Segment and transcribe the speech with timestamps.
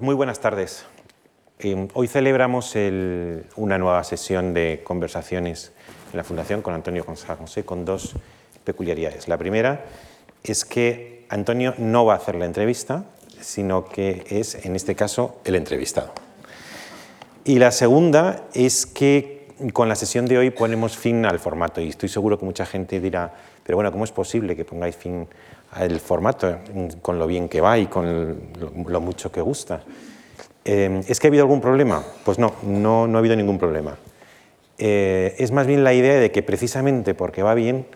[0.00, 0.84] Muy buenas tardes.
[1.60, 2.74] Eh, hoy celebramos
[3.54, 5.70] una nueva sesión de conversaciones
[6.10, 8.16] en la Fundación con Antonio González José con dos
[8.64, 9.28] peculiaridades.
[9.28, 9.84] La primera
[10.42, 13.04] es que Antonio no va a hacer la entrevista,
[13.40, 16.12] sino que es, en este caso, el entrevistado.
[17.44, 21.90] Y la segunda es que con la sesión de hoy ponemos fin al formato y
[21.90, 23.32] estoy seguro que mucha gente dirá,
[23.62, 25.28] pero bueno, ¿cómo es posible que pongáis fin
[25.80, 26.58] el formato,
[27.02, 28.36] con lo bien que va y con
[28.86, 29.82] lo mucho que gusta.
[30.64, 32.02] Eh, ¿Es que ha habido algún problema?
[32.24, 33.96] Pues no, no, no ha habido ningún problema.
[34.78, 37.86] Eh, es más bien la idea de que precisamente porque va bien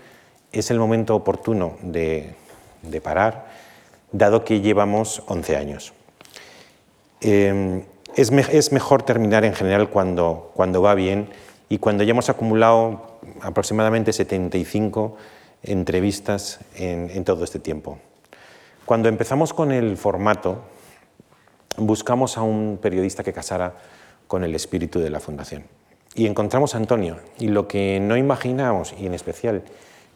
[0.52, 2.34] es el momento oportuno de,
[2.82, 3.46] de parar,
[4.12, 5.92] dado que llevamos 11 años.
[7.20, 7.84] Eh,
[8.14, 11.28] es, es, mejor terminar en general cuando, cuando va bien
[11.68, 15.16] y cuando ya hemos acumulado aproximadamente 75
[15.62, 17.98] entrevistas en, todo este tiempo.
[18.84, 20.62] Cuando empezamos con el formato,
[21.76, 23.74] buscamos a un periodista que casara
[24.26, 25.64] con el espíritu de la Fundación.
[26.14, 27.18] Y encontramos a Antonio.
[27.38, 29.62] Y lo que no imaginamos, y en especial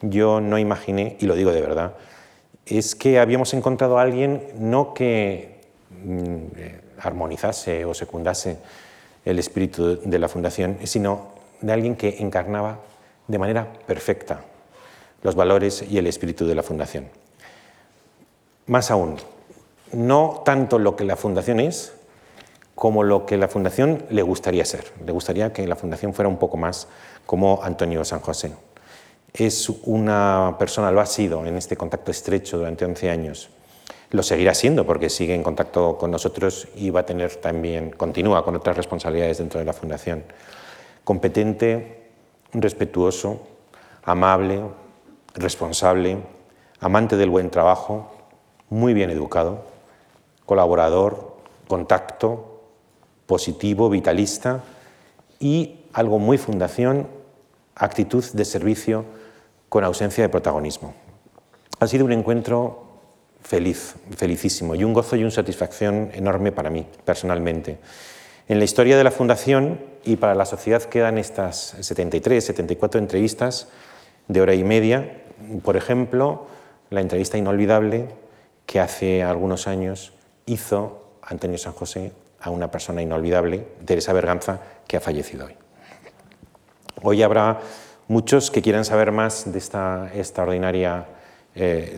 [0.01, 1.95] yo no imaginé, y lo digo de verdad,
[2.65, 5.61] es que habíamos encontrado a alguien no que
[6.03, 8.57] mm, eh, armonizase o secundase
[9.25, 12.79] el espíritu de la Fundación, sino de alguien que encarnaba
[13.27, 14.43] de manera perfecta
[15.23, 17.07] los valores y el espíritu de la Fundación.
[18.67, 19.17] Más aún,
[19.91, 21.93] no tanto lo que la Fundación es,
[22.75, 24.91] como lo que la Fundación le gustaría ser.
[25.05, 26.87] Le gustaría que la Fundación fuera un poco más
[27.25, 28.51] como Antonio San José.
[29.33, 33.49] Es una persona, lo ha sido en este contacto estrecho durante 11 años.
[34.11, 38.43] Lo seguirá siendo porque sigue en contacto con nosotros y va a tener también, continúa
[38.43, 40.23] con otras responsabilidades dentro de la Fundación.
[41.03, 42.09] Competente,
[42.53, 43.39] respetuoso,
[44.03, 44.61] amable,
[45.35, 46.17] responsable,
[46.79, 48.11] amante del buen trabajo,
[48.69, 49.65] muy bien educado,
[50.45, 52.61] colaborador, contacto,
[53.25, 54.61] positivo, vitalista
[55.39, 57.07] y algo muy fundación,
[57.75, 59.05] actitud de servicio
[59.69, 60.93] con ausencia de protagonismo.
[61.79, 62.83] Ha sido un encuentro
[63.41, 67.79] feliz, felicísimo y un gozo y una satisfacción enorme para mí personalmente.
[68.47, 73.69] En la historia de la Fundación y para la sociedad quedan estas 73, 74 entrevistas
[74.27, 75.22] de hora y media
[75.63, 76.47] por ejemplo,
[76.89, 78.07] la entrevista inolvidable
[78.65, 80.13] que hace algunos años
[80.45, 85.55] hizo Antonio San José a una persona inolvidable, Teresa Berganza, que ha fallecido hoy.
[87.01, 87.59] Hoy habrá
[88.07, 91.05] muchos que quieran saber más de esta extraordinaria
[91.55, 91.97] eh,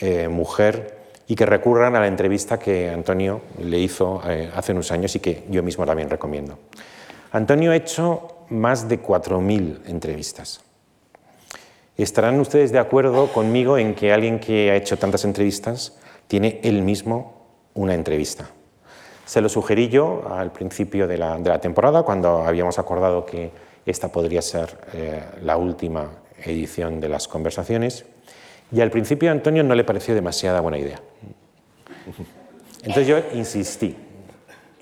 [0.00, 4.90] eh, mujer y que recurran a la entrevista que Antonio le hizo eh, hace unos
[4.92, 6.58] años y que yo mismo también recomiendo.
[7.32, 10.62] Antonio ha hecho más de 4.000 entrevistas.
[11.98, 15.98] ¿Estarán ustedes de acuerdo conmigo en que alguien que ha hecho tantas entrevistas
[16.28, 17.42] tiene él mismo
[17.74, 18.48] una entrevista?
[19.26, 23.50] Se lo sugerí yo al principio de la, temporada, cuando habíamos acordado que
[23.84, 26.12] esta podría ser eh, la última
[26.44, 28.04] edición de las conversaciones,
[28.70, 31.00] y al principio a Antonio no le pareció demasiada buena idea.
[32.84, 33.96] Entonces yo insistí,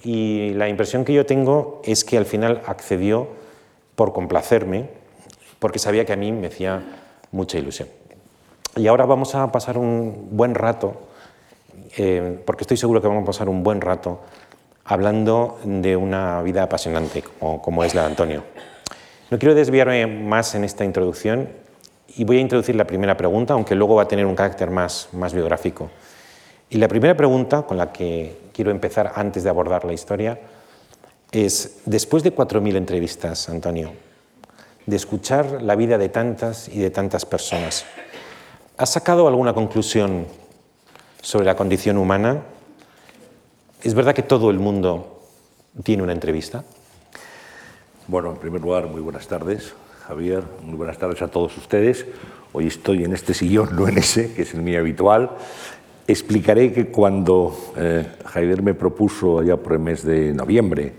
[0.04, 3.28] y la impresión que yo tengo es que al final accedió
[3.94, 4.90] por complacerme,
[5.58, 6.84] porque sabía que a mí me hacía
[7.36, 7.88] mucha ilusión.
[8.74, 10.94] Y ahora vamos a pasar un buen rato,
[11.96, 14.20] eh, porque estoy seguro que vamos a pasar un buen rato
[14.84, 18.42] hablando de una vida apasionante como, es la de Antonio.
[19.30, 21.48] No quiero desviarme más en esta introducción
[22.16, 25.08] y voy a introducir la primera pregunta, aunque luego va a tener un carácter más,
[25.12, 25.90] más biográfico.
[26.70, 30.38] Y la primera pregunta con la que quiero empezar antes de abordar la historia
[31.32, 33.92] es, después de 4.000 entrevistas, Antonio,
[34.86, 37.84] de escuchar la vida de tantas y de tantas personas.
[38.78, 40.26] ¿Has sacado alguna conclusión
[41.20, 42.42] sobre la condición humana?
[43.82, 45.22] ¿Es verdad que todo el mundo
[45.82, 46.64] tiene una entrevista?
[48.06, 49.74] Bueno, en primer lugar, muy buenas tardes,
[50.06, 50.44] Javier.
[50.62, 52.06] Muy buenas tardes a todos ustedes.
[52.52, 55.30] Hoy estoy en este sillón, no en ese, que es el mío habitual.
[56.06, 60.94] Explicaré que cuando eh, Javier me propuso, allá por el mes de noviembre,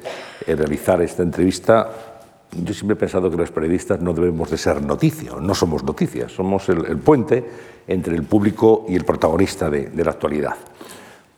[0.45, 2.06] eh, realizar esta entrevista,
[2.51, 6.31] yo siempre he pensado que los periodistas no debemos de ser noticia, no somos noticias,
[6.31, 7.45] somos el, puente
[7.87, 10.55] entre el público y el protagonista de, la actualidad.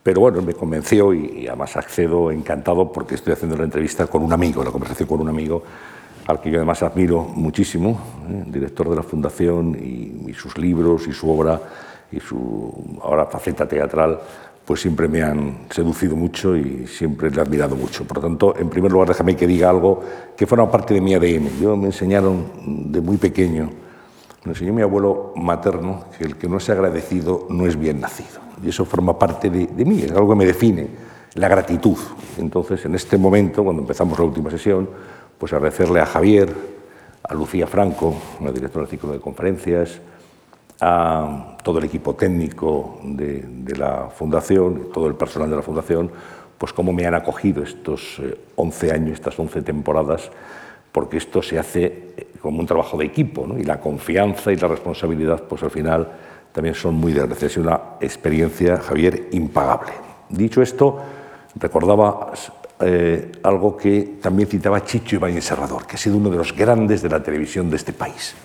[0.03, 4.31] Pero bueno, me convenció y, además accedo encantado porque estoy haciendo la entrevista con un
[4.31, 5.63] amigo, la conversación con un amigo
[6.27, 8.44] al que yo además admiro muchísimo, ¿eh?
[8.47, 11.59] director de la Fundación y, y, sus libros y su obra
[12.11, 14.19] y su ahora faceta teatral
[14.69, 18.06] pues siempre me han seducido mucho y siempre le he admirado mucho.
[18.06, 20.00] Por lo tanto, en primer lugar, déjame que diga algo
[20.38, 21.60] que forma parte de mi ADN.
[21.60, 22.45] Yo me enseñaron
[22.92, 23.71] de muy pequeño,
[24.44, 28.42] me enseñó mi abuelo materno, que el que no es agradecido no es bien nacido.
[28.63, 30.88] Y eso forma parte de, mí, es algo que me define
[31.33, 31.98] la gratitud.
[32.38, 34.88] Entonces, en este momento, cuando empezamos la última sesión,
[35.39, 36.54] pues agradecerle a Javier,
[37.24, 40.00] a Lucía Franco, la directora del ciclo de conferencias,
[40.81, 46.12] a todo el equipo técnico de, la Fundación, todo el personal de la Fundación,
[46.58, 48.22] pues cómo me han acogido estos
[48.56, 50.30] 11 eh, años, estas 11 temporadas,
[50.92, 54.68] porque esto se hace eh, como un trabajo de equipo, y la confianza y la
[54.68, 56.08] responsabilidad, pues al final
[56.52, 59.92] también son muy de Es una experiencia, Javier, impagable.
[60.30, 61.00] Dicho esto,
[61.56, 62.31] recordaba
[62.81, 67.02] eh, algo que también citaba Chicho Ibáñez Serrador, que ha sido uno de los grandes
[67.02, 68.36] de la televisión de este país.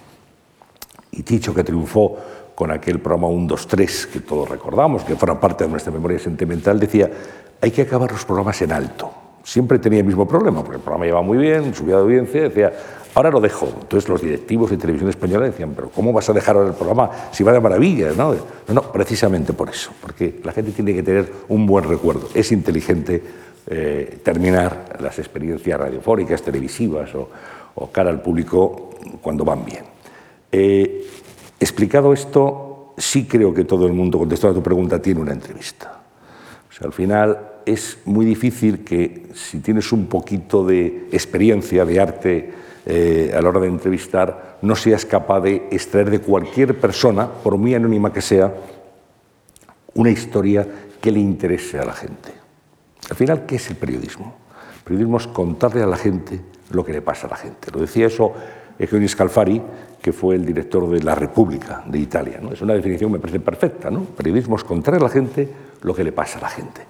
[1.17, 2.17] Y Chicho, que triunfó
[2.55, 6.19] con aquel programa 1, 2, 3, que todos recordamos, que fuera parte de nuestra memoria
[6.19, 7.11] sentimental, decía,
[7.61, 9.11] hay que acabar los programas en alto.
[9.43, 12.73] Siempre tenía el mismo problema, porque el programa iba muy bien, subía de audiencia, decía,
[13.15, 13.67] ahora lo dejo.
[13.67, 17.11] Entonces los directivos de televisión española decían, pero ¿cómo vas a dejar ahora el programa
[17.31, 18.13] si va de maravilla?
[18.17, 18.35] No,
[18.69, 22.29] no, precisamente por eso, porque la gente tiene que tener un buen recuerdo.
[22.35, 23.23] Es inteligente
[23.67, 27.29] eh, terminar las experiencias radiofónicas, televisivas o,
[27.91, 28.91] cara al público
[29.21, 29.94] cuando van bien.
[30.57, 31.05] Eh,
[31.59, 36.01] explicado esto, sí creo que todo el mundo, contestando a tu pregunta, tiene una entrevista.
[36.71, 42.01] O sea, al final es muy difícil que si tienes un poquito de experiencia de
[42.01, 42.53] arte
[42.87, 47.59] eh, a la hora de entrevistar, no seas capaz de extraer de cualquier persona, por
[47.59, 48.55] muy anónima que sea,
[49.95, 50.69] una historia
[51.01, 52.31] que le interese a la gente.
[53.11, 54.37] Al final, ¿qué es el periodismo?
[54.77, 56.41] El periodismo es contarle a la gente
[56.71, 57.73] lo que le pasa a la gente.
[57.73, 58.35] Lo decía eso
[58.79, 59.63] Eugenio Scalfari,
[60.01, 62.39] que fue el director de La República de Italia.
[62.43, 62.53] ¿no?
[62.53, 63.91] Es una definición que me parece perfecta.
[63.91, 64.01] ¿no?
[64.05, 65.49] Periodismo es contarle a la gente
[65.83, 66.83] lo que le pasa a la gente.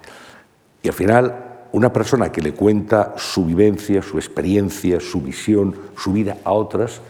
[0.81, 6.13] Y al final, una persona que le cuenta su vivencia, su experiencia, su visión, su
[6.13, 7.01] vida a otras,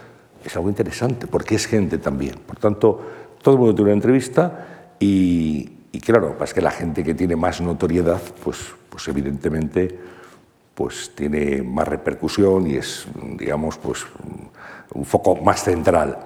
[0.44, 2.36] es algo interesante, porque es gente también.
[2.46, 3.02] Por tanto,
[3.42, 5.70] todo el mundo tiene una entrevista y,
[6.04, 10.16] claro, es que la gente que tiene más notoriedad, pues, pues evidentemente
[10.76, 13.08] pues tiene más repercusión y es,
[13.38, 14.06] digamos, pues
[14.94, 16.18] un foco más central.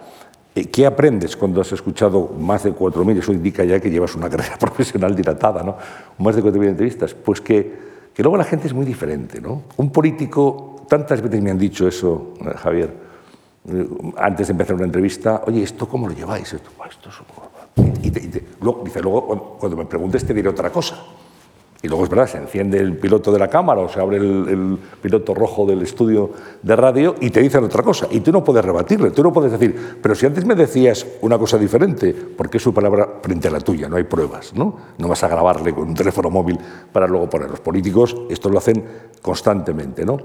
[0.55, 3.19] Eh, ¿Qué aprendes cuando has escuchado más de 4.000?
[3.19, 5.77] Eso indica ya que llevas una carrera profesional dilatada, ¿no?
[6.17, 7.13] Más de 4.000 entrevistas.
[7.13, 7.79] Pues que,
[8.13, 9.63] que, luego la gente es muy diferente, ¿no?
[9.77, 12.93] Un político, tantas veces me han dicho eso, eh, Javier,
[13.67, 16.55] eh, antes de empezar una entrevista, oye, ¿esto cómo lo lleváis?
[18.01, 20.97] Y, dice, luego cuando me preguntes te diré otra cosa.
[21.81, 24.77] Y luego es verdad, se enciende el piloto de la cámara o se abre el,
[25.01, 26.29] piloto rojo del estudio
[26.61, 28.07] de radio y te dicen otra cosa.
[28.11, 31.37] Y tú no puedes rebatirle, tú no puedes decir, pero si antes me decías una
[31.37, 33.87] cosa diferente, ¿por qué su palabra frente a la tuya?
[33.87, 34.75] No hay pruebas, ¿no?
[34.97, 36.59] No vas a grabarle con un teléfono móvil
[36.91, 37.49] para luego poner.
[37.49, 38.83] Los políticos esto lo hacen
[39.21, 40.17] constantemente, ¿no?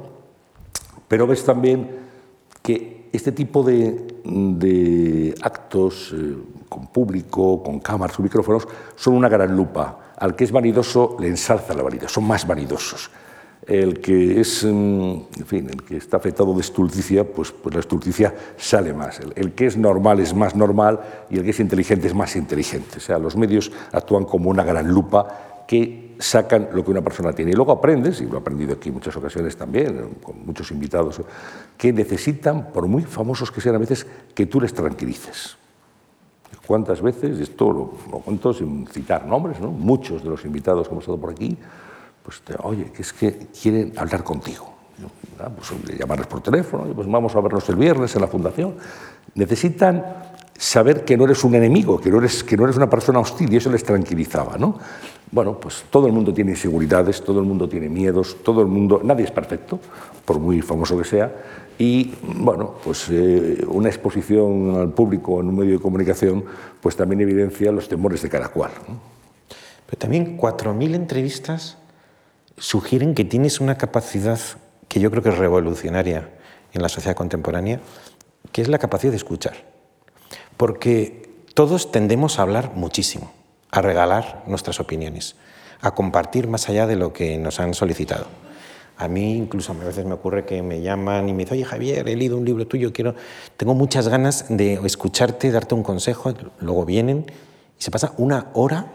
[1.06, 1.88] Pero ves también
[2.62, 6.36] que este tipo de, actos eh,
[6.68, 8.66] con público, con cámaras, con micrófonos,
[8.96, 13.10] son una gran lupa al que es vanidoso le ensalza la vanidad, son más vanidosos.
[13.66, 14.68] El que es, mm,
[15.38, 19.20] en fin, el que está afectado de estulticia, pues, pues la estulticia sale más.
[19.34, 21.00] El, que es normal es más normal
[21.30, 22.98] y el que es inteligente es más inteligente.
[22.98, 27.32] O sea, los medios actúan como una gran lupa que sacan lo que una persona
[27.32, 27.52] tiene.
[27.52, 31.22] Y luego aprendes, y lo he aprendido aquí en muchas ocasiones también, con muchos invitados,
[31.78, 35.56] que necesitan, por muy famosos que sean a veces, que tú les tranquilices.
[36.66, 37.86] ¿Cuántas veces, esto lo,
[38.20, 39.70] cuento sin citar nombres, ¿no?
[39.70, 41.56] muchos de los invitados que hemos estado por aquí,
[42.22, 44.72] pues, oye, que es que quieren hablar contigo.
[45.40, 48.76] Ah, pues, llamarles por teléfono, pues vamos a vernos el viernes en la fundación.
[49.34, 50.04] Necesitan
[50.56, 53.52] saber que no eres un enemigo, que no eres, que no eres una persona hostil,
[53.52, 54.56] y eso les tranquilizaba.
[54.56, 54.78] ¿no?
[55.34, 59.00] Bueno, pues todo el mundo tiene inseguridades, todo el mundo tiene miedos, todo el mundo,
[59.02, 59.80] nadie es perfecto,
[60.24, 61.34] por muy famoso que sea,
[61.76, 66.44] y bueno, pues eh, una exposición al público en un medio de comunicación
[66.80, 68.70] pues también evidencia los temores de cada cual.
[69.86, 71.78] Pero también 4.000 entrevistas
[72.56, 74.38] sugieren que tienes una capacidad
[74.86, 76.30] que yo creo que es revolucionaria
[76.72, 77.80] en la sociedad contemporánea,
[78.52, 79.56] que es la capacidad de escuchar.
[80.56, 83.32] Porque todos tendemos a hablar muchísimo,
[83.74, 85.34] a regalar nuestras opiniones,
[85.80, 88.26] a compartir más allá de lo que nos han solicitado.
[88.96, 92.08] A mí incluso a veces me ocurre que me llaman y me dicen, oye Javier,
[92.08, 93.16] he leído un libro tuyo, quiero,
[93.56, 96.32] tengo muchas ganas de escucharte, darte un consejo.
[96.60, 97.26] Luego vienen
[97.76, 98.86] y se pasa una hora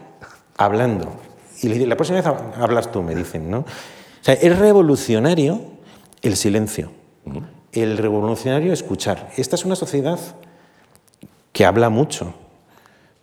[0.56, 1.12] hablando.
[1.60, 3.58] Y le la próxima vez hablas tú, me dicen, ¿no?
[3.58, 5.60] O sea, es revolucionario
[6.22, 6.90] el silencio,
[7.72, 9.30] el revolucionario escuchar.
[9.36, 10.18] Esta es una sociedad
[11.52, 12.32] que habla mucho,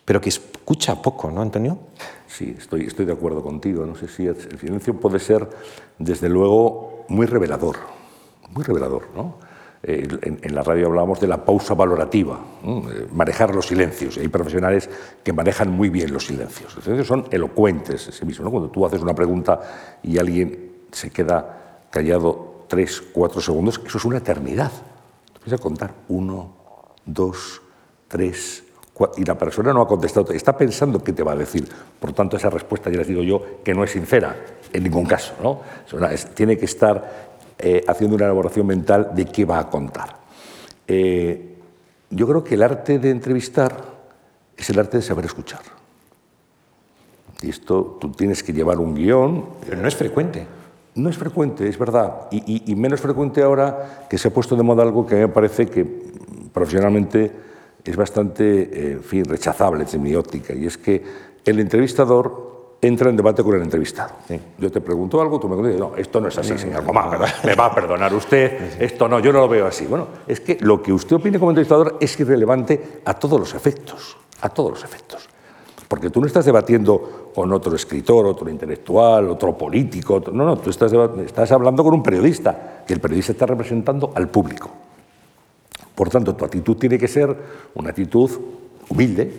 [0.08, 1.78] pero que escucha poco, ¿no, Antonio?
[2.28, 3.86] Sí, estoy, estoy de acuerdo contigo.
[3.86, 5.46] No sé si el silencio puede ser,
[6.00, 7.76] desde luego, muy revelador.
[8.52, 9.36] Muy revelador, ¿no?
[9.84, 12.40] Eh, en, la radio hablábamos de la pausa valorativa,
[13.12, 14.16] manejar los silencios.
[14.16, 14.90] Hay profesionales
[15.22, 16.74] que manejan muy bien los silencios.
[16.74, 18.50] Los silencios son elocuentes en sí mismos.
[18.50, 19.60] Cuando tú haces una pregunta
[20.04, 24.72] y alguien se queda callado tres, cuatro segundos, eso es una eternidad.
[25.36, 26.54] Empieza a contar uno,
[27.06, 27.62] dos,
[28.08, 28.64] tres,
[29.18, 31.68] y la persona no ha contestado, está pensando qué te va a decir.
[32.00, 34.36] Por tanto, esa respuesta, ya les digo yo, que no es sincera
[34.74, 35.34] en ningún caso.
[35.42, 35.62] ¿no?
[36.34, 37.28] tiene que estar
[37.60, 40.18] eh, haciendo una elaboración mental de qué va a contar.
[40.88, 41.56] Eh,
[42.10, 43.76] yo creo que el arte de entrevistar
[44.56, 45.62] es el arte de saber escuchar.
[47.42, 49.46] Y esto tú tienes que llevar un guion.
[49.62, 50.48] Pero no es frecuente.
[50.96, 52.28] No es frecuente, es verdad.
[52.32, 55.24] Y, y menos frecuente ahora que se ha puesto de moda algo que a mí
[55.26, 55.86] me parece que
[56.52, 57.47] profesionalmente
[57.84, 61.04] es bastante eh, fin, rechazable desde mi óptica, y es que
[61.46, 64.14] el entrevistador entra en debate con el entrevistado.
[64.58, 67.10] Yo te pregunto algo, tú me dices, no, esto no es así, señor Gomá,
[67.44, 69.86] me va a perdonar usted, esto no, yo no lo veo así.
[69.86, 74.18] Bueno, es que lo que usted opine como entrevistador es irrelevante a todos los efectos,
[74.42, 75.28] a todos los efectos.
[75.88, 80.70] Porque tú no estás debatiendo con otro escritor, otro intelectual, otro político, no, no, tú
[80.70, 80.92] estás,
[81.26, 84.70] estás hablando con un periodista, que el periodista está representando al público.
[85.98, 87.36] Por tanto, tu actitud tiene que ser
[87.74, 88.30] una actitud
[88.88, 89.34] humilde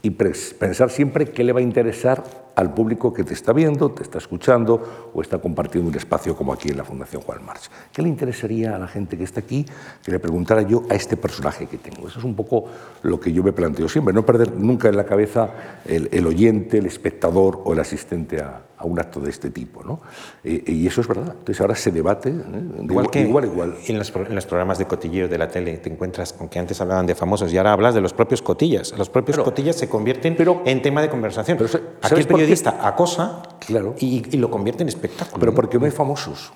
[0.00, 4.02] y pensar siempre qué le va a interesar al público que te está viendo, te
[4.02, 7.68] está escuchando o está compartiendo un espacio como aquí en la Fundación Juan March.
[7.92, 9.66] ¿Qué le interesaría a la gente que está aquí
[10.02, 12.08] que le preguntara yo a este personaje que tengo?
[12.08, 12.64] Eso es un poco
[13.02, 15.50] lo que yo me planteo siempre, no perder nunca en la cabeza
[15.84, 19.82] el, oyente, el espectador o el asistente a, un acto de este tipo.
[19.82, 20.00] ¿no?
[20.44, 21.34] Eh, y eso es verdad.
[21.38, 22.34] Entonces ahora se debate ¿eh?
[22.82, 23.74] igual, que igual, igual.
[23.86, 26.80] En los, en los, programas de cotilleos de la tele te encuentras con que antes
[26.80, 28.96] hablaban de famosos y ahora hablas de los propios cotillas.
[28.96, 31.58] Los propios cotillas se convierten pero, en tema de conversación.
[31.58, 31.70] Pero,
[32.02, 33.94] Aquí periodista acosa claro.
[33.98, 35.40] y, lo convierte en espectáculo.
[35.40, 36.52] Pero porque no hay famosos.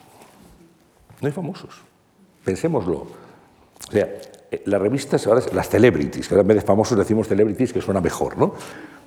[1.21, 1.81] No hay famosos.
[2.45, 2.97] Pensémoslo.
[3.89, 4.09] O sea,
[4.51, 7.81] eh, las revistas, ahora las celebrities, que ahora en vez de famosos decimos celebrities, que
[7.81, 8.55] suena mejor, ¿no?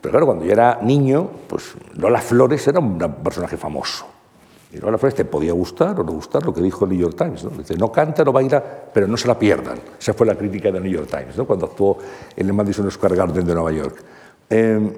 [0.04, 4.06] Pero claro, cuando yo era niño, pues Lola Flores era un personaje famoso.
[4.74, 7.16] Y Lola Flores te podía gustar o no gustar lo que dijo el New York
[7.16, 7.46] Times.
[7.46, 7.52] ¿no?
[7.52, 8.62] Dice, no canta, no baila,
[8.94, 9.80] pero no se la pierdan.
[9.98, 11.46] Esa fue la crítica del New York Times, ¿no?
[11.46, 12.00] cuando actuó
[12.36, 13.96] en el Madison Square Garden de Nueva York.
[14.50, 14.92] Eh,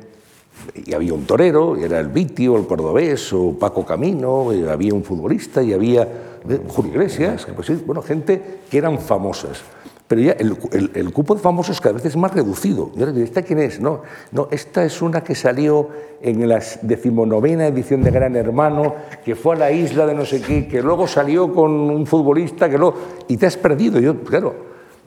[0.74, 4.96] y había un torero, y era el Vitio, el cordobés, o Paco Camino, y había
[4.96, 9.62] un futbolista, y había eh, Julio Iglesias, pues, bueno, gente que eran famosas.
[10.08, 12.92] Pero ya el, cupo de famosos cada vez es más reducido.
[13.18, 13.80] ¿Esta quién es?
[13.80, 15.90] No, no, esta es una que salió
[16.22, 18.94] en la decimonovena edición de Gran Hermano,
[19.24, 22.70] que fue a la isla de no sé qué, que luego salió con un futbolista,
[22.70, 22.96] que luego...
[23.28, 24.00] Y te has perdido.
[24.00, 24.54] Yo, claro,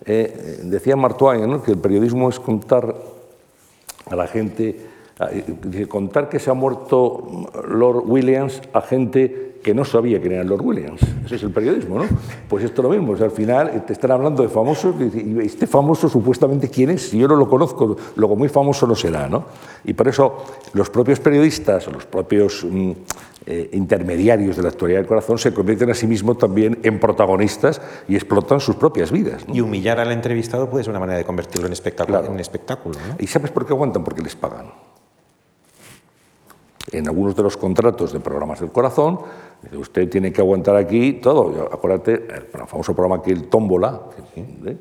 [0.04, 2.92] eh, decía Martoine que el periodismo es contar
[4.10, 4.88] a la gente
[5.88, 10.62] contar que se ha muerto Lord Williams a gente que no sabía quién era Lord
[10.62, 11.00] Williams.
[11.24, 12.04] Ese es el periodismo, ¿no?
[12.48, 13.14] Pues esto lo mismo.
[13.14, 17.28] al final te están hablando de famosos y este famoso supuestamente quién es, si yo
[17.28, 19.44] no lo conozco, luego muy famoso no será, ¿no?
[19.84, 22.92] Y por eso los propios periodistas o los propios mm,
[23.46, 27.80] eh, intermediarios de la actualidad del corazón se convierten a sí mismos también en protagonistas
[28.06, 29.44] y explotan sus propias vidas.
[29.52, 32.24] Y humillar al entrevistado puede ser una manera de convertirlo en espectáculo.
[32.24, 33.16] En espectáculo ¿no?
[33.18, 34.04] ¿Y sabes por qué aguantan?
[34.04, 34.66] Porque les pagan
[36.92, 39.20] en algunos de los contratos de programas del corazón,
[39.72, 41.68] usted tiene que aguantar aquí todo.
[41.72, 44.00] Acuérdate, el famoso programa aquí, el Tómbola,
[44.36, 44.76] ¿eh?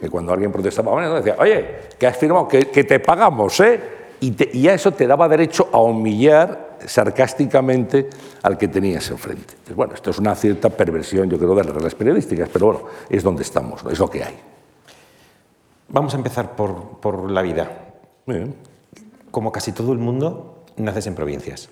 [0.00, 1.66] que cuando alguien protestaba, bueno, decía, oye,
[1.98, 3.80] que has firmado, que, te pagamos, ¿eh?
[4.20, 8.08] Y, y, a eso te daba derecho a humillar sarcásticamente
[8.42, 9.52] al que tenías enfrente.
[9.52, 12.80] Entonces, bueno, esto es una cierta perversión, yo creo, de las reglas periodísticas, pero bueno,
[13.08, 14.38] es donde estamos, es lo que hay.
[15.88, 17.70] Vamos a empezar por, por la vida.
[19.30, 21.68] Como casi todo el mundo, naces en provincias.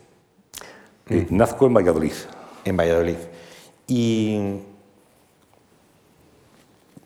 [1.09, 2.13] Eh, nazco en Valladolid.
[2.65, 3.17] En Valladolid.
[3.87, 4.59] Y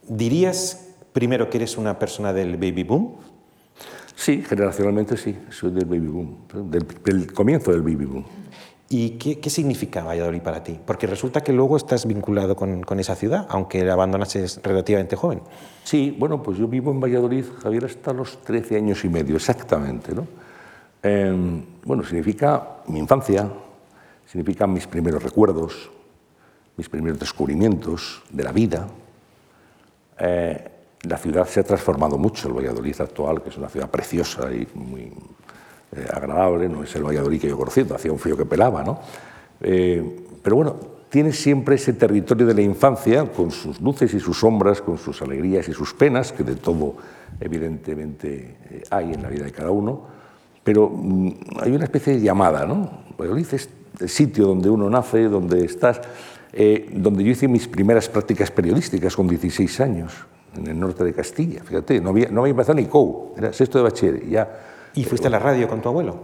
[0.08, 3.16] dirías primero que eres una persona del baby boom.
[4.14, 6.36] Sí, generacionalmente sí, soy del baby boom,
[6.70, 8.24] del, comienzo del baby boom.
[8.88, 10.78] ¿Y qué, significa Valladolid para ti?
[10.84, 15.40] Porque resulta que luego estás vinculado con, con, esa ciudad, aunque la abandonases relativamente joven.
[15.82, 20.14] Sí, bueno, pues yo vivo en Valladolid, Javier, hasta los 13 años y medio, exactamente,
[20.14, 20.26] ¿no?
[21.02, 23.50] Em, bueno, significa mi infancia,
[24.24, 25.90] significa mis primeros recuerdos,
[26.76, 28.86] mis primeros descubrimientos de la vida.
[30.18, 30.70] Eh,
[31.02, 34.68] la ciudad se ha transformado mucho, el Valladolid actual, que es una ciudad preciosa y
[34.74, 35.12] muy
[35.96, 39.00] eh, agradable, no es el Valladolid que yo conocí, hacía un frío que pelaba, ¿no?
[39.60, 40.76] Eh, pero bueno,
[41.08, 45.20] tiene siempre ese territorio de la infancia, con sus luces y sus sombras, con sus
[45.20, 46.94] alegrías y sus penas, que de todo
[47.40, 50.21] evidentemente hay en la vida de cada uno
[50.64, 53.02] pero mm, hay una especie de llamada, ¿no?
[53.18, 53.68] Valladolid es
[54.00, 56.00] el sitio donde uno nace, donde estás.
[56.52, 60.12] eh, donde yo hice mis primeras prácticas periodísticas con 16 años,
[60.56, 61.62] en el norte de Castilla.
[61.64, 64.28] Fíjate, no había, no había empezado ni COU, era sexto de bachiller.
[64.28, 64.60] Ya,
[64.94, 66.16] ¿Y fuiste a la radio con tu abuelo?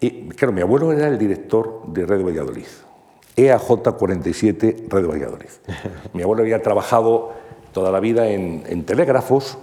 [0.00, 2.66] Y, claro, mi abuelo era el director de Radio Valladolid,
[3.36, 5.50] EAJ 47 Radio Valladolid.
[6.12, 7.32] mi abuelo había trabajado
[7.72, 9.56] toda la vida en, en telégrafos,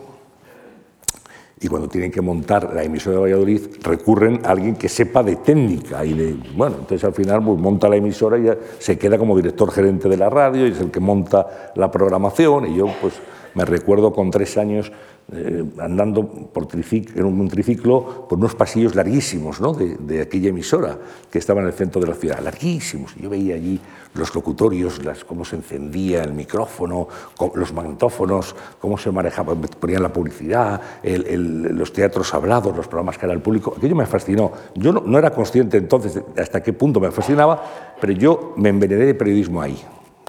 [1.64, 5.38] y cuando tienen que montar la emisora de Valladolid recurren a alguien que sepa de
[5.38, 9.36] técnica y de bueno entonces al final pues, monta la emisora y se queda como
[9.36, 12.72] director gerente de la radio y es el que monta la programación.
[12.72, 13.14] Y yo pues
[13.54, 14.92] me recuerdo con tres años
[15.32, 19.74] eh, andando por en un triciclo por unos pasillos larguísimos ¿no?
[19.74, 21.00] de, aquella emisora
[21.32, 23.16] que estaba en el centro de la ciudad, larguísimos.
[23.16, 23.80] Yo veía allí
[24.16, 27.08] los locutorios, cómo se encendía el micrófono,
[27.56, 33.34] los magnetófonos, cómo se manejaba, ponían la publicidad, los teatros hablados, los programas que era
[33.34, 33.74] el público.
[33.78, 34.52] Aquello me fascinó.
[34.76, 37.64] Yo no, era consciente entonces hasta qué punto me fascinaba,
[38.00, 39.82] pero yo me envenené de periodismo ahí,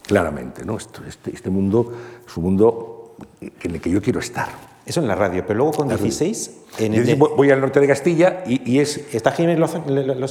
[0.06, 0.64] claramente.
[0.64, 0.76] ¿no?
[0.76, 1.92] Este, este mundo
[2.26, 4.73] es un mundo en el que yo quiero estar.
[4.86, 6.60] Eso en la radio, pero luego con 16...
[6.78, 7.16] En el.
[7.16, 9.14] Voy al norte de Castilla y, y es...
[9.14, 9.84] ¿Está Jiménez Lozano?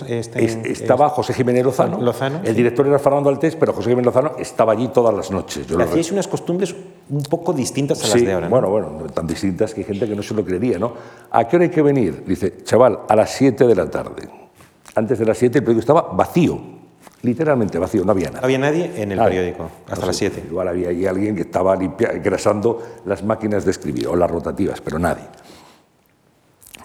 [0.08, 2.02] Este, es, estaba José Jiménez Lozano.
[2.02, 2.54] Lozano el sí.
[2.54, 5.66] director era Fernando Altés, pero José Jiménez Lozano estaba allí todas las noches.
[5.68, 6.76] Yo Hacíais unas costumbres
[7.10, 8.50] un poco distintas a sí, las de ahora.
[8.50, 8.52] ¿no?
[8.52, 10.94] Bueno, bueno, tan distintas que hay gente que no se lo creería, ¿no?
[11.32, 12.24] ¿A qué hora hay que venir?
[12.26, 14.28] Dice, chaval, a las 7 de la tarde.
[14.96, 16.83] Antes de las 7 el periódico estaba vacío
[17.24, 18.42] literalmente vacío, no había nada.
[18.42, 19.32] No había nadie en el nadie.
[19.32, 20.48] periódico, hasta no las sé, 7.
[20.50, 24.82] Igual había ahí alguien que estaba limpia, engrasando las máquinas de escribir o las rotativas,
[24.82, 25.24] pero nadie.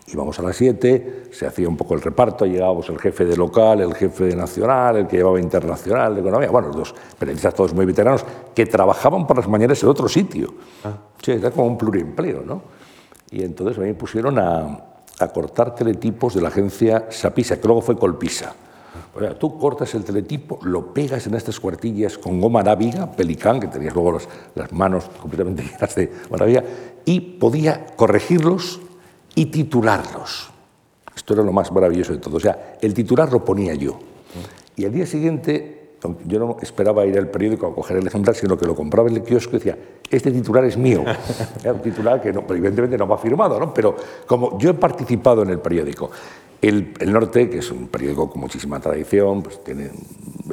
[0.06, 3.80] Íbamos a las 7, se hacía un poco el reparto, llegábamos el jefe de local,
[3.80, 7.74] el jefe de nacional, el que llevaba internacional, de economía, bueno, los dos periodistas todos
[7.74, 10.54] muy veteranos que trabajaban por las mañanas en otro sitio.
[10.84, 10.96] Ah.
[11.22, 12.62] Sí, era como un pluriempleo, ¿no?
[13.30, 14.80] Y entonces a mí me pusieron a,
[15.18, 18.54] a cortar teletipos de la agencia Sapisa, que luego fue Colpisa.
[19.18, 23.66] Sea, tú cortas el teletipo, lo pegas en estas cuartillas con goma arábiga, pelicán, que
[23.66, 24.18] tenías luego
[24.54, 26.64] las manos completamente llenas de maravilla,
[27.04, 28.80] y podía corregirlos
[29.34, 30.50] y titularlos.
[31.14, 32.36] Esto era lo más maravilloso de todo.
[32.36, 33.98] O sea, el titular lo ponía yo.
[34.76, 35.94] Y al día siguiente,
[36.26, 39.16] yo no esperaba ir al periódico a coger el ejemplar, sino que lo compraba en
[39.16, 39.76] el kiosco y decía,
[40.10, 41.04] este titular es mío.
[41.62, 43.74] Era un titular que evidentemente no va firmado, ¿no?
[43.74, 46.10] pero como yo he participado en el periódico,
[46.60, 49.90] el, el, Norte, que es un periódico con muchísima tradición, pues tiene,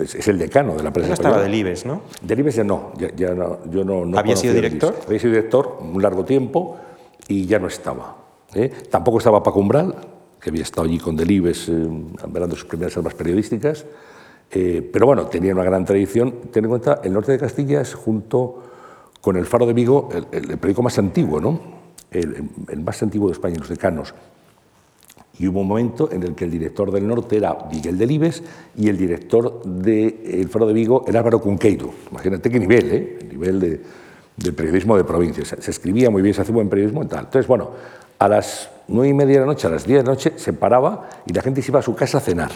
[0.01, 1.09] es, es el decano de la prensa.
[1.09, 2.01] No estaba del IBES, ¿no?
[2.21, 4.95] Del IBES ya no, ya, ya no yo no, no ¿Había sido director?
[5.05, 6.77] Había sido director un largo tiempo
[7.27, 8.17] y ya no estaba.
[8.53, 8.71] ¿eh?
[8.89, 9.95] Tampoco estaba Paco Umbral,
[10.39, 11.87] que había estado allí con Delibes eh,
[12.27, 13.85] velando sus primeras armas periodísticas.
[14.51, 16.35] Eh, pero bueno, tenía una gran tradición.
[16.51, 18.63] Ten en cuenta, el norte de Castilla es junto
[19.21, 20.25] con el Faro de Vigo el
[20.59, 21.59] periódico más antiguo, ¿no?
[22.11, 24.13] El, el, más antiguo de España, los decanos.
[25.37, 28.41] Y hubo un momento en el que el director del norte era Miguel Delibes
[28.77, 31.91] y el director del de Faro de Vigo era Álvaro Cunqueiro.
[32.09, 33.17] Imagínate qué nivel, ¿eh?
[33.21, 33.81] El nivel de,
[34.37, 35.49] del periodismo de provincias.
[35.49, 37.25] Se, se escribía muy bien, se hacía buen periodismo y tal.
[37.25, 37.71] Entonces, bueno,
[38.17, 40.53] a las nueve y media de la noche, a las diez de la noche, se
[40.53, 42.51] paraba y la gente se iba a su casa a cenar.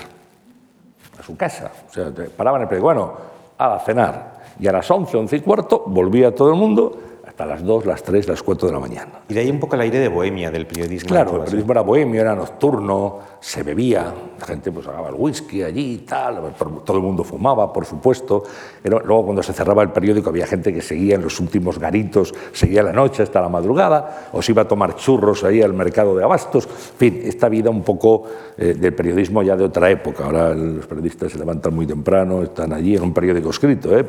[1.20, 1.72] A su casa.
[1.90, 3.14] O sea, paraban el periódico, bueno,
[3.58, 4.40] a cenar.
[4.58, 6.98] Y a las once, once y cuarto, volvía todo el mundo
[7.40, 9.22] hasta las dos, las tres, las cuatro de la mañana.
[9.30, 11.08] Y de ahí un poco el aire de bohemia del periodismo.
[11.08, 15.64] Claro, el periodismo era bohemio, era nocturno, se bebía, la gente pues hagaba el whisky
[15.64, 18.44] allí y tal, todo el mundo fumaba, por supuesto.
[18.84, 22.34] Pero luego cuando se cerraba el periódico había gente que seguía en los últimos garitos,
[22.52, 26.18] seguía la noche hasta la madrugada, o se iba a tomar churros ahí al mercado
[26.18, 26.66] de abastos.
[26.66, 28.26] En fin, esta vida un poco
[28.58, 30.26] eh, del periodismo ya de otra época.
[30.26, 34.06] Ahora los periodistas se levantan muy temprano, están allí en un periódico escrito, ¿eh?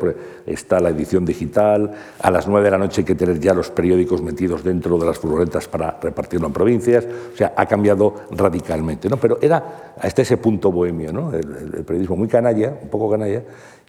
[0.46, 4.22] está la edición digital, a las nueve de la noche que tener ya los periódicos
[4.22, 9.18] metidos dentro de las furgonetas para repartirlo en provincias, o sea, ha cambiado radicalmente, ¿no?
[9.18, 11.30] Pero era hasta ese punto bohemio, ¿no?
[11.34, 13.42] El, el, periodismo muy canalla, un poco canalla,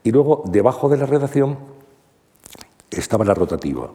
[0.04, 1.58] y luego debajo de la redacción
[2.90, 3.90] estaba la rotativa.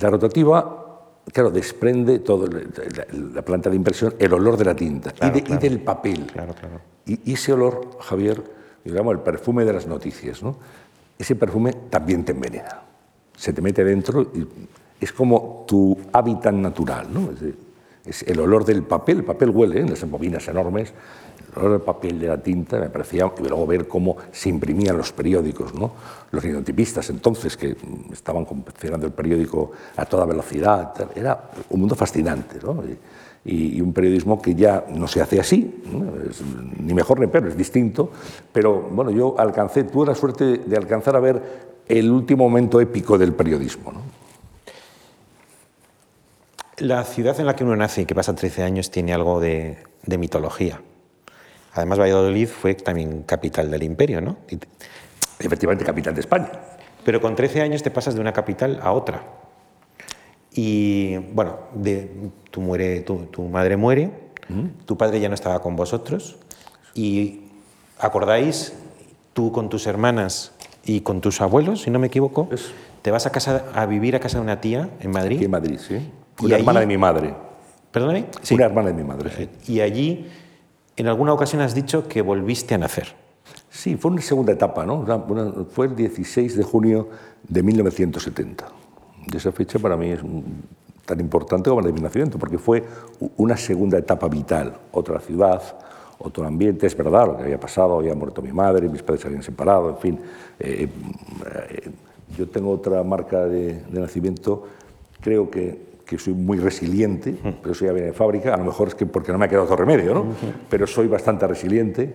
[0.00, 5.10] La rotativa, claro, desprende toda la, la, planta de impresión, el olor de la tinta
[5.10, 5.60] claro, y, de, claro.
[5.60, 6.26] y, del papel.
[6.32, 6.80] Claro, claro.
[7.04, 8.42] Y, y, ese olor, Javier,
[8.82, 10.56] digamos, el perfume de las noticias, ¿no?
[11.18, 12.89] Ese perfume también te envenena
[13.40, 14.46] se te mete dentro y
[15.00, 17.30] es como tu hábitat natural, ¿no?
[18.04, 19.86] Es, el olor del papel, el papel huele, ¿eh?
[19.88, 20.92] las bobinas enormes,
[21.52, 24.96] el olor del papel, de la tinta, me parecía, y luego ver cómo se imprimían
[24.96, 25.92] los periódicos, ¿no?
[26.32, 27.76] Los linotipistas entonces, que
[28.12, 32.82] estaban confeccionando el periódico a toda velocidad, era un mundo fascinante, ¿no?
[33.42, 35.82] Y, un periodismo que ya no se hace así,
[36.78, 38.10] ni mejor ni peor, es distinto,
[38.52, 43.18] pero bueno, yo alcancé, tuve la suerte de alcanzar a ver el último momento épico
[43.18, 43.92] del periodismo.
[43.92, 44.02] ¿no?
[46.78, 49.78] La ciudad en la que uno nace y que pasa 13 años tiene algo de,
[50.04, 50.80] de mitología.
[51.74, 54.38] Además, Valladolid fue también capital del imperio, ¿no?
[55.38, 56.50] Efectivamente, capital de España.
[57.04, 59.22] Pero con 13 años te pasas de una capital a otra.
[60.52, 64.10] Y bueno, de, tu, muere, tu, tu madre muere,
[64.84, 66.36] tu padre ya no estaba con vosotros
[66.92, 67.42] y
[67.98, 68.72] acordáis,
[69.32, 70.52] tú con tus hermanas
[70.90, 72.72] y con tus abuelos, si no me equivoco, Es-
[73.02, 75.36] te vas a, casa, a vivir a casa de una tía en Madrid.
[75.36, 75.94] Aquí en Madrid, sí.
[76.40, 76.62] ¿Y Una allí?
[76.62, 77.34] hermana de mi madre.
[77.92, 78.26] Perdóname.
[78.42, 78.54] Sí.
[78.56, 79.72] Una hermana de mi madre, sí.
[79.72, 80.26] Y allí,
[80.96, 83.14] en alguna ocasión has dicho que volviste a nacer.
[83.70, 84.96] Sí, fue una segunda etapa, ¿no?
[84.96, 87.08] Una- una- fue el 16 de junio
[87.48, 88.66] de 1970.
[89.32, 90.20] Y esa fecha para mí es
[91.06, 92.82] tan importante como la de mi nacimiento, porque fue
[93.36, 94.74] una segunda etapa vital.
[94.90, 95.62] Otra ciudad,
[96.22, 99.28] otro ambiente, es verdad lo que había pasado, había muerto mi madre, mis padres se
[99.28, 100.20] habían separado, en fin.
[100.58, 100.88] eh,
[101.70, 101.90] eh,
[102.36, 104.64] yo tengo otra marca de, de nacimiento,
[105.20, 108.88] creo que, que soy muy resiliente, pero eso ya viene de fábrica, a lo mejor
[108.88, 110.26] es que porque no me ha quedado otro remedio, ¿no?
[110.68, 112.14] Pero soy bastante resiliente.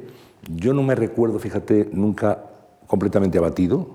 [0.50, 2.44] Yo no me recuerdo, fíjate, nunca
[2.88, 3.88] completamente abatido.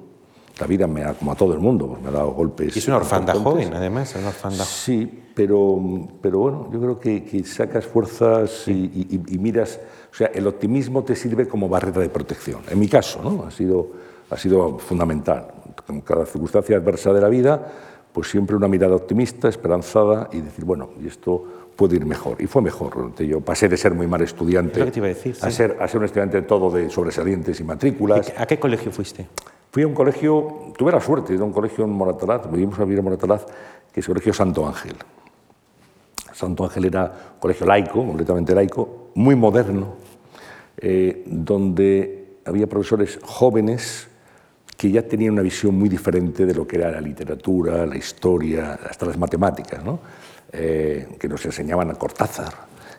[0.58, 2.76] La vida me ha, como a todo el mundo, pues me ha dado golpes.
[2.76, 5.80] Y es una orfanda joven, además, una orfanda Sí, pero,
[6.20, 10.46] pero bueno, yo creo que, que sacas fuerzas y, y- y miras, o sea, el
[10.46, 12.62] optimismo te sirve como barrera de protección.
[12.68, 13.44] En mi caso, ¿no?
[13.44, 13.88] Ha sido,
[14.30, 15.48] ha sido fundamental.
[15.86, 17.72] Con cada circunstancia adversa de la vida,
[18.12, 21.44] pues siempre una mirada optimista, esperanzada y decir, bueno, y esto
[21.76, 22.36] puede ir mejor.
[22.42, 23.14] Y fue mejor.
[23.16, 25.56] Yo pasé de ser muy mal estudiante Es a decir, a, sí.
[25.56, 28.32] ser, a ser un estudiante todo de sobresalientes y matrículas.
[28.36, 29.26] ¿A qué colegio fuiste?
[29.70, 32.78] Fui a un colegio, tuve la suerte de ir a un colegio en Moratalaz, vivimos
[32.80, 33.46] a vivir en Moratalaz,
[33.92, 34.96] que es el colegio Santo Ángel.
[36.32, 39.94] Santo Ángel era un colegio laico, completamente laico, muy moderno,
[40.78, 44.08] eh, donde había profesores jóvenes
[44.76, 48.78] que ya tenían una visión muy diferente de lo que era la literatura, la historia,
[48.88, 50.00] hasta las matemáticas, ¿no?
[50.52, 52.52] Eh, que nos enseñaban a Cortázar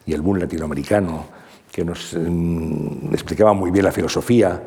[0.05, 1.25] y el boom latinoamericano,
[1.71, 4.61] que nos mm, explicaban muy bien la filosofía.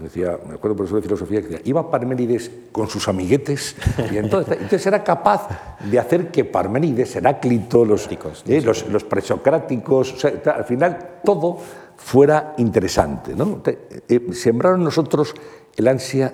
[0.00, 3.76] Decía, me acuerdo profesor de filosofía que decía, iba Parménides con sus amiguetes
[4.12, 5.48] y entonces, entonces era capaz
[5.88, 8.08] de hacer que Parménides, Heráclito, los,
[8.46, 11.58] eh, los, los presocráticos, o sea, ta- al final todo
[11.96, 13.34] fuera interesante.
[13.36, 13.56] ¿no?
[13.62, 13.78] Te-
[14.08, 15.34] eh, sembraron nosotros
[15.76, 16.32] el ansia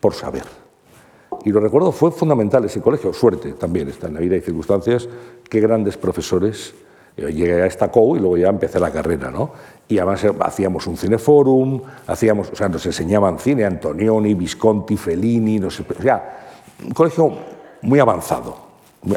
[0.00, 0.44] por saber.
[1.44, 5.08] Y lo recuerdo, fue fundamental ese colegio, suerte también, está en la vida y circunstancias,
[5.48, 6.74] qué grandes profesores.
[7.16, 9.50] Yo llegué a esta COU y luego ya empecé la carrera, ¿no?
[9.88, 15.58] Y además eh, hacíamos un cineforum, hacíamos, o sea, nos enseñaban cine, Antonioni, Visconti, Fellini,
[15.58, 16.48] no sé, o sea,
[16.84, 17.32] un colegio
[17.82, 18.56] muy avanzado,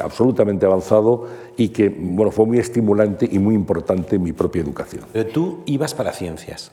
[0.02, 5.04] absolutamente avanzado y que, bueno, fue muy estimulante y muy importante en mi propia educación.
[5.12, 6.72] Pero tú ibas para ciencias.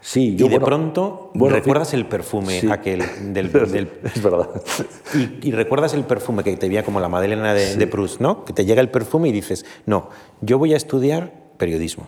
[0.00, 1.96] Sí, Y yo, de bueno, pronto bueno, recuerdas sí.
[1.96, 2.70] el perfume Sí.
[2.70, 3.02] aquel
[3.34, 4.48] del, del- Es verdad.
[5.14, 8.44] y, y recuerdas el perfume que te veía como la Madalena de, de Proust, ¿no?
[8.44, 10.08] Que te llega el perfume y dices, no,
[10.40, 12.06] yo voy a estudiar periodismo.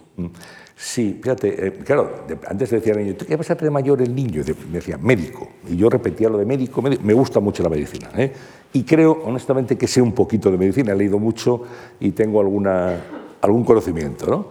[0.80, 3.70] Sí, fíjate, eh, claro, de- antes decía al niño, ¿tú qué vas a hacer de
[3.70, 4.44] mayor el niño?
[4.44, 5.48] De- me decía, médico.
[5.68, 7.02] Y yo repetía lo de médico, médico.
[7.04, 8.10] me gusta mucho la medicina.
[8.16, 8.32] ¿eh?
[8.72, 11.62] Y creo, honestamente, que sé un poquito de medicina, he leído mucho
[11.98, 12.94] y tengo alguna,
[13.40, 14.46] algún conocimiento, ¿no?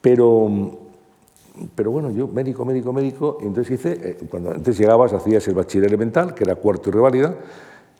[0.00, 0.78] Pero,
[1.74, 5.88] pero bueno, yo médico, médico, médico, entonces hice, eh, cuando antes llegabas hacías el bachiller
[5.88, 7.34] elemental, que era cuarto y reválida,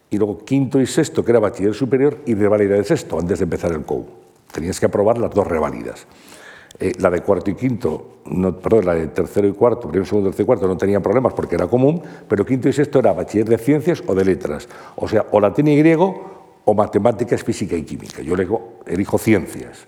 [0.09, 3.43] y luego quinto y sexto, que era bachiller superior, y reválida de sexto, antes de
[3.43, 4.07] empezar el COU.
[4.53, 6.07] Tenías que aprobar las dos reválidas.
[6.79, 10.29] Eh, la de cuarto y quinto, no, perdón, la de tercero y cuarto, primero, segundo,
[10.29, 13.49] tercero y cuarto no tenían problemas porque era común, pero quinto y sexto era bachiller
[13.49, 14.69] de ciencias o de letras.
[14.97, 18.21] O sea, o latín y griego o matemáticas, física y química.
[18.21, 19.87] Yo elijo, elijo ciencias.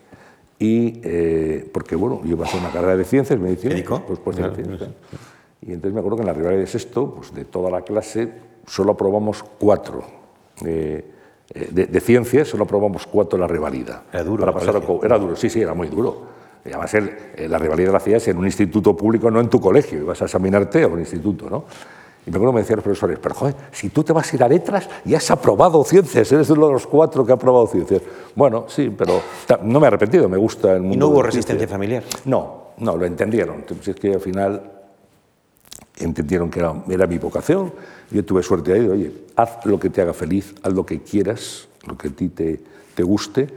[0.59, 4.03] Y, eh, porque bueno, yo iba a hacer una carrera de ciencias, medicina, ¿Médico?
[4.07, 4.91] pues, pues Claro, ciencias.
[5.61, 8.33] Y entonces me acuerdo que en la rivalidad de sexto, pues de toda la clase,
[8.67, 10.05] solo aprobamos cuatro.
[10.65, 11.05] eh,
[11.71, 14.03] de, de ciencias solo aprobamos cuatro en la rivalidad.
[14.13, 16.38] Era duro Para pasar era duro, sí, sí, era muy duro.
[16.65, 19.61] Y además, el- eh, la rivalidad la hacías en un instituto público, no en tu
[19.61, 19.99] colegio.
[20.01, 21.65] Ibas a examinarte a un instituto, ¿no?
[22.27, 24.43] Y me acuerdo me decían los profesores, pero joder, si tú te vas a ir
[24.43, 28.03] a letras y has aprobado ciencias, eres uno de los cuatro que ha aprobado ciencias.
[28.35, 29.23] Bueno, sí, pero
[29.63, 30.95] no me he arrepentido, me gusta el mundo.
[30.95, 32.03] ¿Y no hubo de resistencia familiar?
[32.27, 33.57] No, no, lo entendieron.
[33.57, 34.61] Entonces es que al final
[35.97, 37.73] entendieron que era, era mi vocación.
[38.11, 41.01] Yo tuve suerte ahí de, oye, haz lo que te haga feliz, haz lo que
[41.01, 42.61] quieras, lo que a ti te,
[42.95, 43.49] te guste.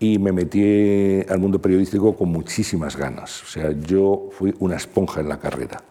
[0.00, 3.42] Y me metí al mundo periodístico con muchísimas ganas.
[3.42, 5.82] O sea, yo fui una esponja en la carrera.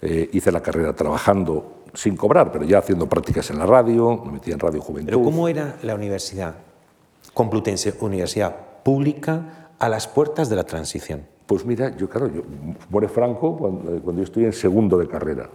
[0.00, 4.32] Eh, hice la carrera trabajando sin cobrar, pero ya haciendo prácticas en la radio, me
[4.32, 5.10] metí en Radio Juventud.
[5.10, 6.54] Pero ¿cómo era la universidad
[7.34, 11.26] complutense, universidad pública, a las puertas de la transición?
[11.46, 12.42] Pues mira, yo claro, yo
[12.90, 15.48] muere Franco cuando, cuando yo estoy en segundo de carrera.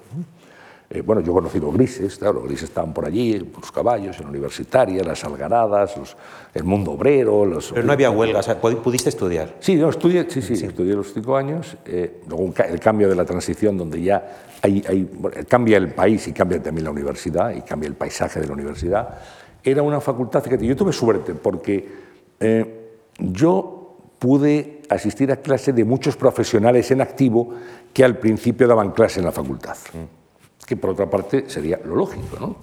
[0.93, 4.23] Eh, bueno, yo he conocido grises, claro, los grises estaban por allí, los caballos, en
[4.25, 6.15] la universitaria, las algaradas, los-
[6.53, 7.45] el mundo obrero.
[7.45, 9.55] Los, Pero no había huelga, o sea, pu- pudiste estudiar.
[9.59, 11.75] Sí, yo estudié, sí, sí, estudié los cinco años.
[11.85, 15.09] eh, luego el cambio de la transición, donde ya hay, hay-
[15.49, 19.19] cambia el país y cambia también la universidad y cambia el paisaje de la universidad.
[19.63, 21.87] Era una facultad, fíjate, yo tuve suerte porque
[22.39, 27.49] eh, yo pude asistir a clase de muchos profesionales en activo
[27.93, 29.75] que al principio daban clase en la facultad.
[30.65, 32.55] Que por otra parte sería lo lógico, ¿no?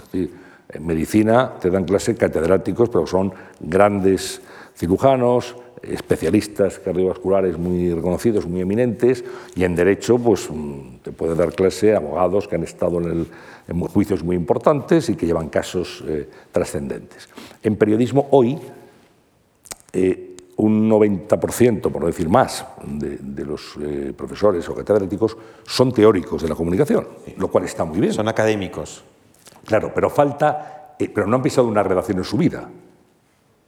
[0.72, 4.40] En medicina te dan clase catedráticos, pero son grandes
[4.76, 9.24] cirujanos, especialistas cardiovasculares muy reconocidos, muy eminentes,
[9.56, 13.26] y en derecho pues mm, te pueden dar clase abogados que han estado en, el-
[13.68, 17.28] en juicios muy importantes y que llevan casos eh, trascendentes.
[17.62, 18.58] En periodismo hoy
[19.92, 20.29] eh,
[20.60, 26.42] un 90%, por no decir más, de, de los eh, profesores o catedráticos son teóricos
[26.42, 27.06] de la comunicación,
[27.38, 28.12] lo cual está muy bien.
[28.12, 29.02] Son académicos.
[29.64, 32.68] Claro, pero falta, eh, pero no han pisado una redacción en su vida.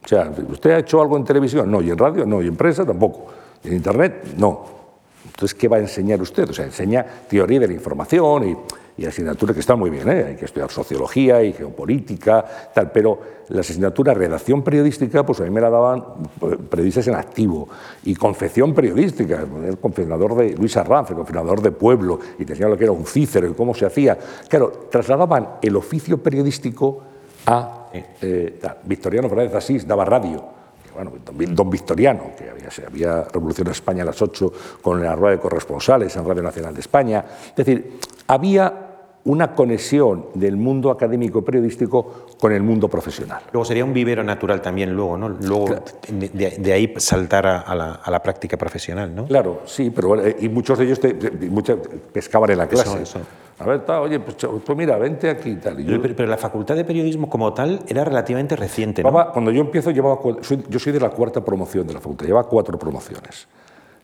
[0.03, 1.71] O sea, ¿usted ha hecho algo en televisión?
[1.71, 3.27] No, y en radio, no, y en prensa tampoco.
[3.63, 4.82] Y en internet, no.
[5.25, 6.49] Entonces, ¿qué va a enseñar usted?
[6.49, 8.57] O sea, enseña teoría de la información y,
[8.97, 10.25] y asignaturas que están muy bien, ¿eh?
[10.29, 15.49] hay que estudiar sociología y geopolítica, tal, pero la asignatura redacción periodística, pues a mí
[15.49, 16.03] me la daban
[16.41, 17.67] eh, periodistas en activo,
[18.03, 22.73] y confección periodística, el confeccionador de Luis Arranz, el confeccionador de Pueblo, y te enseñaban
[22.73, 24.17] lo que era un cícero y cómo se hacía.
[24.47, 27.03] Claro, trasladaban el oficio periodístico
[27.47, 28.77] a eh, tal.
[28.83, 30.62] Victoriano Fernández Asís, daba radio
[30.93, 31.13] bueno,
[31.49, 35.41] don, Victoriano, que había, había Revolución en España a las 8 con la rueda de
[35.41, 37.25] corresponsales en Radio Nacional de España.
[37.49, 38.82] Es decir, había
[39.25, 43.41] una conexión del mundo académico periodístico con el mundo profesional.
[43.53, 45.29] Luego sería un vivero natural también luego, ¿no?
[45.29, 45.75] Luego
[46.09, 49.25] de, de- de ahí saltar a, a la, a la práctica profesional, ¿no?
[49.25, 51.13] Claro, sí, pero y muchos de ellos te-
[51.49, 51.79] muchos
[52.11, 53.01] pescaban en la clase.
[53.01, 53.19] eso.
[53.59, 55.79] A ver, ta, oye, pues, ch- pues mira, vente aquí y tal.
[55.79, 59.31] Y yo- Pero, pero la facultad de periodismo como tal era relativamente reciente, ¿no?
[59.31, 62.49] Cuando yo empiezo, llevaba, soy- yo soy de la cuarta promoción de la facultad, llevaba
[62.49, 63.47] cuatro promociones.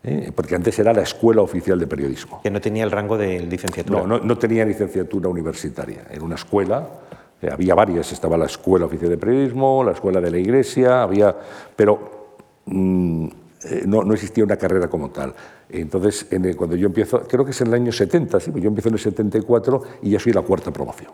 [0.03, 0.31] ¿Eh?
[0.35, 2.41] Porque antes era la Escuela Oficial de Periodismo.
[2.41, 4.01] Que no tenía el rango de licenciatura.
[4.01, 6.05] No, no, no tenía licenciatura universitaria.
[6.09, 6.87] Era una escuela,
[7.41, 11.35] eh, había varias, estaba la Escuela Oficial de Periodismo, la Escuela de la Iglesia, había,
[11.75, 13.25] pero mm,
[13.65, 15.33] eh, no, no existía una carrera como tal.
[15.69, 18.63] Entonces, en el- cuando yo empiezo, creo que es en el año 70, sí, pues
[18.63, 21.11] yo empiezo en el 74 y ya soy la cuarta promoción.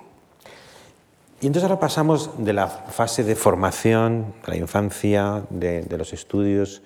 [1.41, 6.13] Y entonces ahora pasamos de la fase de formación, de la infancia, de, de los
[6.13, 6.81] estudios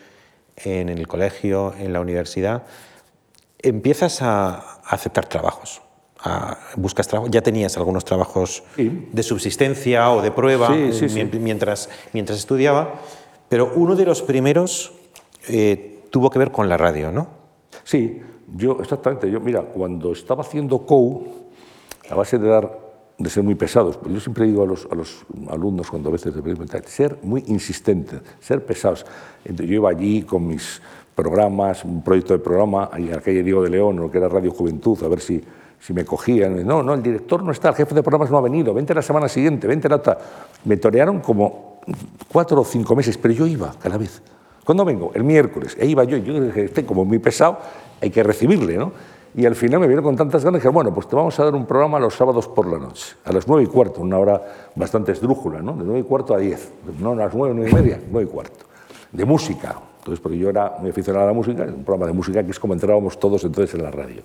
[0.63, 2.63] en el colegio, en la universidad,
[3.59, 5.81] empiezas a, aceptar trabajos.
[6.21, 9.07] a- buscas trabajo, ya tenías algunos trabajos Sí.
[9.13, 12.95] de subsistencia o de prueba Sí, sí, Mientras, mientras estudiaba,
[13.47, 14.91] pero uno de los primeros
[15.47, 17.27] eh, tuvo que ver con la radio, ¿no?
[17.85, 18.21] Sí,
[18.55, 19.31] yo, exactamente.
[19.31, 21.25] Yo, mira, cuando estaba haciendo COU,
[22.09, 22.77] a base de dar,
[23.19, 26.33] de ser muy pesados, yo siempre digo a los, a los alumnos cuando a veces
[26.33, 29.05] de ser muy insistentes, ser pesados.
[29.43, 30.81] Entonces, yo iba allí con mis
[31.13, 34.51] programas, un proyecto de programa, en la calle Diego de León, lo que era Radio
[34.51, 35.43] Juventud, a ver si,
[35.81, 36.65] si me cogían.
[36.65, 39.01] No, no, el director no está, el jefe de programas no ha venido, vente la
[39.01, 40.17] semana siguiente, vente la otra.
[40.63, 41.81] Me torearon como
[42.31, 44.21] cuatro o cinco meses, pero yo iba cada vez.
[44.63, 45.11] ¿Cuándo vengo?
[45.13, 45.75] El miércoles.
[45.77, 47.59] E iba yo, yo dije, este como muy pesado,
[48.01, 48.93] hay que recibirle, ¿no?
[49.35, 51.53] Y al final me vieron con tantas ganas que, bueno, pues te vamos a dar
[51.53, 55.11] un programa los sábados por la noche, a las nueve y cuarto, una hora bastante
[55.11, 55.73] esdrújula, ¿no?
[55.73, 56.71] De nueve y cuarto a diez.
[56.99, 58.65] No, a las nueve, nueve y media, nueve y cuarto.
[59.11, 59.75] De música.
[59.99, 62.59] Entonces, porque yo era muy aficionado a la música, un programa de música que es
[62.59, 64.21] como entrábamos todos entonces en la radio.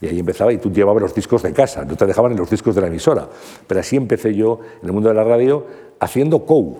[0.00, 2.50] Y ahí empezaba, y tú llevabas los discos de casa, no te dejaban en los
[2.50, 3.28] discos de la emisora.
[3.66, 5.64] Pero así empecé yo en el mundo de la radio
[6.00, 6.76] haciendo COU,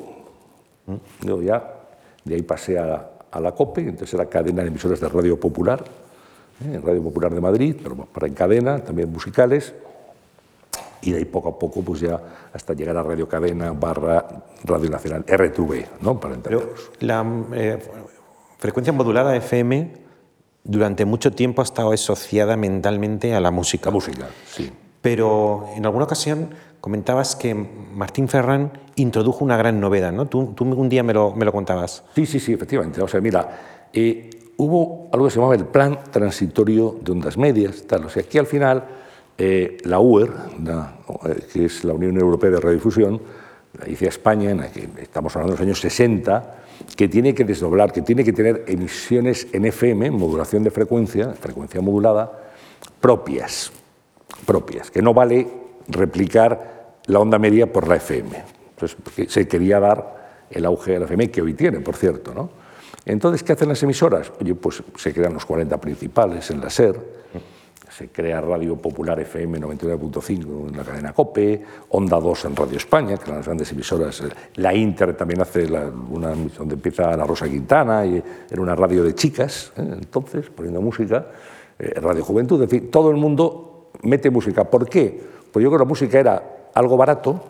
[1.21, 1.75] yo ya
[2.25, 5.85] de ahí pasé a, a la COPE, entonces era cadena de emisoras de Radio Popular,
[6.64, 6.81] ¿eh?
[6.83, 9.75] Radio Popular de Madrid, pero para en cadena, también musicales,
[11.03, 12.21] y de ahí poco a poco, pues ya
[12.53, 14.27] hasta llegar a Radio Cadena barra
[14.64, 16.18] Radio Nacional, RTV, ¿no?
[16.18, 16.90] Para Pero entendernos.
[17.01, 17.79] la eh,
[18.59, 19.92] frecuencia modulada FM
[20.64, 23.90] durante mucho tiempo ha estado asociada mentalmente a la música.
[23.90, 24.73] La música, sí.
[25.01, 30.27] Pero en alguna ocasión comentabas que Martín Ferrán introdujo una gran novedad, ¿no?
[30.27, 32.05] Tú, tú un día me lo, me lo contabas.
[32.14, 33.01] Sí, sí, sí, efectivamente.
[33.01, 37.85] O sea, mira, eh, hubo algo que se llamaba el Plan Transitorio de Ondas Medias.
[37.87, 38.05] Tal.
[38.05, 38.85] O sea, aquí al final
[39.38, 43.21] eh, la UER, eh, que es la Unión Europea de Radiodifusión,
[43.79, 46.57] la dice España, en la que estamos hablando de los años 60,
[46.97, 51.81] que tiene que desdoblar, que tiene que tener emisiones en FM, modulación de frecuencia, frecuencia
[51.81, 52.31] modulada,
[53.01, 53.71] propias,
[54.44, 55.47] propias, que no vale
[55.87, 58.42] replicar la onda media por la FM.
[58.71, 62.35] Entonces, se quería dar el auge de la FM, que hoy tiene, por cierto.
[62.35, 62.51] ¿no?
[63.09, 64.31] Entonces, ¿qué hacen las emisoras?
[64.38, 67.01] Oye, pues se crean los 40 principales en la SER,
[67.90, 73.16] se crea Radio Popular FM 99.5 en la cadena COPE, Onda 2 en Radio España,
[73.16, 74.23] que las grandes emisoras.
[74.57, 79.14] La Inter también hace una donde empieza la Rosa Quintana, y era una radio de
[79.14, 79.88] chicas, ¿eh?
[80.01, 81.29] entonces, poniendo música,
[81.79, 84.64] eh, Radio Juventud, en fin, todo el mundo mete música.
[84.64, 85.18] ¿Por qué?
[85.51, 87.42] Pues yo creo que la música era algo barato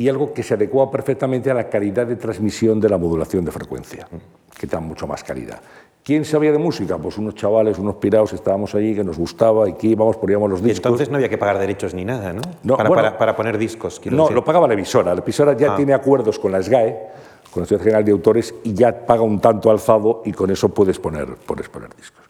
[0.00, 3.50] y algo que se adecuaba perfectamente a la calidad de transmisión de la modulación de
[3.50, 4.08] frecuencia,
[4.56, 5.60] que da mucho más calidad.
[6.04, 6.96] ¿Quién sabía de música?
[6.96, 10.62] Pues unos chavales, unos pirados, estábamos allí, que nos gustaba y que íbamos, poníamos los
[10.62, 10.84] discos.
[10.84, 12.76] Y entonces no había que pagar derechos ni nada, ¿no?
[12.76, 14.00] para, para, poner discos.
[14.06, 15.12] No, lo pagaba la emisora.
[15.16, 15.76] La emisora ya ah.
[15.76, 16.96] tiene acuerdos con la SGAE,
[17.50, 20.68] con la Sociedad General de Autores, y ya paga un tanto alzado y con eso
[20.68, 22.24] puedes poner, puedes poner discos.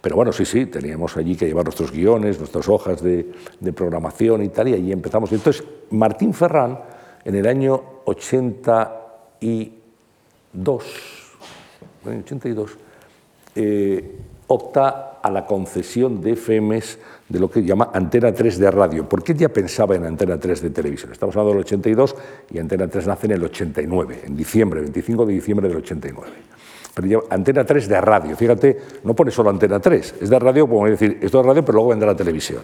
[0.00, 3.30] Pero bueno, sí, sí, teníamos allí que llevar nuestros guiones, nuestras hojas de,
[3.60, 5.30] de programación y tal, y allí empezamos.
[5.30, 6.78] Entonces, Martín Ferrán,
[7.24, 10.84] en el año 82,
[12.06, 12.70] en 82,
[13.54, 14.16] eh,
[14.48, 19.08] opta a la concesión de FMs de lo que llama Antena 3 de radio.
[19.08, 21.12] ¿Por qué ya pensaba en Antena 3 de televisión?
[21.12, 22.16] Estamos hablando del 82
[22.50, 26.28] y Antena 3 nace en el 89, en diciembre, 25 de diciembre del 89.
[26.94, 30.68] Pero ya, Antena 3 de radio, fíjate, no pone solo Antena 3, es de radio,
[30.68, 32.62] como decir, esto es radio, pero luego vendrá la televisión.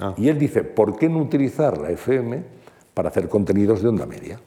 [0.00, 0.14] Ah.
[0.16, 2.63] Y él dice, ¿por qué no utilizar la FM
[2.94, 4.40] para hacer contenidos de onda media?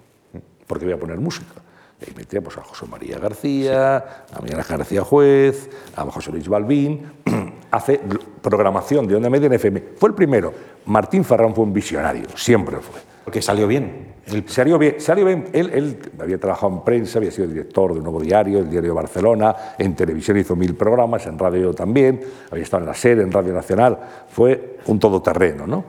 [0.66, 1.62] Porque voy a poner música.
[2.06, 3.98] Y metía pues, a José María García,
[4.32, 7.02] a Miguel García Juez, a José Luis Balbín.
[7.72, 8.00] Hace
[8.42, 9.84] programación de onda media en FM.
[9.98, 10.54] Fue el primero.
[10.86, 13.02] Martín Ferrán fue un visionario, siempre fue.
[13.26, 14.16] Porque salió bien.
[14.46, 15.50] Salió bien, salió bien.
[15.54, 18.92] Él, él, había trabajado en prensa, había sido director de un nuevo diario, el Diario
[18.92, 23.20] de Barcelona, en televisión hizo mil programas, en radio también, había estado en la SER,
[23.20, 23.98] en Radio Nacional,
[24.30, 25.86] fue un todoterreno, ¿no?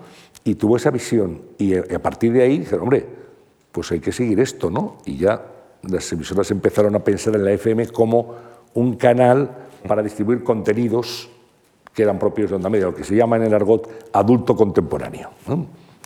[0.49, 3.05] Y tuvo esa visión, y a partir de ahí dijeron, hombre,
[3.71, 4.97] pues hay que seguir esto, ¿no?
[5.05, 5.45] Y ya
[5.83, 8.35] las emisoras empezaron a pensar en la FM como
[8.73, 9.51] un canal
[9.87, 11.29] para distribuir contenidos
[11.93, 15.29] que eran propios de onda media, lo que se llama en el argot adulto contemporáneo.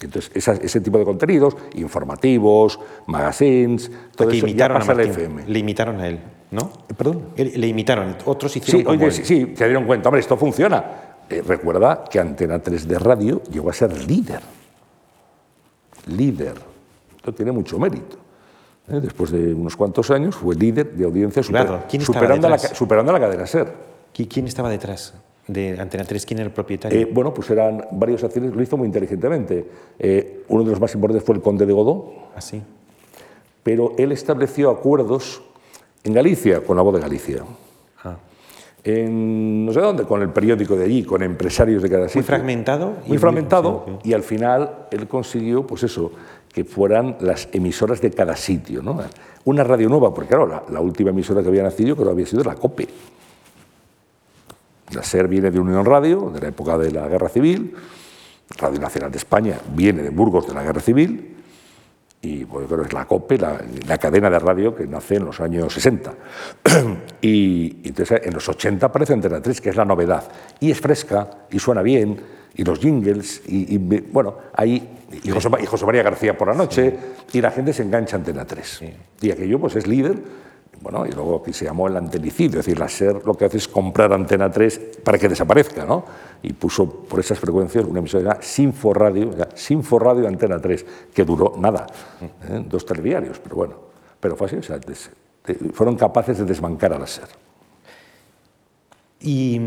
[0.03, 5.45] Entonces, ese tipo de contenidos, informativos, magazines, todo eso imitaron pasa a, la FM.
[5.47, 6.19] Le imitaron a él,
[6.51, 6.69] ¿no?
[6.97, 7.29] ¿Perdón?
[7.37, 11.12] Le imitaron, otros hicieron sí, como oye, Sí, sí, se dieron cuenta, hombre, esto funciona.
[11.29, 14.41] Eh, recuerda que Antena 3 de radio llegó a ser líder.
[16.07, 16.55] Líder.
[17.17, 18.17] Esto tiene mucho mérito.
[18.89, 19.01] ¿eh?
[19.01, 23.73] después de unos cuantos años, fue líder de audiencia superando, la, superando, la, cadena SER.
[24.13, 25.15] ¿Quién estaba detrás
[25.47, 26.27] de Antena 3?
[26.27, 27.01] ¿Quién era el propietario?
[27.01, 29.67] Eh, bueno, pues eran varios acciones, lo hizo muy inteligentemente.
[30.49, 32.13] Uno de los más importantes fue el conde de Godó.
[32.35, 32.63] Así.
[32.63, 32.83] Ah,
[33.63, 35.43] pero él estableció acuerdos
[36.05, 37.45] en Galicia, con la voz de Galicia.
[38.85, 42.23] En no sé dónde, con el periódico de allí, con empresarios de cada sitio.
[42.23, 42.93] Muy fragmentado.
[43.07, 44.01] Muy fragmentado.
[44.03, 46.11] Y al final él consiguió, pues eso,
[46.53, 48.83] que fueran las emisoras de cada sitio.
[48.83, 49.01] ¿no?
[49.45, 52.55] Una radio nueva, porque claro, la, última emisora que había nacido creo había sido la
[52.55, 52.89] COPE.
[54.95, 57.75] La SER viene de Unión Radio, de la época de la Guerra Civil,
[58.59, 61.37] Radio Nacional de España viene de Burgos de la Guerra Civil,
[62.25, 65.41] y bueno, creo que es la COPE, la, cadena de radio que nace en los
[65.41, 66.15] años 60.
[67.21, 70.31] y, entonces en los 80 aparece Antena 3, que es la novedad,
[70.61, 72.21] y es fresca, y suena bien,
[72.55, 76.97] y los jingles, y, bueno, ahí, y José, María García por la noche,
[77.33, 78.83] y la gente se engancha a Antena 3.
[79.21, 80.17] Y aquello pues es líder,
[80.81, 83.57] bueno, y luego aquí se llamó el antelicidio, es decir, la SER lo que hace
[83.57, 86.05] es comprar Antena 3 para que desaparezca, ¿no?
[86.43, 91.87] Y puso por esas frecuencias una emisora llamada Sinforadio, Sinforadio Antena 3, que duró nada,
[92.21, 92.65] ¿eh?
[92.69, 93.75] dos telediarios, pero bueno,
[94.19, 94.59] pero fue así,
[95.73, 97.29] fueron capaces de desbancar a la SER.
[99.21, 99.61] Y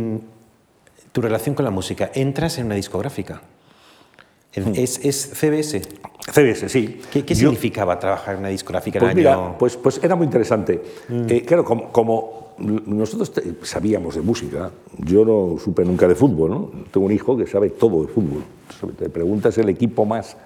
[1.12, 3.42] tu relación con la música, entras en una discográfica.
[4.56, 4.72] Hmm.
[4.76, 5.82] ¿Es, CBS?
[6.32, 7.00] CBS, sí.
[7.12, 10.82] ¿Qué, significaba trabajar en una discográfica pues mira, pues, pues, era muy interesante.
[11.10, 11.26] Hmm.
[11.30, 13.32] Eh, claro, como, nosotros
[13.64, 16.72] sabíamos de música, yo no supe nunca de fútbol, ¿no?
[16.92, 18.44] Tengo un hijo que sabe todo de fútbol.
[18.98, 20.38] Te preguntas el equipo más...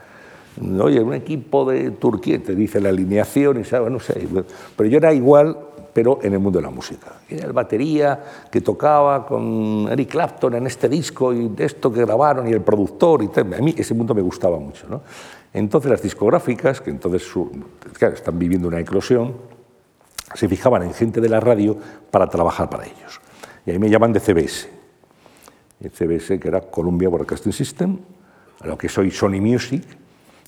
[0.82, 4.28] Oye, un equipo de Turquía te dice la alineación y sabe, no sé.
[4.76, 5.56] Pero yo era igual
[6.00, 7.08] pero en el mundo de la música.
[7.28, 12.48] Era el batería que tocaba con Eric Clapton en este disco y esto que grabaron
[12.48, 13.54] y el productor y tal.
[13.54, 14.88] A mí ese mundo me gustaba mucho.
[14.88, 15.02] ¿no?
[15.54, 17.30] Entonces las discográficas, que entonces
[18.00, 19.34] están viviendo una eclosión,
[20.36, 21.76] se fijaban en gente de la radio
[22.10, 23.20] para trabajar para ellos.
[23.66, 24.70] Y ahí me llaman de CBS.
[25.82, 27.98] El CBS, que era Columbia Broadcasting System,
[28.62, 29.84] a lo que soy Sony Music,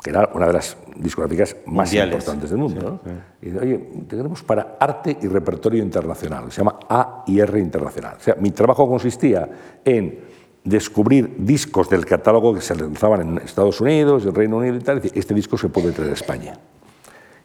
[0.04, 3.00] que era una de las discográficas más importantes del mundo.
[3.42, 8.18] Y dice, oye, tenemos para arte y repertorio internacional, se llama A y R Internacional.
[8.20, 9.50] O sea, mi trabajo consistía
[9.86, 10.20] en
[10.64, 14.98] descubrir discos del catálogo que se lanzaban en Estados Unidos, en Reino Unido y tal,
[14.98, 16.54] y decir, este disco se puede traer a España.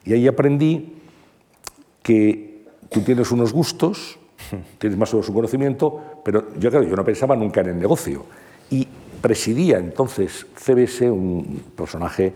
[0.03, 0.95] Y ahí aprendí
[2.01, 4.17] que tú tienes unos gustos,
[4.77, 7.79] tienes más o menos un conocimiento, pero yo, claro, yo no pensaba nunca en el
[7.79, 8.25] negocio.
[9.27, 12.33] Presidía entonces CBS un personaje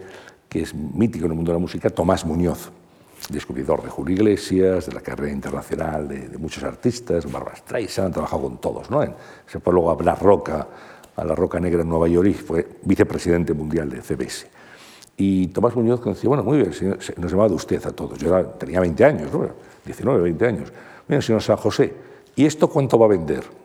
[0.50, 2.70] que es mítico en el mundo de la música, Tomás Muñoz,
[3.30, 8.42] descubridor de Julio Iglesias, de la carrera internacional de, muchos artistas, Barbara Streisand, ha trabajado
[8.42, 8.92] con todos.
[8.92, 9.02] ¿no?
[9.48, 10.68] se fue luego a La Roca,
[11.16, 14.48] a la Roca Negra en Nueva York fue vicepresidente mundial de CBS.
[15.16, 16.72] Y Tomás Muñoz decía, bueno, muy bien,
[17.16, 18.20] nos llamaba de usted a todos.
[18.20, 19.48] Yo tenía 20 años, ¿no?
[19.86, 20.74] 19, 20 años.
[21.08, 21.94] Mira, señor San José,
[22.36, 23.61] ¿y esto cuánto va a vender?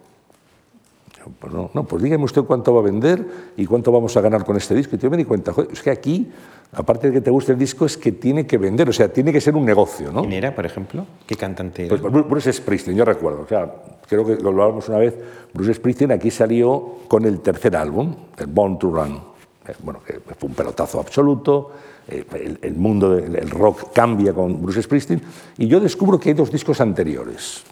[1.38, 3.24] Pues no, no, pues dígame usted cuánto va a vender
[3.56, 4.96] y cuánto vamos a ganar con este disco.
[4.96, 6.30] Y yo me di cuenta, es que aquí,
[6.72, 9.32] aparte de que te guste el disco, es que tiene que vender, o sea, tiene
[9.32, 10.12] que ser un negocio.
[10.12, 10.20] ¿no?
[10.20, 11.06] ¿Quién era, por ejemplo?
[11.26, 11.96] ¿Qué cantante era?
[11.96, 13.42] Pues Bruce Springsteen, yo recuerdo.
[13.42, 13.72] O sea,
[14.08, 15.14] creo que lo hablábamos una vez.
[15.52, 19.20] Bruce Springsteen aquí salió con el tercer álbum, el Born to Run.
[19.68, 21.72] Eh, bueno, que fue un pelotazo absoluto.
[22.08, 25.20] Eh, el, mundo del rock cambia con Bruce Springsteen.
[25.58, 27.64] Y yo descubro que hay dos discos anteriores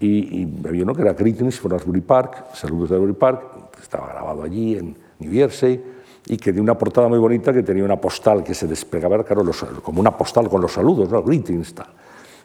[0.00, 4.08] y, había uno que era Greetings from Asbury Park, Saludos de Asbury Park, que estaba
[4.08, 5.82] grabado allí en New Jersey,
[6.26, 9.44] y que tenía una portada muy bonita que tenía una postal que se desplegaba, claro,
[9.82, 11.22] como una postal con los saludos, ¿no?
[11.22, 11.86] Greetings, tal.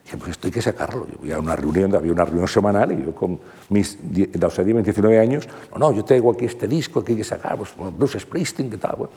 [0.04, 1.08] Dije, pues esto hay que sacarlo.
[1.08, 3.40] Yo voy a una reunión, había una reunión semanal y yo con
[3.70, 3.98] mis
[4.44, 7.58] o sea, 29 años, no, no, yo tengo aquí este disco que hay que sacar,
[7.58, 8.96] pues, Bruce Springsteen, ¿qué tal?
[8.98, 9.14] Bueno,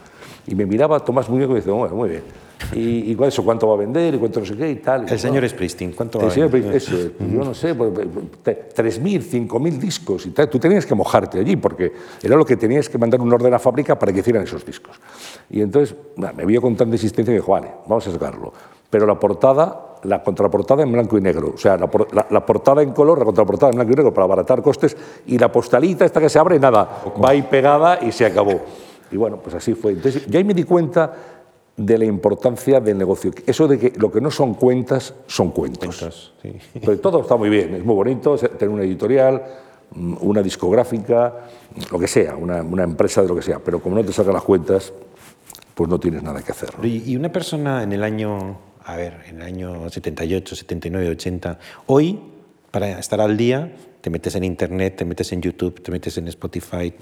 [0.47, 2.23] y me miraba Tomás Muñoz y me decía, bueno, muy bien.
[2.73, 4.15] ¿Y, y eso cuánto va a vender?
[4.15, 4.71] ¿Y cuánto no sé qué?
[4.71, 5.09] Y tal.
[5.09, 6.75] el señor Springsteen, ¿cuánto va a vender?
[6.75, 10.49] Eso, yo no sé, 3.000, pues, 5.000 discos y tal.
[10.49, 13.59] Tú tenías que mojarte allí porque era lo que tenías que mandar un orden a
[13.59, 14.99] fábrica para que hicieran esos discos.
[15.51, 18.53] Y entonces me vio con tanta insistencia y dijo, vale, vamos a sacarlo.
[18.91, 21.53] Pero la portada la contraportada en blanco y negro.
[21.55, 24.97] O sea, la, portada en color, la contraportada en blanco y negro para abaratar costes
[25.27, 28.61] y la postalita esta que se abre, nada, va ahí pegada y se acabó.
[29.11, 29.93] Y bueno, pues así fue.
[29.93, 31.13] Entonces, yo ahí me di cuenta
[31.77, 33.33] de la importancia del negocio.
[33.47, 36.33] Eso de que lo que no son cuentas son cuentos.
[37.03, 39.43] todo está muy bien, es muy bonito tener una editorial,
[39.91, 41.33] mm, una discográfica,
[41.91, 44.35] lo que sea, una, una empresa de lo que sea, pero como no te salgan
[44.35, 44.93] las cuentas,
[45.75, 46.71] pues no tienes nada que hacer.
[46.83, 51.59] Y una persona en el año a ver, en el año 78, 79, 80.
[51.87, 52.21] Hoy,
[52.71, 56.29] para estar al día, te metes en Internet, te metes en YouTube, te metes en
[56.29, 56.93] Spotify,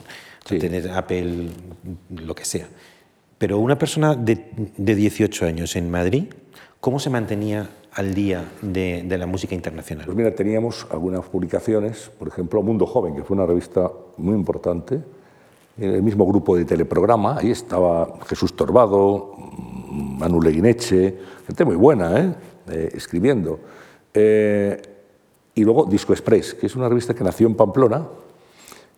[0.47, 1.49] tienes Apple,
[2.11, 2.68] lo que sea.
[3.39, 6.27] Pero una persona de, de, 18 años en Madrid,
[6.79, 10.07] ¿cómo se mantenía al día de, de, la música internacional?
[10.07, 15.01] Pues mira, teníamos algunas publicaciones, por ejemplo, Mundo Joven, que fue una revista muy importante,
[15.79, 19.35] en el mismo grupo de teleprograma, ahí estaba Jesús Torbado,
[19.91, 22.35] Manu Leguineche, gente muy buena, ¿eh?
[22.68, 23.59] Eh, escribiendo.
[24.14, 24.81] Eh,
[25.55, 28.07] y luego Disco Express, que es una revista que nació en Pamplona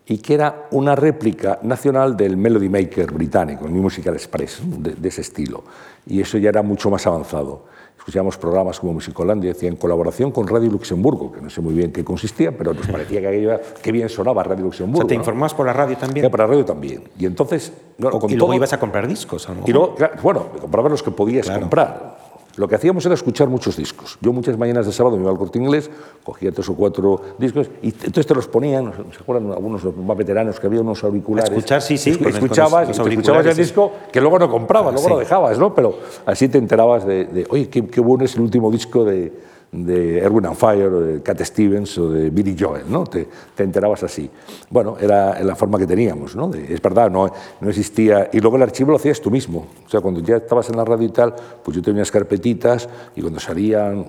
[0.05, 5.21] y que era una réplica nacional del Melody Maker británico, el Musical Express, de, ese
[5.21, 5.63] estilo.
[6.05, 7.65] Y eso ya era mucho más avanzado.
[8.05, 11.91] Escuchábamos programas como Musicolandia, decía en colaboración con Radio Luxemburgo, que no sé muy bien
[11.91, 15.05] qué consistía, pero nos parecía que aquello, qué bien sonaba Radio Luxemburgo.
[15.05, 16.23] O ¿Te informás por la radio también?
[16.23, 17.01] Sí, por la radio también.
[17.17, 17.73] Y entonces...
[17.97, 19.69] y luego ibas a comprar discos, a lo mejor.
[19.69, 22.24] Y luego, bueno, compraba los que podías comprar.
[22.57, 24.17] Lo que hacíamos era escuchar muchos discos.
[24.21, 25.89] Yo muchas mañanas de sábado me iba al corte inglés,
[26.23, 30.59] cogía tres o cuatro discos y entonces te los ponían, ¿se acuerdan algunos más veteranos
[30.59, 31.51] que había unos auriculares?
[31.51, 32.11] escuchar, sí, sí.
[32.11, 35.73] escuchabas, escuchabas el disco que luego no comprabas, luego lo dejabas, ¿no?
[35.73, 39.33] Pero así te enterabas de, oye, qué, qué bueno es el último disco de,
[39.71, 43.03] de Erwin and Fire o de Cat Stevens o de Billy Joel, ¿no?
[43.03, 44.29] Te, te enterabas así.
[44.69, 46.51] Bueno, era la forma que teníamos, ¿no?
[46.53, 48.29] es verdad, no, no existía...
[48.31, 49.67] Y luego el archivo lo hacías tú mismo.
[49.85, 52.87] O sea, cuando ya estabas en la radio y tal, pues yo tenía unas carpetitas
[53.15, 54.05] y cuando salían...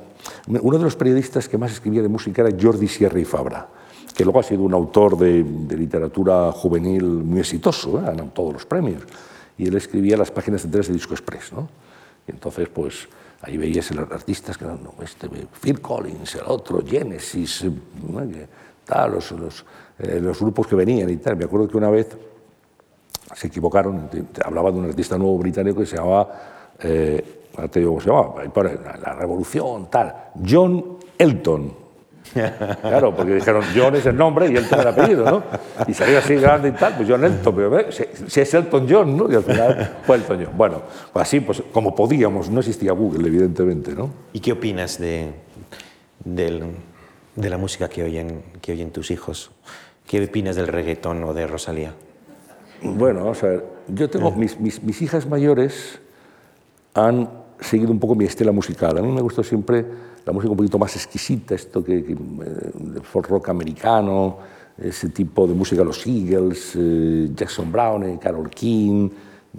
[0.49, 3.69] Uno de los periodistas que más escribía de música era Jordi Sierra y Fabra,
[4.15, 8.03] que luego ha sido un autor de, de literatura juvenil muy exitoso, ¿eh?
[8.03, 9.03] ganado todos los premios.
[9.59, 11.69] Y él escribía las páginas enteras de Disco Express, ¿no?
[12.27, 13.09] Y entonces, pues
[13.47, 17.65] Ahí veías los artistas que eran este, Phil Collins, el otro, Genesis,
[18.85, 19.65] tal, los, los,
[20.01, 21.37] eh, los, grupos que venían y tal.
[21.37, 22.09] Me acuerdo que una vez
[23.37, 24.11] se equivocaron,
[24.45, 26.29] hablaba de un artista nuevo británico que se llamaba,
[26.81, 28.43] eh, te cómo se llamaba,
[29.01, 31.86] la revolución, tal, John Elton.
[32.81, 35.43] Claro, porque dijeron John es el nombre y Elton el apellido, ¿no?
[35.87, 39.31] Y salió así grande y tal, pues John Elton, pero si, es Elton John, ¿no?
[39.31, 40.57] Y al final fue Elton John.
[40.57, 40.83] Bueno,
[41.13, 44.11] pues así, pues como podíamos, no existía Google, evidentemente, ¿no?
[44.33, 45.31] ¿Y qué opinas de,
[46.25, 46.63] de,
[47.35, 49.51] de la música que oyen, que oyen tus hijos?
[50.07, 51.93] ¿Qué opinas del reggaetón o de Rosalía?
[52.83, 56.01] Bueno, o sea, yo tengo, mis, mis, mis hijas mayores
[56.95, 57.29] han
[57.61, 58.99] seguido un poco mi estela musical.
[58.99, 59.85] A mí me gustó siempre
[60.27, 64.39] la música un poquito más exquisita, esto que, que eh, folk rock americano,
[64.77, 69.09] ese tipo de música, los Eagles, eh, Jackson Brown, eh, Carol King,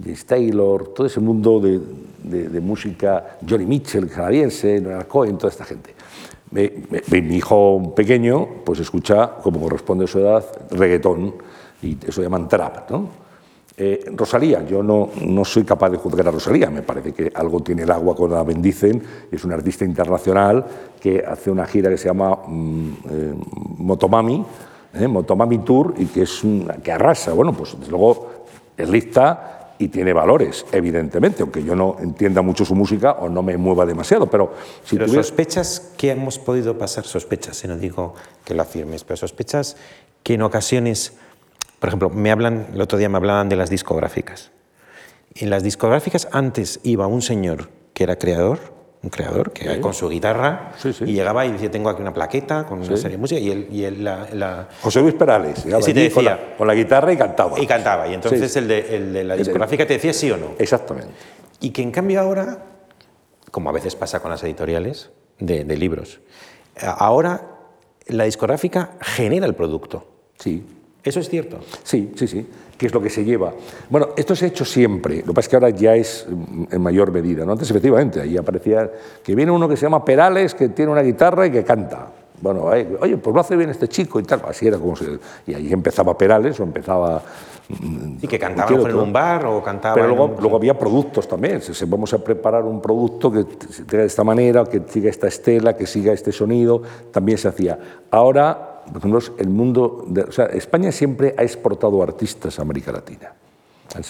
[0.00, 5.94] James Taylor, todo ese mundo de, música, Johnny Mitchell, canadiense, Noel Cohen, toda esta gente.
[6.50, 11.34] mi hijo pequeño pues escucha, como corresponde a su edad, reggaetón.
[11.82, 13.27] y eso llaman trap, ¿no?
[13.80, 17.60] Eh, Rosalía, yo no, no, soy capaz de juzgar a Rosalía, me parece que algo
[17.60, 19.00] tiene el agua cuando la bendicen,
[19.30, 20.66] es una artista internacional
[21.00, 23.34] que hace una gira que se llama mm, eh,
[23.76, 24.44] Motomami,
[24.94, 26.42] eh, Motomami Tour, y que, es
[26.82, 31.98] que arrasa, bueno, pues desde luego es lista y tiene valores, evidentemente, aunque yo no
[32.00, 36.40] entienda mucho su música o no me mueva demasiado, pero si pero sospechas que hemos
[36.40, 38.14] podido pasar, sospechas, no digo
[38.44, 39.76] que lo afirmes, pero sospechas
[40.24, 41.12] que en ocasiones
[41.78, 44.50] por ejemplo, me hablan, el otro día me hablaban de las discográficas.
[45.34, 48.58] En las discográficas antes iba un señor que era creador,
[49.02, 52.78] un creador, que con su guitarra, y llegaba y decía, tengo aquí una plaqueta con
[52.78, 56.54] una serie de música, y él, y él la, José Luis Perales, sí, te decía,
[56.56, 57.60] con, la, guitarra y cantaba.
[57.60, 60.54] Y cantaba, y entonces el de, el, de, la discográfica te decía sí o no.
[60.58, 61.12] Exactamente.
[61.60, 62.64] Y que en cambio ahora,
[63.52, 66.20] como a veces pasa con las editoriales de, de libros,
[66.82, 67.42] ahora
[68.06, 70.06] la discográfica genera el producto.
[70.38, 70.64] Sí.
[71.08, 71.58] ¿Eso es cierto?
[71.82, 72.46] Sí, sí, sí,
[72.76, 73.54] que es lo que se lleva.
[73.88, 76.64] Bueno, esto se ha hecho siempre, lo que pasa es que ahora ya es mm,
[76.70, 77.46] en mayor medida.
[77.46, 77.52] ¿no?
[77.52, 78.90] Antes, efectivamente, ahí aparecía
[79.24, 82.08] que viene uno que se llama Perales, que tiene una guitarra y que canta.
[82.42, 84.42] Bueno, oye, pues lo hace bien este chico y tal.
[84.46, 85.18] Así era como se...
[85.46, 87.22] Y ahí empezaba Perales o empezaba...
[87.70, 89.94] Mm, y que cantaba en un bar o cantaba...
[89.94, 91.62] Pero luego, luego había productos también.
[91.62, 95.74] Si vamos a preparar un producto que tenga de esta manera, que siga esta estela,
[95.74, 97.78] que siga este sonido, también se hacía.
[98.10, 103.32] Ahora por ejemplo, el mundo, o sea, España siempre ha exportado artistas a América Latina.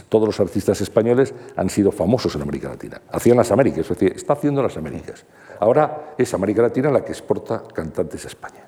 [0.08, 3.00] Todos los artistas españoles han sido famosos en América Latina.
[3.12, 5.24] Hacían las Américas, es decir, está haciendo las Américas.
[5.60, 8.64] Ahora es América Latina la que exporta cantantes a España.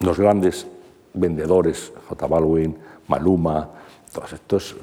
[0.00, 0.66] Los grandes
[1.14, 2.76] vendedores, J Balwin,
[3.08, 3.70] Maluma,
[4.12, 4.76] todos estos,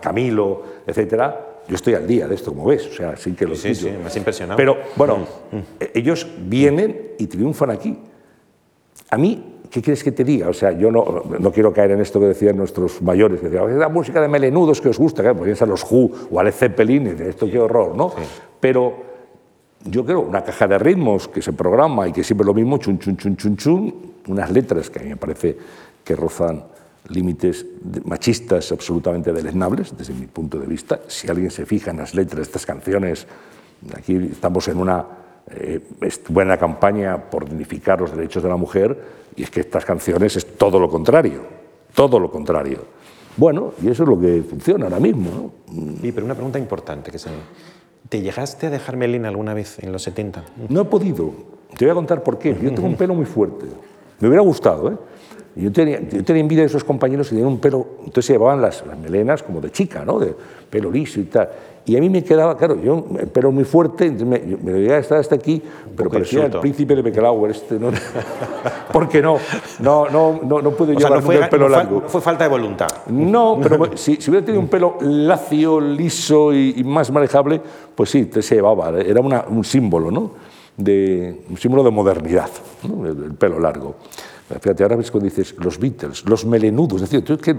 [0.00, 3.54] Camilo, etcétera, yo estoy al día de esto, como ves, o sea, sin que lo
[3.54, 4.56] Sí, sí, me has impresionado.
[4.56, 5.64] Pero, bueno, mm, mm.
[5.94, 7.96] ellos vienen y triunfan aquí.
[9.10, 10.48] A mí, ¿qué quieres que te diga?
[10.48, 13.78] O sea, yo no, no quiero caer en esto que decían nuestros mayores, que decían,
[13.78, 17.06] la música de melenudos que os gusta, claro, podrían ser los Who o Alex Zeppelin,
[17.08, 18.12] esto qué horror, ¿no?
[18.60, 19.10] Pero
[19.84, 22.78] yo creo una caja de ritmos que se programa y que siempre es lo mismo,
[22.78, 23.94] chun, chun, chun, chun, chun,
[24.28, 25.56] unas letras que a mí me parece
[26.04, 26.64] que rozan
[27.08, 27.66] límites
[28.04, 31.00] machistas absolutamente deleznables, desde mi punto de vista.
[31.08, 33.26] Si alguien se fija en las letras de estas canciones,
[33.96, 35.04] aquí estamos en una
[35.52, 38.96] eh, es buena campaña por dignificar los derechos de la mujer
[39.36, 41.40] y es que estas canciones es todo lo contrario,
[41.94, 42.78] todo lo contrario.
[43.36, 45.30] Bueno, y eso es lo que funciona ahora mismo.
[45.30, 45.74] ¿no?
[46.00, 47.30] Sí, pero una pregunta importante que se
[48.08, 50.44] ¿Te llegaste a dejar melena alguna vez en los 70?
[50.68, 51.32] No he podido.
[51.76, 52.56] Te voy a contar por qué.
[52.60, 53.66] Yo tengo un pelo muy fuerte.
[54.18, 54.96] Me hubiera gustado, ¿eh?
[55.56, 58.62] Yo tenía, yo tenía envidia de esos compañeros que tenían un pelo, entonces se llevaban
[58.62, 60.18] las, las, melenas como de chica, ¿no?
[60.18, 60.34] De
[60.68, 61.48] pelo liso y tal.
[61.86, 65.18] Y a mí me quedaba, claro, yo el pelo muy fuerte, me, me debía estar
[65.18, 65.62] hasta aquí,
[65.96, 67.90] pero parecía el príncipe de Beckelauer, este, ¿no?
[68.92, 69.38] porque no,
[69.80, 72.02] no, no, no, no pude llevar fue, el pelo no largo.
[72.06, 72.88] Fue falta de voluntad.
[73.08, 77.60] No, pero si, si, hubiera tenido un pelo lacio, liso y, y más manejable,
[77.94, 80.32] pues sí, se llevaba, era una, un símbolo, ¿no?
[80.76, 82.50] De, un símbolo de modernidad,
[82.84, 83.06] ¿no?
[83.06, 83.96] el, el pelo largo.
[84.58, 87.54] Fíjate, ahora ves cuando dices los Beatles, los melenudos, es decir, tú que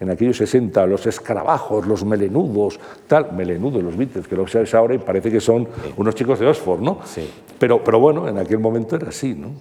[0.00, 4.94] en aquellos 60, los escarabajos, los melenudos, tal, melenudos, los Beatles, que lo sabes ahora
[4.94, 7.00] y parece que son unos chicos de Oxford, ¿no?
[7.04, 7.30] Sí.
[7.58, 9.52] Pero, pero bueno, en aquel momento era así, ¿no?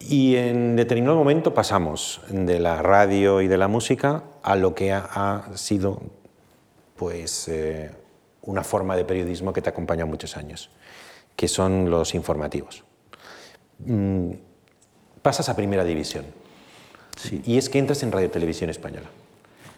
[0.00, 4.92] Y en determinado momento pasamos de la radio y de la música a lo que
[4.92, 6.00] ha, ha sido
[6.96, 7.90] pues, eh,
[8.42, 10.70] una forma de periodismo que te acompaña muchos años,
[11.36, 12.84] que son los informativos.
[13.78, 14.30] Mm,
[15.22, 16.24] pasas a primera división.
[17.16, 17.42] Sí.
[17.44, 19.06] Y es que entras en Radio Televisión Española.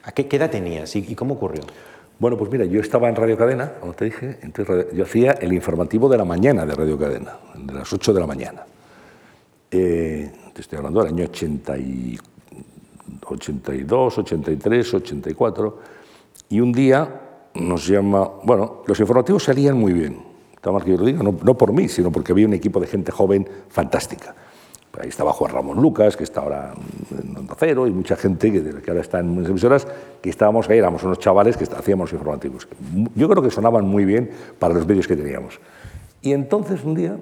[0.05, 1.63] ¿A qué, qué edad tenías y, y, cómo ocurrió?
[2.19, 5.53] Bueno, pues mira, yo estaba en Radio Cadena, como te dije, entonces yo hacía el
[5.53, 8.65] informativo de la mañana de Radio Cadena, de las 8 de la mañana.
[9.71, 12.19] Eh, te estoy hablando del año 80 y
[13.27, 15.79] 82, 83, 84,
[16.49, 17.21] y un día
[17.55, 20.19] nos llama, bueno, los informativos salían muy bien,
[20.55, 22.81] está mal que yo lo diga, no, no por mí, sino porque había un equipo
[22.81, 24.35] de gente joven fantástica.
[25.01, 26.75] Ahí estaba Juan Ramón Lucas, que está ahora
[27.11, 29.87] en Onda Cero, y mucha gente que, que ahora está en muchas emisoras,
[30.21, 32.67] que estábamos ahí, éramos unos chavales que hacíamos informativos.
[33.15, 35.61] Yo creo que sonaban muy bien para los medios que teníamos.
[36.23, 37.17] Y entonces un día,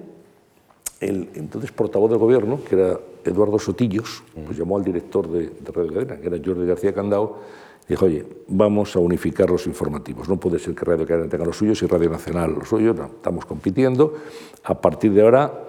[1.00, 5.72] el entonces portavoz del gobierno, que era Eduardo Sotillos, pues llamó al director de, de
[5.72, 7.38] Radio Cadena, que era Jordi García Candao,
[7.86, 10.28] y dijo, oye, vamos a unificar los informativos.
[10.28, 13.06] No puede ser que Radio Cadena tenga los suyos y Radio Nacional los suyos, no,
[13.06, 14.14] estamos compitiendo.
[14.62, 15.63] A partir de ahora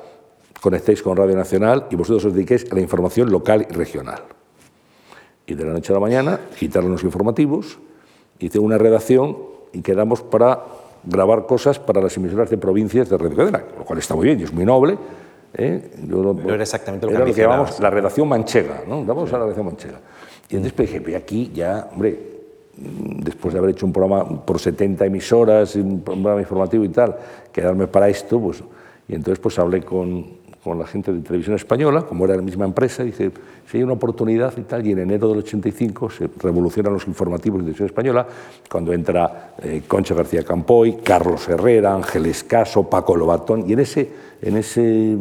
[0.65, 4.23] conectéis con Radio Nacional y vosotros os dediquéis a la información local y regional.
[5.45, 7.77] Y de la noche a la mañana quitaron los informativos,
[8.39, 9.37] hice una redacción
[9.73, 10.63] y quedamos para
[11.03, 14.39] grabar cosas para las emisoras de provincias de Radio Cadena, lo cual está muy bien
[14.39, 14.97] y es muy noble.
[15.53, 15.91] ¿eh?
[16.07, 19.05] Yo era exactamente lo que, era lo que llamamos la redacción manchega, ¿no?
[19.05, 19.99] Vamos a la redacción manchega.
[20.49, 22.19] Y entonces pues, dije, pues aquí ya, hombre,
[22.75, 27.15] después de haber hecho un programa por 70 emisoras, un programa informativo y tal,
[27.53, 28.63] quedarme para esto, pues,
[29.07, 32.65] y entonces pues hablé con, con la gente de televisión española, como era la misma
[32.65, 33.29] empresa, y dije,
[33.69, 37.59] si hay una oportunidad y tal, y en enero del 85 se revolucionan los informativos
[37.59, 38.25] de televisión española,
[38.67, 44.25] cuando entra eh, Concha García Campoy, Carlos Herrera, Ángeles Caso, Paco Lobatón, y en ese...
[44.41, 45.15] En ese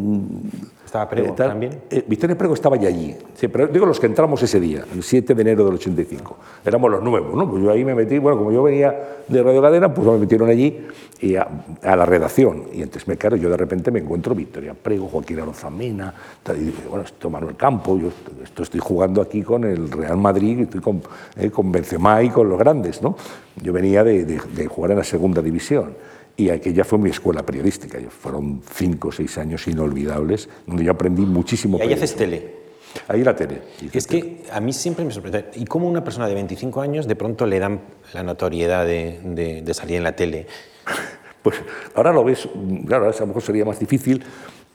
[0.95, 1.81] ¿Estaba Prego eh, también?
[1.91, 3.17] Eh, Victoria Prego estaba ya allí.
[3.35, 6.37] Sí, pero digo los que entramos ese día, el 7 de enero del 85.
[6.65, 7.51] Éramos los nuevos, ¿no?
[7.51, 8.95] Pues yo ahí me metí, bueno, como yo venía
[9.27, 10.87] de Radio Cadena, pues me metieron allí
[11.21, 11.49] y a,
[11.83, 12.67] la redacción.
[12.73, 16.15] Y entonces, me claro, yo de repente me encuentro Victoria Prego, Joaquín Arozamena,
[16.51, 18.11] y digo, bueno, esto Manuel Campo, yo
[18.45, 21.03] esto estoy jugando aquí con el Real Madrid, estoy con,
[21.37, 23.17] eh, con Benzema y con los grandes, ¿no?
[23.61, 25.95] Yo venía de, de, de jugar en la segunda división
[26.37, 27.99] y aquella fue mi escuela periodística.
[28.11, 31.79] Fueron cinco o seis años inolvidables, donde yo aprendí muchísimo.
[31.79, 32.65] ¿Y ahí haces tele?
[33.09, 33.63] Ahí la tele.
[33.93, 35.51] Es que a mí siempre me sorprende.
[35.55, 37.81] ¿Y cómo una persona de 25 años de pronto le dan
[38.13, 40.47] la notoriedad de, de, salir en la tele?
[41.45, 41.57] Pues
[41.95, 42.49] ahora lo ves,
[42.87, 44.25] claro, a lo mejor sería más difícil,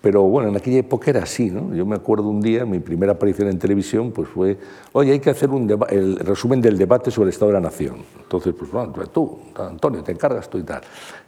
[0.01, 1.75] pero bueno, en aquella época era así, ¿no?
[1.75, 4.57] Yo me acuerdo un día, mi primera aparición en televisión, pues fue,
[4.93, 7.97] oye, hay que hacer un el resumen del debate sobre el Estado de la Nación.
[8.21, 10.81] Entonces, pues bueno, tú, Antonio, te encargas tú y tal.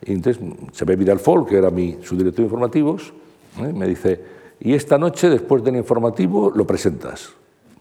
[0.06, 0.42] Y entonces
[0.72, 3.14] se ve Vidal Folk, que era mi subdirector de informativos,
[3.60, 3.74] ¿eh?
[3.74, 4.22] me dice,
[4.62, 7.34] y esta noche, después del informativo, lo presentas.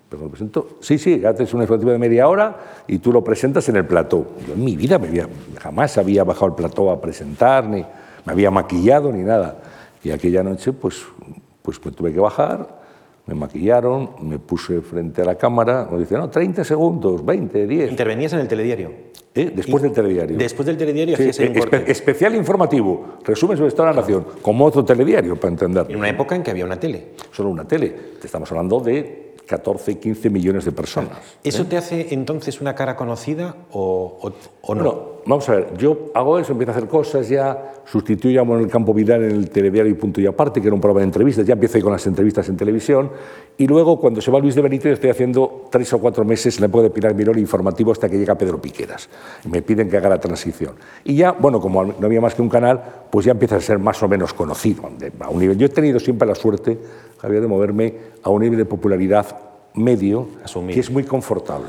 [0.09, 3.69] Pero lo presento, sí, sí, haces un informativo de media hora y tú lo presentas
[3.69, 4.27] en el plató.
[4.45, 5.29] Yo en mi vida me había,
[5.61, 7.85] jamás había bajado el plató a presentar, ni
[8.25, 9.57] me había maquillado, ni nada.
[10.03, 11.05] Y aquella noche, pues,
[11.63, 12.81] pues me tuve que bajar,
[13.27, 17.91] me maquillaron, me puse frente a la cámara, me dice, no, 30 segundos, 20, 10.
[17.91, 19.11] ¿Intervenías en el telediario?
[19.35, 19.53] ¿Eh?
[19.55, 20.37] Después del telediario.
[20.37, 24.85] Después del telediario sí, hacías espe Especial informativo, resumen sobre de la Nación, como otro
[24.85, 25.87] telediario, para entender.
[25.89, 27.11] En una época en que había una tele.
[27.31, 27.91] Solo una tele.
[28.21, 29.20] Te estamos hablando de
[29.51, 31.19] 14, 15 millones de personas.
[31.43, 31.67] ¿Eso ¿eh?
[31.69, 34.33] te hace entonces una cara conocida o,
[34.63, 34.83] o, no?
[34.85, 35.11] no?
[35.27, 38.95] Vamos a ver, yo hago eso, empiezo a hacer cosas, ya sustituyo a el Campo
[38.95, 41.55] Vidal en el telediario y punto y aparte, que era un programa de entrevistas, ya
[41.55, 43.11] empiezo con las entrevistas en televisión,
[43.59, 46.61] y luego cuando se va Luis de Benítez estoy haciendo tres o cuatro meses en
[46.63, 49.09] la época de Pilar Miró informativo hasta que llega Pedro Piqueras.
[49.51, 50.77] Me piden que haga la transición.
[51.05, 52.81] Y ya, bueno, como no había más que un canal,
[53.11, 54.89] pues ya empieza a ser más o menos conocido.
[55.21, 55.59] A un nivel.
[55.59, 56.79] Yo he tenido siempre la suerte
[57.21, 59.27] Javier, de moverme a un nivel de popularidad
[59.75, 60.29] medio
[60.69, 61.69] que es muy confortable.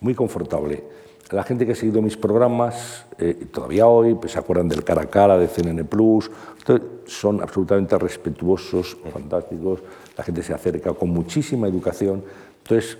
[0.00, 0.82] Muy confortable.
[1.30, 5.02] La gente que ha seguido mis programas, eh, todavía hoy, pues, se acuerdan del cara
[5.02, 6.28] a cara, de CNN Plus,
[7.06, 9.80] son absolutamente respetuosos, fantásticos,
[10.16, 12.24] la gente se acerca con muchísima educación.
[12.64, 12.98] Entonces,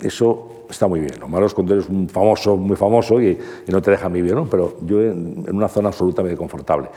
[0.00, 1.18] eso está muy bien.
[1.18, 3.36] Lo malo es cuando eres un famoso, muy famoso y,
[3.66, 4.46] no te deja vivir, ¿no?
[4.48, 6.88] pero yo en, en, una zona absolutamente confortable.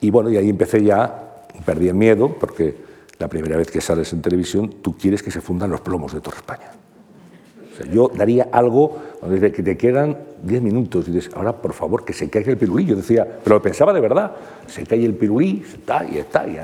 [0.00, 2.91] Y bueno, y ahí empecé ya, perdí el miedo, porque
[3.22, 6.20] la primera vez que sales en televisión, tú quieres que se fundan los plomos de
[6.20, 6.72] toda España.
[7.92, 12.12] yo daría algo donde que te quedan 10 minutos y dices, ahora por favor que
[12.12, 12.84] se caiga el pirulí.
[12.84, 14.32] Yo decía, pero lo pensaba de verdad,
[14.66, 16.58] se cae el pirulí, está y está, y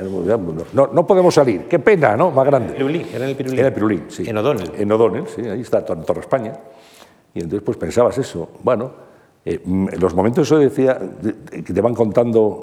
[0.73, 2.33] no, no, podemos salir, qué pena, ¿no?
[2.33, 2.71] Más grande.
[2.71, 3.07] ¿El pirulí?
[3.15, 3.59] ¿Era el pirulí?
[3.59, 4.25] Era el pirulí, sí.
[4.29, 4.73] En O'Donnell.
[4.77, 6.55] En O'Donnell, sí, ahí está, en Torre España.
[7.35, 8.91] Y entonces pues pensabas eso, bueno,
[9.51, 9.61] eh,
[9.99, 10.99] los momentos eso decía,
[11.51, 12.63] que te van contando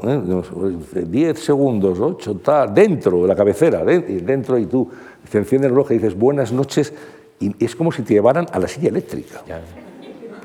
[0.94, 1.42] 10 ¿eh?
[1.42, 4.88] segundos, 8, tal, dentro de la cabecera, dentro y tú
[5.32, 6.94] te enciendes el reloj y dices buenas noches
[7.40, 9.42] y es como si te llevaran a la silla eléctrica.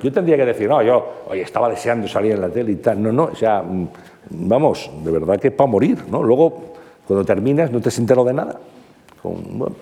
[0.03, 3.03] Yo tendría que decir, no, yo oye, estaba deseando salir en la tele y tal.
[3.03, 3.89] No, no, o sea, mm,
[4.31, 6.23] vamos, de verdad que para morir, ¿no?
[6.23, 6.73] Luego,
[7.07, 8.59] cuando terminas, no te sientes de nada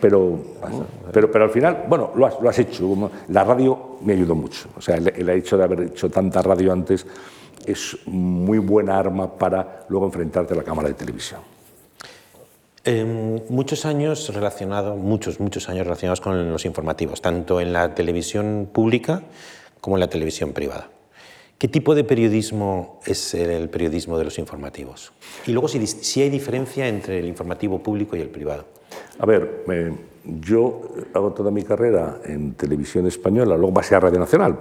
[0.01, 0.39] pero,
[1.13, 3.11] pero, pero al final, bueno, lo has, lo has, hecho.
[3.29, 4.69] La radio me ayudó mucho.
[4.77, 7.07] O sea, el, hecho de haber hecho tanta radio antes
[7.65, 11.41] es muy buena arma para luego enfrentarte a la cámara de televisión.
[12.85, 18.69] Eh, muchos años relacionados, muchos, muchos años relacionados con los informativos, tanto en la televisión
[18.73, 19.23] pública
[19.81, 20.89] como en la televisión privada.
[21.59, 25.13] ¿Qué tipo de periodismo es el periodismo de los informativos?
[25.45, 28.65] Y luego si, si hay diferencia entre el informativo público y el privado.
[29.19, 29.65] A ver,
[30.25, 30.83] yo
[31.15, 34.57] hago toda mi carrera en televisión española, luego pasé a Radio Nacional,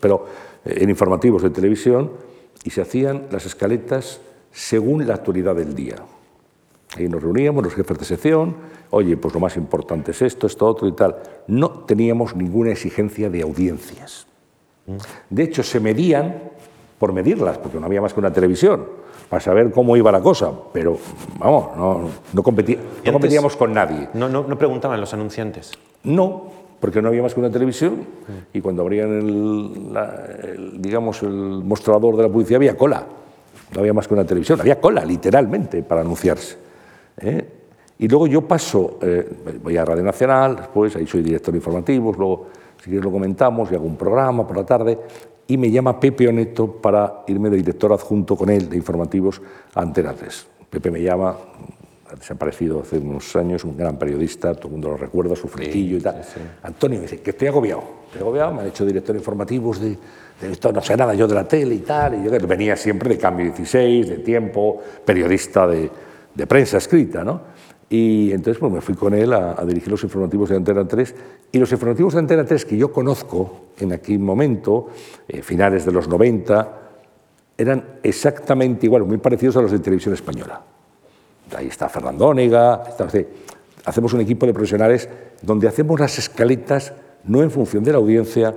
[0.00, 0.26] pero,
[0.64, 2.12] eh, en informativos de televisión,
[2.62, 4.20] y se hacían las escaletas
[4.52, 5.96] según la actualidad del día.
[6.96, 8.54] Ahí nos reuníamos los jefes de sección,
[8.90, 11.16] oye, pues lo más importante es esto, esto, otro y tal.
[11.48, 14.28] No teníamos ninguna exigencia de audiencias.
[15.30, 16.34] De hecho, se medían
[16.98, 18.86] por medirlas, porque no había más que una televisión
[19.28, 20.98] para saber cómo iba la cosa, pero
[21.38, 24.08] vamos, no, no, competíamos con nadie.
[24.14, 25.72] No, no, no preguntaban los anunciantes.
[26.02, 28.04] No, porque no había más que una televisión
[28.52, 33.04] y cuando abrían el, digamos, el mostrador de la publicidad había cola.
[33.74, 36.56] No había más que una televisión, había cola, literalmente, para anunciarse.
[37.18, 37.46] ¿eh?
[37.98, 39.28] Y luego yo paso, eh,
[39.62, 42.46] voy a Radio Nacional, después ahí soy director de informativos, luego
[42.78, 44.98] si quieres lo comentamos y hago un programa por la tarde,
[45.46, 49.40] y me llama Pepe Oneto para irme de director adjunto con él de informativos
[49.74, 50.46] a Antena 3.
[50.68, 51.34] Pepe me llama,
[52.10, 55.96] ha desaparecido hace unos años, un gran periodista, todo el mundo lo recuerda, su flequillo
[55.96, 56.22] y tal.
[56.62, 59.96] Antonio me dice que estoy agobiado, estoy agobiado, me han hecho director de informativos de,
[60.40, 63.08] de esto, no sé nada yo de la tele y tal, y yo venía siempre
[63.08, 65.90] de Cambio 16, de Tiempo, periodista de,
[66.34, 67.57] de prensa escrita, ¿no?
[67.90, 71.14] Y entonces pues, me fui con él a, dirigir los informativos de Antena 3.
[71.52, 74.88] Y los informativos de Antena 3 que yo conozco en aquel momento,
[75.26, 76.78] eh, finales de los 90,
[77.56, 80.60] eran exactamente igual, muy parecidos a los de Televisión Española.
[81.56, 82.82] Ahí está Fernando Ónega,
[83.84, 85.08] hacemos un equipo de profesionales
[85.40, 86.92] donde hacemos las escaletas
[87.24, 88.54] no en función de la audiencia,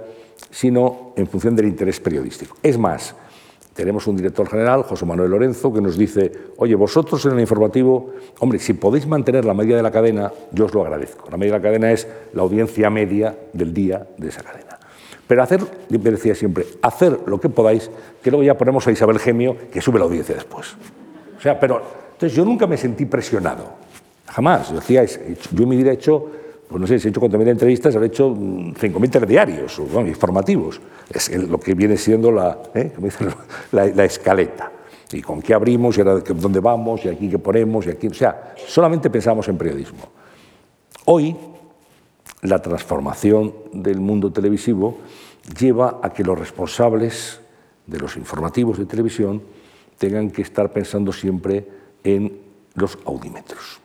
[0.50, 2.58] sino en función del interés periodístico.
[2.62, 3.16] Es más,
[3.74, 8.12] tenemos un director general, José Manuel Lorenzo, que nos dice, oye, vosotros en el informativo,
[8.40, 11.30] hombre, si podéis mantener la media de la cadena, yo os lo agradezco.
[11.32, 14.78] La media de la cadena es la audiencia media del día de esa cadena.
[15.26, 17.90] Pero hacer, me decía siempre, hacer lo que podáis,
[18.22, 20.76] que luego ya ponemos a Isabel Gemio, que sube la audiencia después.
[21.38, 21.82] O sea, pero,
[22.14, 23.70] entonces yo nunca me sentí presionado,
[24.28, 24.70] jamás.
[24.70, 26.41] Yo decía, yo en mi vida he hecho
[26.72, 30.80] pues no sé, si he hecho 4.000 entrevistas, he hecho 5.000 mm, telediarios, o, informativos.
[31.14, 32.94] Es lo que viene siendo la, ¿eh?
[33.74, 34.72] la, escaleta.
[35.12, 38.08] Y con qué abrimos, y ahora dónde vamos, y aquí qué ponemos, y aquí.
[38.08, 40.00] O sea, solamente pensamos en periodismo.
[41.04, 41.36] Hoy,
[42.44, 45.00] la transformación del mundo televisivo
[45.60, 47.42] lleva a que los responsables
[47.86, 49.42] de los informativos de televisión
[49.98, 51.68] tengan que estar pensando siempre
[52.06, 52.40] en
[52.76, 53.82] los audímetros.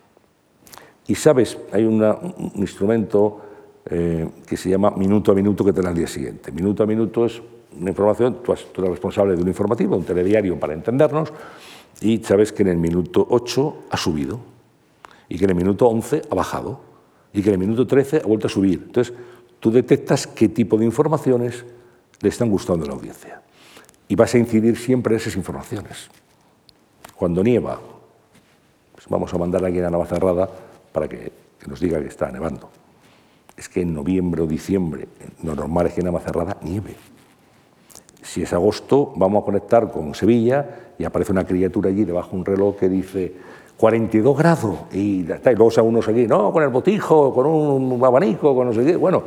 [1.08, 2.04] Y sabes, hay un
[2.56, 3.40] instrumento
[3.88, 6.50] eh, que se llama minuto a minuto que te da al día siguiente.
[6.50, 7.40] Minuto a minuto es
[7.78, 11.32] una información, tú, tú, eres responsable de un informativo, un telediario para entendernos,
[12.00, 14.40] y sabes que en el minuto 8 ha subido,
[15.28, 16.80] y que en el minuto 11 ha bajado,
[17.32, 18.82] y que en el minuto 13 ha vuelto a subir.
[18.86, 19.14] Entonces,
[19.60, 21.64] tú detectas qué tipo de informaciones
[22.20, 23.42] le están gustando a la audiencia.
[24.08, 26.08] Y vas a incidir siempre en esas informaciones.
[27.14, 27.78] Cuando nieva,
[28.94, 30.48] pues vamos a mandar a alguien a Navacerrada
[30.96, 31.30] para que,
[31.66, 32.70] nos diga que está nevando.
[33.54, 35.06] Es que en noviembre o diciembre,
[35.42, 36.96] lo normal es que en Navacerrada nieve.
[38.22, 42.36] Si es agosto, vamos a conectar con Sevilla y aparece una criatura allí debajo de
[42.36, 43.34] un reloj que dice
[43.76, 48.68] 42 grados y, luego se unos aquí, no, con el botijo, con un abanico, con
[48.68, 48.96] no sé qué.
[48.96, 49.24] Bueno,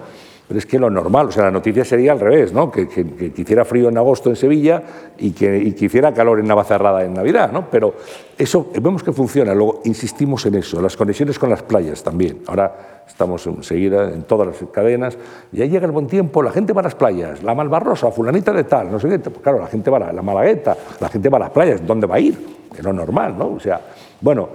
[0.50, 2.72] pero es que lo normal, o sea, la noticia sería al revés, ¿no?
[2.72, 4.82] Que, que, hiciera frío en agosto en Sevilla
[5.20, 7.70] y que, y hiciera calor en Navacerrada en Navidad, ¿no?
[7.70, 7.93] Pero
[8.36, 12.39] eso vemos que funciona, luego insistimos en eso, las conexiones con las playas también.
[12.47, 15.20] Ahora estamos enseguida en todas las cadenas
[15.54, 18.52] y ahí llega el buen tiempo, la gente va a las playas, la Malvarrosa, fulanita
[18.52, 21.38] de tal, no sé qué, claro, la gente va a la, Malagueta, la gente va
[21.38, 22.36] a las playas, ¿dónde va a ir?
[22.76, 23.50] Es normal, ¿no?
[23.50, 23.80] O sea,
[24.20, 24.50] bueno,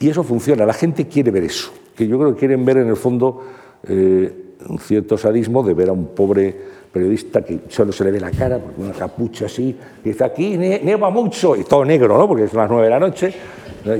[0.00, 2.88] y eso funciona, la gente quiere ver eso, que yo creo que quieren ver en
[2.88, 3.44] el fondo...
[3.86, 6.56] Eh, un cierto sadismo de ver a un pobre
[6.92, 10.56] periodista que solo se le ve la cara, con una capucha así, y dice, aquí
[10.56, 12.26] nieva mucho, y todo negro, ¿no?
[12.26, 13.32] porque es las nueve de la noche,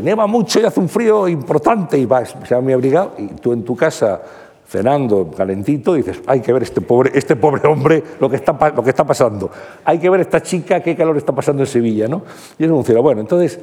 [0.02, 3.52] nieva mucho y hace un frío importante, y vas, se va muy abrigado, y tú
[3.52, 4.20] en tu casa
[4.66, 8.82] cenando calentito, dices, hay que ver este pobre, este pobre hombre lo que, está, lo
[8.84, 9.50] que está pasando,
[9.84, 12.22] hay que ver esta chica qué calor está pasando en Sevilla, ¿no?
[12.56, 13.00] Y eso funciona.
[13.00, 13.58] Bueno, entonces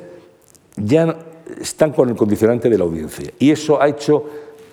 [0.76, 1.16] ya
[1.62, 4.26] están con el condicionante de la audiencia, y eso ha hecho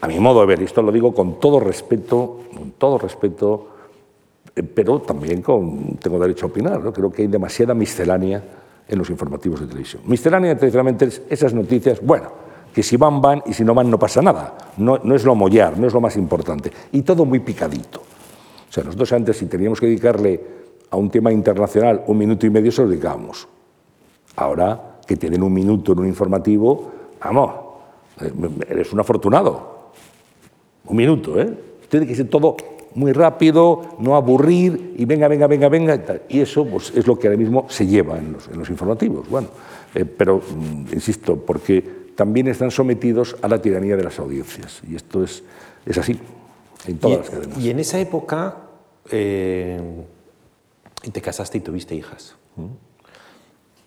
[0.05, 3.69] a mi modo de ver, y esto lo digo con todo respeto, con todo respeto,
[4.55, 6.93] eh, pero también con, tengo derecho a opinar, ¿no?
[6.93, 8.43] creo que hay demasiada miscelánea
[8.87, 10.03] en los informativos de televisión.
[10.05, 12.29] Miscelánea, tradicionalmente, es esas noticias, bueno,
[12.75, 14.59] que si van, van, y si no van, no pasa nada.
[14.77, 16.71] No, no es lo mollar, no es lo más importante.
[16.93, 18.01] Y todo muy picadito.
[18.01, 20.39] O sea, nosotros antes, si teníamos que dedicarle
[20.91, 23.49] a un tema internacional un minuto y medio, se lo dedicábamos.
[24.37, 26.91] Ahora, que tienen un minuto en un informativo,
[27.25, 27.53] vamos,
[28.21, 28.31] eh,
[28.69, 29.74] eres un afortunado
[30.87, 31.53] un minuto, ¿eh?
[31.89, 32.57] Tiene que ser todo
[32.95, 36.21] muy rápido, no aburrir y venga, venga, venga, venga.
[36.29, 39.29] Y, eso pues, es lo que ahora mismo se lleva en los, informativos.
[39.29, 39.49] Bueno,
[39.95, 44.81] eh, pero, mm, insisto, porque también están sometidos a la tiranía de las audiencias.
[44.89, 45.43] Y esto es,
[45.85, 46.19] es así
[46.87, 47.59] en todas las cadenas.
[47.59, 48.57] Y en esa época
[49.11, 49.81] eh,
[51.13, 52.37] te casaste y tuviste hijas.
[52.57, 52.67] ¿Mm?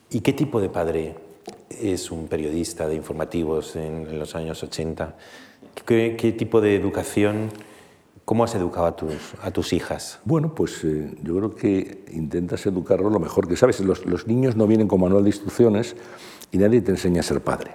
[0.09, 1.15] ¿Y qué tipo de padre
[1.69, 5.15] es un periodista de informativos en, en los años 80?
[5.85, 7.49] ¿Qué, tipo de educación,
[8.25, 10.19] cómo has educado a tus, a tus hijas?
[10.25, 13.79] Bueno, pues eh, yo creo que intentas educarlo lo mejor que sabes.
[13.79, 15.95] Los, los, niños no vienen con manual de instrucciones
[16.51, 17.71] y nadie te enseña a ser padre.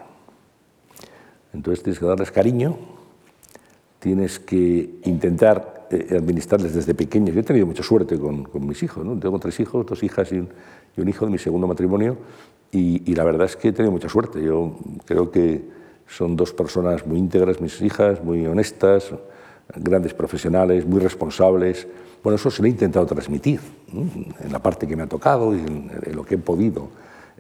[1.55, 2.77] Entonces tienes que darles cariño,
[3.99, 7.35] tienes que intentar eh, administrarles desde pequeños.
[7.35, 9.19] Yo he tenido mucha suerte con, con mis hijos, ¿no?
[9.19, 10.49] tengo tres hijos, dos hijas y un,
[10.97, 12.17] y un hijo de mi segundo matrimonio,
[12.71, 14.43] y, y, la verdad es que he tenido mucha suerte.
[14.43, 15.82] Yo creo que
[16.17, 19.13] Son dos personas muy íntegras, mis hijas, muy honestas,
[19.77, 21.89] grandes profesionales, muy responsables.
[22.23, 23.61] Bueno, eso se lo he intentado transmitir
[23.93, 26.89] en la parte que me ha tocado y en, lo que he podido.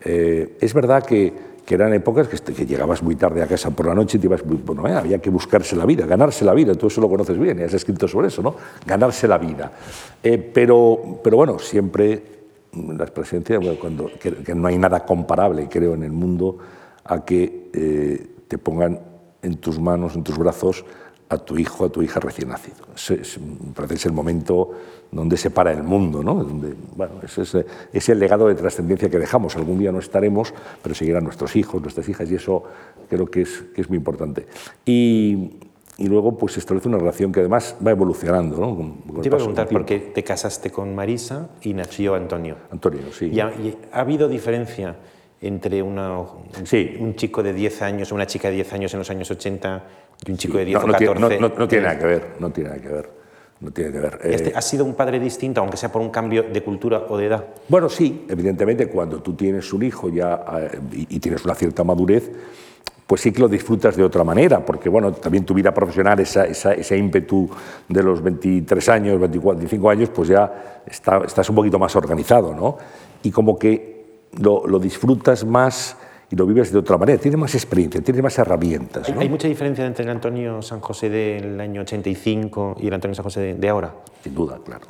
[0.02, 4.18] Eh, es verdad que, eran épocas que, llegabas muy tarde a casa por la noche
[4.18, 7.00] y te ibas, bueno, eh, había que buscarse la vida, ganarse la vida, tú eso
[7.00, 8.54] lo conoces bien y has escrito sobre eso, ¿no?
[8.84, 9.72] Ganarse la vida.
[10.22, 12.22] Eh, pero, pero bueno, siempre
[12.74, 16.58] la presencia, cuando, que, no hay nada comparable, creo, en el mundo
[17.04, 19.00] a que te pongan
[19.40, 20.84] en tus manos, en tus brazos,
[21.30, 22.84] a tu hijo, a tu hija recién nacido.
[22.94, 23.40] Es,
[23.74, 24.72] parece es el momento
[25.10, 26.44] donde se para el mundo, ¿no?
[26.44, 29.56] Donde, bueno, ese es, el legado de trascendencia que dejamos.
[29.56, 32.64] Algún día no estaremos, pero seguirán nuestros hijos, nuestras hijas, y eso
[33.08, 34.46] creo que es, que es muy importante.
[34.84, 35.52] Y,
[35.96, 38.58] y luego pues se establece una relación que además va evolucionando.
[38.58, 39.22] ¿no?
[39.22, 42.56] te iba a preguntar, por qué te casaste con Marisa y nació Antonio.
[42.70, 43.30] Antonio, sí.
[43.32, 44.96] ¿Y ha, y ha habido diferencia
[45.42, 49.10] entre una, un chico de 10 años o una chica de 10 años en los
[49.10, 49.84] años 80
[50.24, 51.38] y un chico de 10 o 14.
[51.40, 53.22] No, tiene nada que ver, no tiene nada que ver.
[53.60, 54.18] No tiene que ver.
[54.24, 57.16] Este, eh, ¿Ha sido un padre distinto, aunque sea por un cambio de cultura o
[57.16, 57.44] de edad?
[57.68, 62.28] Bueno, sí, evidentemente cuando tú tienes un hijo ya eh, y, tienes una cierta madurez,
[63.06, 66.44] pues sí que lo disfrutas de otra manera, porque bueno, también tu vida profesional, esa,
[66.44, 67.48] ese ímpetu
[67.88, 72.52] de los 23 años, 24, 25 años, pues ya está, estás un poquito más organizado,
[72.52, 72.78] ¿no?
[73.22, 74.01] Y como que
[74.38, 75.96] lo, lo disfrutas más
[76.32, 79.06] y lo vives de otra manera, tienes más experiencia, tienes más herramientas.
[79.18, 83.24] ¿Hay, mucha diferencia entre el Antonio San José del año 85 y el Antonio San
[83.24, 83.94] José de, ahora?
[84.22, 84.86] Sin duda, claro.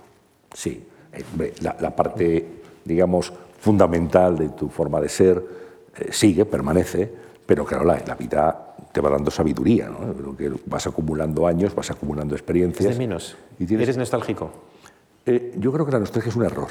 [0.54, 0.86] Sí.
[1.12, 2.46] Eh, la, parte,
[2.84, 5.44] digamos, fundamental de tu forma de ser
[5.98, 7.12] eh, sigue, permanece,
[7.44, 10.36] pero claro, la, la vida te va dando sabiduría, ¿no?
[10.36, 12.90] que vas acumulando años, vas acumulando experiencias.
[12.90, 13.36] ¿Es de menos?
[13.58, 14.52] ¿Eres nostálgico?
[15.26, 16.68] Eh, yo creo que la nostalgia es un error.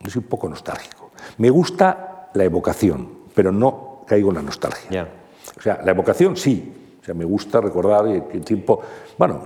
[0.00, 1.10] Yo soy un poco nostálgico.
[1.38, 5.08] Me gusta la evocación, pero no caigo en la nostalgia.
[5.56, 6.72] O sea, la evocación sí.
[7.00, 8.80] O sea, me gusta recordar el tiempo,
[9.18, 9.42] bueno...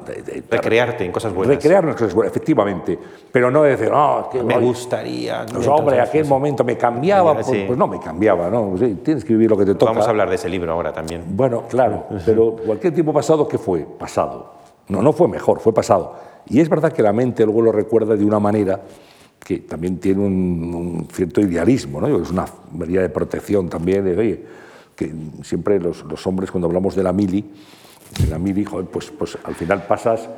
[0.49, 1.57] Recrearte en cosas buenas.
[1.57, 2.97] Recrearme en cosas buenas, efectivamente.
[3.32, 5.45] Pero no decir, oh, que me gustaría...
[5.53, 8.74] Pues, hombre, aquel momento me cambiaba, pues, pues, no me cambiaba, ¿no?
[9.03, 9.91] tienes que vivir lo que te toca.
[9.91, 11.24] Vamos a hablar de ese libro ahora también.
[11.30, 13.80] Bueno, claro, pero cualquier tiempo pasado, ¿qué fue?
[13.80, 14.53] Pasado.
[14.86, 16.14] No, no fue mejor, fue pasado.
[16.47, 18.80] Y es verdad que la mente luego lo recuerda de una manera
[19.49, 22.22] que también tiene un, cierto idealismo, ¿no?
[22.22, 24.44] es una medida de protección también, de, oye,
[24.94, 25.11] que
[25.42, 27.51] siempre los, los hombres cuando hablamos de la mili,
[28.20, 30.28] de la mili, pues, pues al final pasas,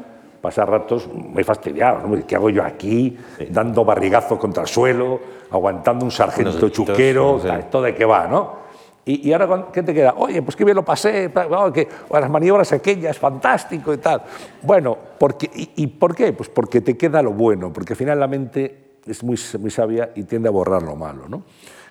[0.40, 2.24] pasas ratos muy fastidiados, ¿no?
[2.24, 3.18] ¿qué hago yo aquí,
[3.50, 5.18] dando barrigazo contra el suelo,
[5.50, 8.61] aguantando un sargento chuquero, ¿esto de qué va, no?
[9.04, 10.14] Y, y, ahora, ¿qué te queda?
[10.18, 11.32] Oye, pues qué bien lo pasé,
[11.74, 14.22] que, las maniobras aquellas, fantástico y tal.
[14.62, 16.32] Bueno, porque, y, y, por qué?
[16.32, 20.11] Pues porque te queda lo bueno, porque al final la mente es muy, muy sabia
[20.14, 21.28] y tiende a borrar lo malo.
[21.28, 21.42] ¿no?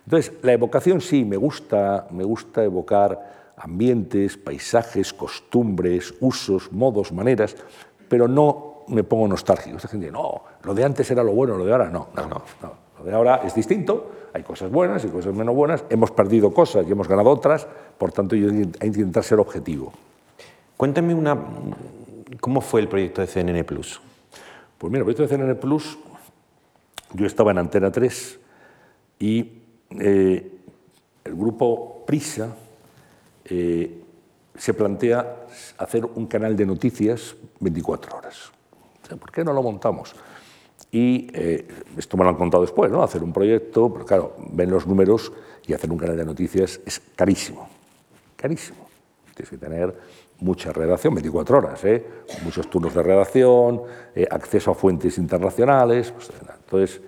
[0.06, 7.56] Entonces, la evocación sí, me gusta, me gusta evocar ambientes, paisajes, costumbres, usos, modos, maneras,
[8.08, 9.78] pero no me pongo nostálgico.
[9.78, 12.08] Esta gente no, lo de antes era lo bueno, lo de ahora no.
[12.16, 12.42] No, no,
[12.98, 16.86] Lo de ahora es distinto, hay cosas buenas y cosas menos buenas, hemos perdido cosas
[16.88, 19.92] y hemos ganado otras, por tanto yo hay que intentar ser objetivo.
[20.78, 21.38] Cuéntame una,
[22.40, 24.02] cómo fue el proyecto de CNN Plus.
[24.78, 25.98] Pues mira, el proyecto de CNN Plus
[27.14, 28.40] yo estaba en Antena 3
[29.20, 29.52] y
[30.00, 30.52] eh,
[31.24, 32.56] el grupo Prisa
[33.46, 34.04] eh,
[34.56, 35.46] se plantea
[35.78, 38.52] hacer un canal de noticias 24 horas.
[39.20, 40.16] ¿Por qué no lo montamos?
[40.92, 43.02] Y eh, esto me lo han contado después, ¿no?
[43.02, 45.32] Hacer un proyecto, pero claro, ven los números
[45.66, 47.68] y hacer un canal de noticias es carísimo,
[48.36, 48.88] carísimo.
[49.34, 49.96] Tienes que tener
[50.40, 51.82] mucha redacción, 24 horas,
[52.44, 53.82] muchos turnos de redacción,
[54.30, 56.12] acceso a fuentes internacionales.
[56.12, 56.30] Pues,
[56.70, 57.02] entonces,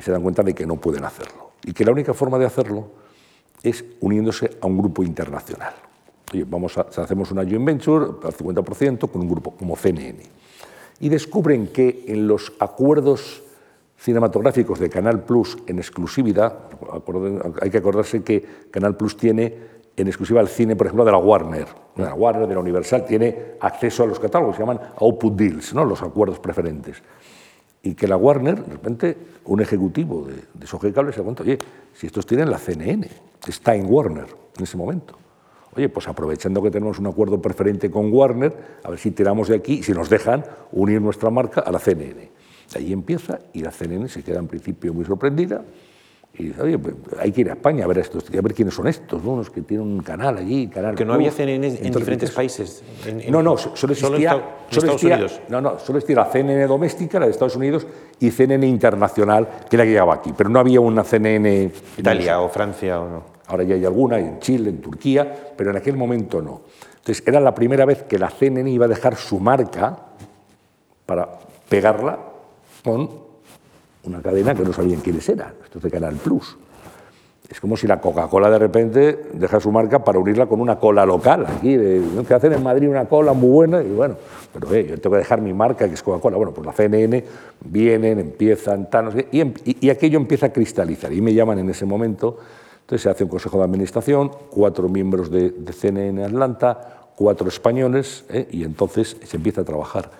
[0.00, 2.88] se dan cuenta de que no pueden hacerlo y que la única forma de hacerlo
[3.62, 5.74] es uniéndose a un grupo internacional.
[6.32, 10.22] Oye, vamos a, hacemos una joint venture al 50% con un grupo como CNN.
[11.00, 13.42] Y descubren que en los acuerdos
[13.98, 16.60] cinematográficos de Canal Plus en exclusividad,
[17.60, 21.18] hay que acordarse que Canal Plus tiene en exclusiva el cine, por ejemplo, de la
[21.18, 21.66] Warner.
[21.94, 25.74] De la Warner, de la Universal, tiene acceso a los catálogos, se llaman output deals,
[25.74, 25.84] ¿no?
[25.84, 27.02] los acuerdos preferentes
[27.84, 31.58] y que la Warner, de repente, un ejecutivo de, de Cable se cuenta, oye,
[31.92, 33.06] si estos tienen la CNN,
[33.46, 34.26] está en Warner
[34.56, 35.18] en ese momento.
[35.76, 39.56] Oye, pues aprovechando que tenemos un acuerdo preferente con Warner, a ver si tiramos de
[39.56, 42.30] aquí, si nos dejan unir nuestra marca a la CNN.
[42.74, 45.62] ahí empieza y la CNN se queda en principio muy sorprendida
[46.36, 48.74] y dice, oye, pues, hay que ir a España a ver, estos, a ver quiénes
[48.74, 49.36] son estos, ¿no?
[49.36, 50.66] los que tienen un canal allí.
[50.66, 52.82] Canal que no había CNN en diferentes países.
[53.28, 55.40] no, no, solo existía, solo, solo Estados Unidos.
[55.48, 57.86] No, no, solo existía la CNN doméstica, la de Estados Unidos,
[58.18, 60.32] y CNN internacional, que era la que llegaba aquí.
[60.36, 61.70] Pero no había una CNN.
[61.98, 63.22] Italia o Francia o no.
[63.46, 66.62] Ahora ya hay alguna, en Chile, en Turquía, pero en aquel momento no.
[66.96, 69.98] Entonces, era la primera vez que la CNN iba a dejar su marca
[71.06, 71.28] para
[71.68, 72.18] pegarla
[72.82, 73.23] con
[74.04, 75.54] una cadena que no sabían quiénes eran.
[75.64, 76.56] Esto es de Canal Plus.
[77.48, 81.04] Es como si la Coca-Cola de repente deja su marca para unirla con una cola
[81.04, 81.46] local.
[81.46, 84.16] Aquí, que hacen en Madrid una cola muy buena, y bueno,
[84.52, 86.36] pero eh, yo tengo que dejar mi marca, que es Coca-Cola.
[86.36, 87.24] Bueno, pues la CNN
[87.64, 91.12] vienen, empiezan, tal, no sé, y, y, aquello empieza a cristalizar.
[91.12, 92.38] Y me llaman en ese momento
[92.84, 98.26] entonces se hace un consejo de administración, cuatro miembros de, de CNN Atlanta, cuatro españoles,
[98.28, 98.46] ¿eh?
[98.50, 100.10] y entonces se empieza a trabajar.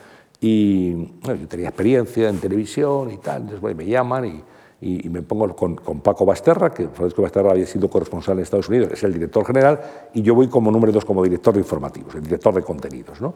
[0.46, 0.92] Y
[1.22, 4.42] yo tenía experiencia en televisión y tal, entonces me llaman y
[4.86, 8.90] y, me pongo con, Paco Basterra, que Francisco Basterra había sido corresponsal en Estados Unidos,
[8.92, 9.80] es el director general,
[10.12, 13.18] y yo voy como número dos como director de informativos, el director de contenidos.
[13.18, 13.34] ¿no?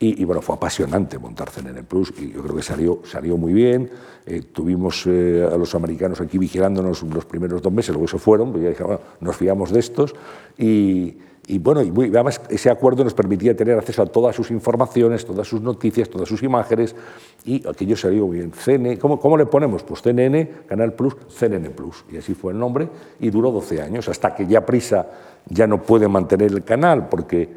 [0.00, 3.90] Y, bueno, fue apasionante montar CNN Plus y yo creo que salió, salió muy bien.
[4.26, 8.50] Eh, tuvimos eh, a los americanos aquí vigilándonos los primeros dos meses, luego se fueron,
[8.50, 10.16] pues ya dije, bueno, nos fiamos de estos
[10.58, 11.16] y
[11.50, 15.48] y bueno, y además ese acuerdo nos permitía tener acceso a todas sus informaciones, todas
[15.48, 16.94] sus noticias, todas sus imágenes,
[17.42, 18.52] y aquello salió bien.
[18.52, 19.82] CNN, ¿cómo, ¿Cómo le ponemos?
[19.82, 22.04] Pues CNN, Canal Plus, CNN Plus.
[22.12, 25.06] Y así fue el nombre, y duró 12 años, hasta que ya Prisa
[25.48, 27.48] ya no puede mantener el canal, porque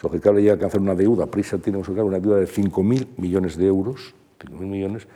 [0.00, 1.26] Sogecable llega a alcanzar una deuda.
[1.26, 5.06] Prisa tiene una deuda de 5.000 millones de euros, 5.000 millones,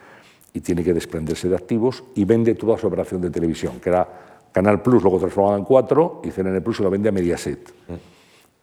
[0.53, 4.07] y tiene que desprenderse de activos, y vende toda su operación de televisión, que era
[4.53, 7.75] Canal Plus, luego transformada en 4, y CNN Plus lo vende a Mediaset.
[7.89, 8.12] Mm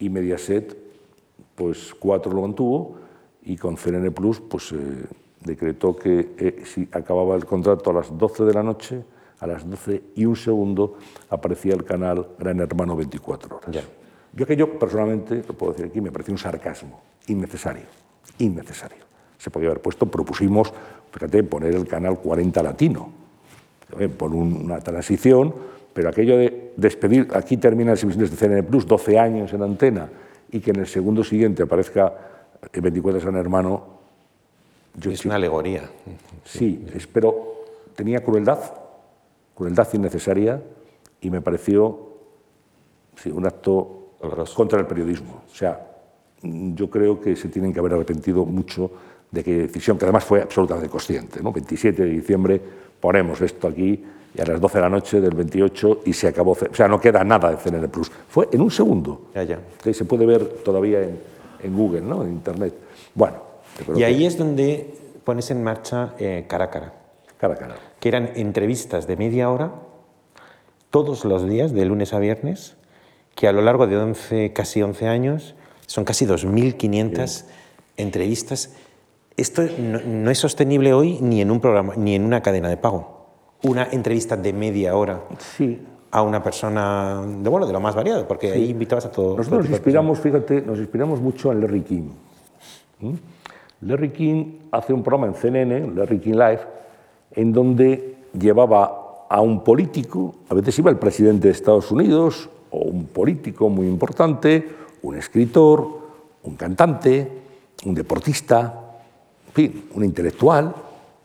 [0.00, 0.76] y Mediaset,
[1.54, 2.96] pues cuatro lo mantuvo
[3.42, 4.76] y con CNN Plus, pues eh,
[5.44, 9.04] decretó que eh, si acababa el contrato a las 12 de la noche,
[9.38, 10.98] a las 12 y un segundo
[11.28, 13.70] aparecía el canal Gran Hermano 24 horas.
[13.70, 13.82] Ya.
[14.32, 17.84] Yo aquello personalmente, lo puedo decir aquí, me pareció un sarcasmo innecesario,
[18.38, 19.04] innecesario.
[19.38, 20.72] Se podía haber puesto, propusimos,
[21.10, 23.12] fíjate, poner el canal 40 latino,
[24.16, 25.54] por una transición
[25.92, 30.08] pero aquello de despedir, aquí terminan las emisiones de CNN Plus, 12 años en antena,
[30.50, 32.12] y que en el segundo siguiente aparezca
[32.72, 34.00] el 24 San Hermano.
[35.02, 35.88] es una alegoría.
[36.44, 37.64] Sí, pero
[37.94, 38.58] tenía crueldad,
[39.54, 40.60] crueldad innecesaria,
[41.20, 42.10] y me pareció
[43.26, 44.14] un acto
[44.54, 45.42] contra el periodismo.
[45.50, 45.86] O sea,
[46.42, 48.90] yo creo que se tienen que haber arrepentido mucho
[49.30, 51.42] de aquella decisión, que además fue absolutamente consciente.
[51.42, 51.52] ¿no?
[51.52, 52.60] 27 de diciembre
[53.00, 54.02] ponemos esto aquí
[54.34, 56.52] y a las 12 de la noche del 28 y se acabó.
[56.52, 58.10] O sea, no queda nada de CNN Plus.
[58.28, 59.30] Fue en un segundo.
[59.34, 59.58] Ya, ya.
[59.92, 61.18] se puede ver todavía en,
[61.62, 62.22] en, Google, ¿no?
[62.22, 62.74] en Internet.
[63.14, 63.50] Bueno.
[63.96, 66.92] Y ahí es donde pones en marcha eh, Cara a Cara.
[67.38, 67.76] Cara a Cara.
[67.98, 69.72] Que eran entrevistas de media hora
[70.90, 72.76] todos los días, de lunes a viernes,
[73.34, 75.54] que a lo largo de 11, casi 11 años
[75.86, 77.44] son casi 2.500
[77.96, 78.74] entrevistas.
[79.36, 82.76] Esto no, no es sostenible hoy ni en un programa, ni en una cadena de
[82.76, 83.19] pago
[83.62, 85.20] una entrevista de media hora
[85.56, 85.78] sí.
[86.10, 89.36] a una persona de, bueno, de lo más variado, porque ahí invitabas a todos.
[89.36, 92.08] Nosotros nos inspiramos, fíjate, nos inspiramos mucho en Larry King.
[93.00, 93.14] ¿Mm?
[93.82, 96.60] Larry King hace un programa en CNN, Larry King Live,
[97.32, 102.78] en donde llevaba a un político, a veces iba el presidente de Estados Unidos, o
[102.78, 104.68] un político muy importante,
[105.02, 105.86] un escritor,
[106.42, 107.28] un cantante,
[107.84, 108.74] un deportista,
[109.48, 110.74] en fin, un intelectual.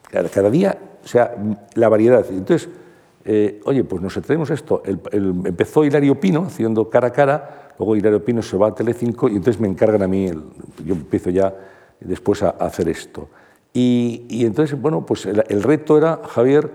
[0.10, 1.36] Cada día o sea,
[1.76, 2.26] la variedad.
[2.30, 2.68] Entonces,
[3.24, 4.82] eh, oye, pues nos traemos esto.
[4.86, 9.36] empezó Hilario Pino haciendo cara a cara, luego Hilario Pino se va a Telecinco y
[9.36, 10.30] entonces me encargan a mí,
[10.84, 11.54] yo empiezo ya
[12.00, 13.30] después a, hacer esto.
[13.74, 16.72] Y, entonces, bueno, pues el, reto era, Javier,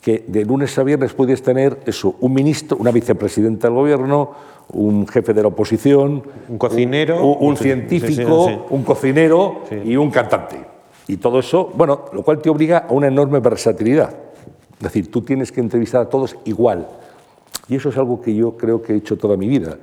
[0.00, 4.32] que de lunes a viernes puedes tener eso, un ministro, una vicepresidenta del gobierno,
[4.72, 10.77] un jefe de la oposición, un cocinero, un, científico, un cocinero y un cantante.
[11.08, 14.14] Y todo eso, bueno, lo cual te obliga a una enorme versatilidad.
[14.76, 16.86] Es decir, tú tienes que entrevistar a todos igual.
[17.66, 19.76] Y eso es algo que yo creo que he hecho toda mi vida.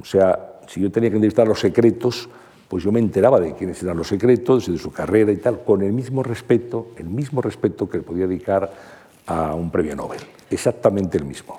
[0.00, 2.28] O sea, si yo tenía que entrevistar los secretos,
[2.68, 5.82] pues yo me enteraba de quiénes eran los secretos, de su carrera y tal, con
[5.82, 8.70] el mismo respeto, el mismo respeto que le podía dedicar
[9.26, 10.20] a un premio Nobel.
[10.50, 11.58] Exactamente el mismo.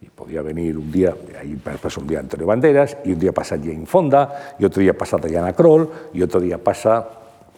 [0.00, 3.56] Y podía venir un día, ahí pasa un día Antonio Banderas, y un día pasa
[3.56, 7.08] Jane Fonda, y otro día pasa Diana Kroll, y otro día pasa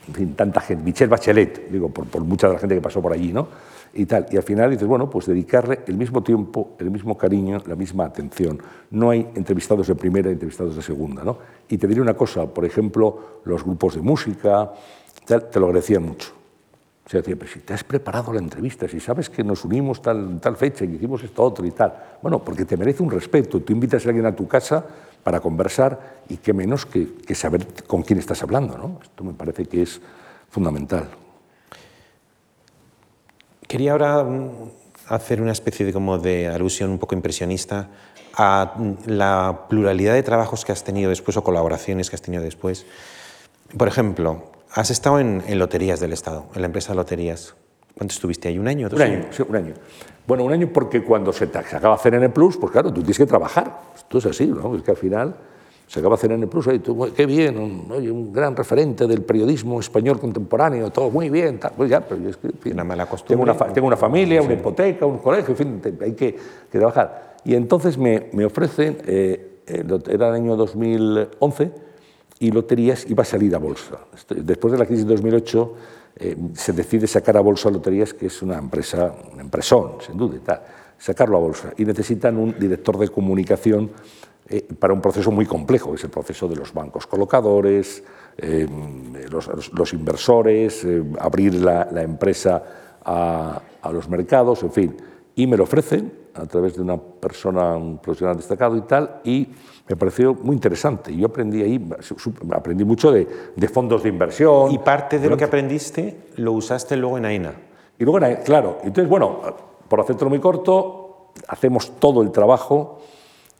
[0.09, 3.01] en fin, tanta gente, Michelle Bachelet, digo, por, por, mucha de la gente que pasó
[3.03, 3.49] por allí, ¿no?
[3.93, 4.27] Y tal.
[4.31, 8.07] Y al final dices, bueno, pues dedicarle el mismo tiempo, el mismo cariño, la misma
[8.07, 8.61] atención.
[8.91, 11.39] No hay entrevistados de primera entrevistados de segunda, ¿no?
[11.69, 14.73] Y te diré una cosa, por ejemplo, los grupos de música,
[15.27, 16.33] tal, te lo agradecían mucho.
[17.07, 20.39] O sea, pero si te has preparado la entrevista, si sabes que nos unimos tal,
[20.41, 21.93] tal fecha y hicimos esto otro y tal.
[22.23, 23.61] Bueno, porque te merece un respeto.
[23.61, 24.87] Tú invitas a alguien a tu casa
[25.23, 28.79] para conversar y qué menos que, saber con quién estás hablando.
[28.79, 29.01] ¿no?
[29.03, 30.01] Esto me parece que es
[30.49, 31.09] fundamental.
[33.66, 34.51] Quería ahora mm,
[35.09, 37.89] hacer una especie de, como de alusión un poco impresionista
[38.35, 38.75] a
[39.07, 42.87] la pluralidad de trabajos que has tenido después o colaboraciones que has tenido después.
[43.77, 47.55] Por ejemplo, has estado en, Loterías del Estado, en la empresa de Loterías.
[47.97, 48.59] ¿Cuánto estuviste ahí?
[48.59, 48.89] ¿Un año?
[48.91, 49.75] un año, sí, un año.
[50.31, 53.26] Bueno, un año porque cuando se, te, acaba CNN Plus, pues claro, tú tienes que
[53.26, 53.81] trabajar.
[53.97, 54.76] Esto es así, ¿no?
[54.76, 55.35] Es que al final
[55.89, 60.20] se acaba CNN Plus, y tú, qué bien, un, un, gran referente del periodismo español
[60.20, 63.45] contemporáneo, todo muy bien, pues ya, pero es que, una mala costumbre.
[63.45, 66.39] Tengo una, tengo una familia, una hipoteca, un colegio, en fin, hay que,
[66.70, 67.35] trabajar.
[67.45, 71.72] Y entonces me, me ofrecen, eh, eh, era el año 2011,
[72.39, 73.99] y Loterías iba a salir a bolsa.
[74.28, 75.74] Después de la crisis de 2008
[76.17, 80.37] eh, se decide sacar a bolsa Loterías, que es una empresa, un empresón, sin duda,
[80.37, 80.61] y tal,
[80.99, 81.73] sacarlo a bolsa.
[81.77, 83.91] Y necesitan un director de comunicación
[84.49, 88.03] eh, para un proceso muy complejo, que es el proceso de los bancos colocadores,
[88.37, 88.67] eh,
[89.31, 90.87] los, inversores,
[91.19, 92.63] abrir la, empresa
[93.05, 94.97] a, los mercados, en fin.
[95.37, 99.49] Y me lo ofrecen a través de una persona, un profesional destacado y tal, y
[99.89, 101.14] me pareció muy interesante.
[101.14, 101.91] Yo aprendí ahí,
[102.53, 103.26] aprendí mucho de,
[103.72, 104.70] fondos de inversión.
[104.70, 107.55] Y parte de lo que aprendiste lo usaste luego en AENA.
[107.99, 109.41] Y luego, claro, entonces, bueno,
[109.89, 113.01] por hacértelo muy corto, hacemos todo el trabajo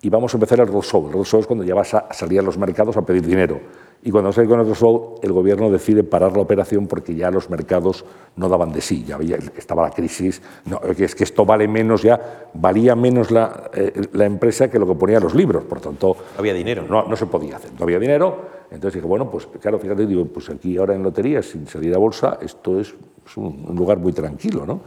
[0.03, 1.09] y vamos a empezar el roadshow.
[1.09, 3.61] El roadshow es cuando ya vas a salir a los mercados a pedir dinero.
[4.03, 7.51] Y cuando sale con el roadshow, el gobierno decide parar la operación porque ya los
[7.51, 8.05] mercados
[8.37, 9.19] no daban de sí, ya
[9.57, 14.25] estaba la crisis, no, es que esto vale menos ya, valía menos la, eh, la
[14.25, 16.17] empresa que lo que ponía los libros, por tanto...
[16.35, 16.87] No había dinero.
[16.89, 18.39] No, no se podía hacer, no había dinero,
[18.71, 21.99] entonces dije, bueno, pues claro, fíjate, digo, pues aquí ahora en lotería, sin salir a
[21.99, 22.95] bolsa, esto es,
[23.37, 24.81] un, un lugar muy tranquilo, ¿no?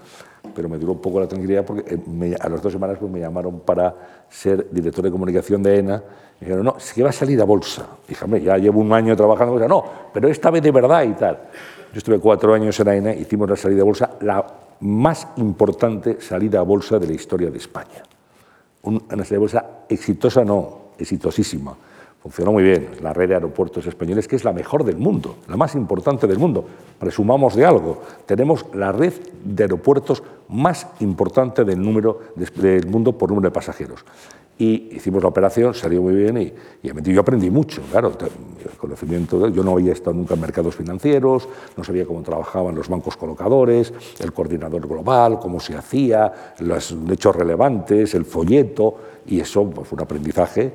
[0.53, 3.19] pero me duró un poco la tranquilidad porque eh, a las dos semanas pues, me
[3.19, 3.95] llamaron para
[4.29, 6.03] ser director de comunicación de ENA.
[6.39, 7.87] Y dijeron, no, es que va a salir a bolsa.
[8.07, 9.83] Díjame, ya llevo un año trabajando, en no,
[10.13, 11.37] pero esta vez de verdad y tal.
[11.91, 14.45] Yo estuve cuatro años en ENA, hicimos la salida a bolsa, la
[14.79, 18.03] más importante salida a bolsa de la historia de España.
[18.83, 21.75] Una salida a bolsa exitosa, no, exitosísima
[22.23, 22.87] Funcionó muy bien.
[23.01, 26.39] La red de aeropuertos españoles, que es la mejor del mundo, la más importante del
[26.39, 26.63] mundo.
[26.97, 28.01] Presumamos de algo.
[28.25, 29.11] Tenemos la red
[29.43, 32.21] de aeropuertos más importante del, número,
[32.55, 34.05] del mundo por número de pasajeros
[34.57, 38.11] y hicimos la operación, salió muy bien y, y yo aprendí mucho, claro,
[38.77, 43.17] conocimiento, yo no había estado nunca en mercados financieros, no sabía cómo trabajaban los bancos
[43.17, 48.95] colocadores, el coordinador global, cómo se hacía, los hechos relevantes, el folleto,
[49.25, 50.73] y eso pues, fue un aprendizaje.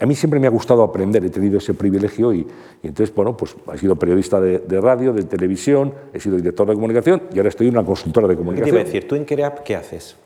[0.00, 2.46] A, mí siempre me ha gustado aprender, he tenido ese privilegio y,
[2.82, 7.22] entonces, bueno, pues he sido periodista de, radio, de televisión, he sido director de comunicación
[7.32, 8.66] y ahora estoy en una consultora de comunicación.
[8.66, 9.08] ¿Qué te iba a decir?
[9.08, 10.16] ¿Tú en CREAP qué haces?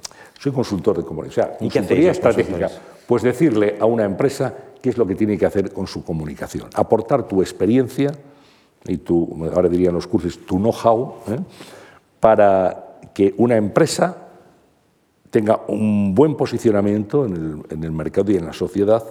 [0.40, 2.70] Soy consultor de comunicación, o sea, consultoría estratégica.
[3.06, 6.70] Pues decirle a una empresa qué es lo que tiene que hacer con su comunicación.
[6.74, 8.10] Aportar tu experiencia
[8.86, 11.40] y tu, ahora dirían los cursos, tu know-how, ¿eh?
[12.20, 14.16] para que una empresa
[15.28, 19.04] tenga un buen posicionamiento en el, en el, mercado y en la sociedad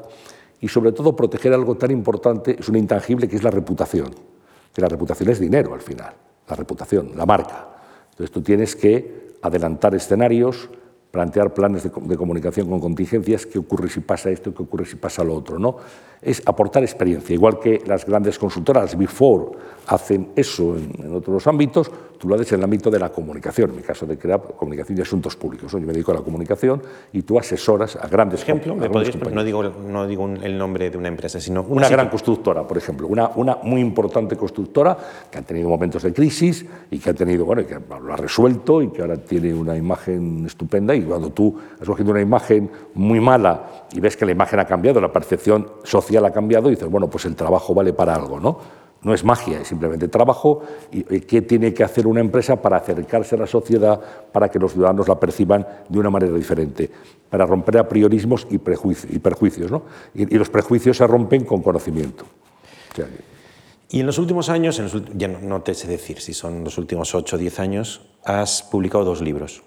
[0.60, 4.10] y sobre todo proteger algo tan importante, es un intangible que es la reputación,
[4.74, 6.12] que la reputación es dinero al final,
[6.50, 7.68] la reputación, la marca.
[8.10, 10.70] Entonces tú tienes que adelantar escenarios,
[11.12, 15.24] plantear planes de, comunicación con contingencias, qué ocurre si pasa esto, qué ocurre si pasa
[15.24, 15.58] lo otro.
[15.58, 15.78] ¿no?
[16.22, 19.52] Es aportar experiencia, igual que las grandes consultoras, Before,
[19.88, 23.78] hacen eso en, otros ámbitos, tú lo haces en el ámbito de la comunicación, en
[23.78, 25.72] mi caso de crear comunicación y asuntos públicos.
[25.72, 26.82] Yo me dedico a la comunicación
[27.14, 31.40] y tú asesoras a grandes ejemplo, no digo, no digo el nombre de una empresa,
[31.40, 34.98] sino una, una gran constructora, por ejemplo, una, una muy importante constructora
[35.32, 38.82] que ha tenido momentos de crisis y que ha tenido, bueno, que lo ha resuelto
[38.82, 40.94] y que ahora tiene una imagen estupenda.
[40.94, 44.66] Y cuando tú has cogido una imagen muy mala y ves que la imagen ha
[44.66, 48.40] cambiado, la percepción social ha cambiado, y dices, bueno, pues el trabajo vale para algo,
[48.40, 48.58] ¿no?
[49.02, 50.62] No es magia, es simplemente trabajo.
[50.92, 54.00] ¿Y qué tiene que hacer una empresa para acercarse a la sociedad,
[54.32, 56.90] para que los ciudadanos la perciban de una manera diferente?
[57.30, 59.72] Para romper a priorismos y, perjuicios.
[59.72, 59.84] ¿no?
[60.14, 62.26] Y, los prejuicios se rompen con conocimiento.
[63.90, 64.82] y en los últimos años,
[65.16, 69.06] ya no, te sé decir si son los últimos 8 o 10 años, has publicado
[69.06, 69.64] dos libros.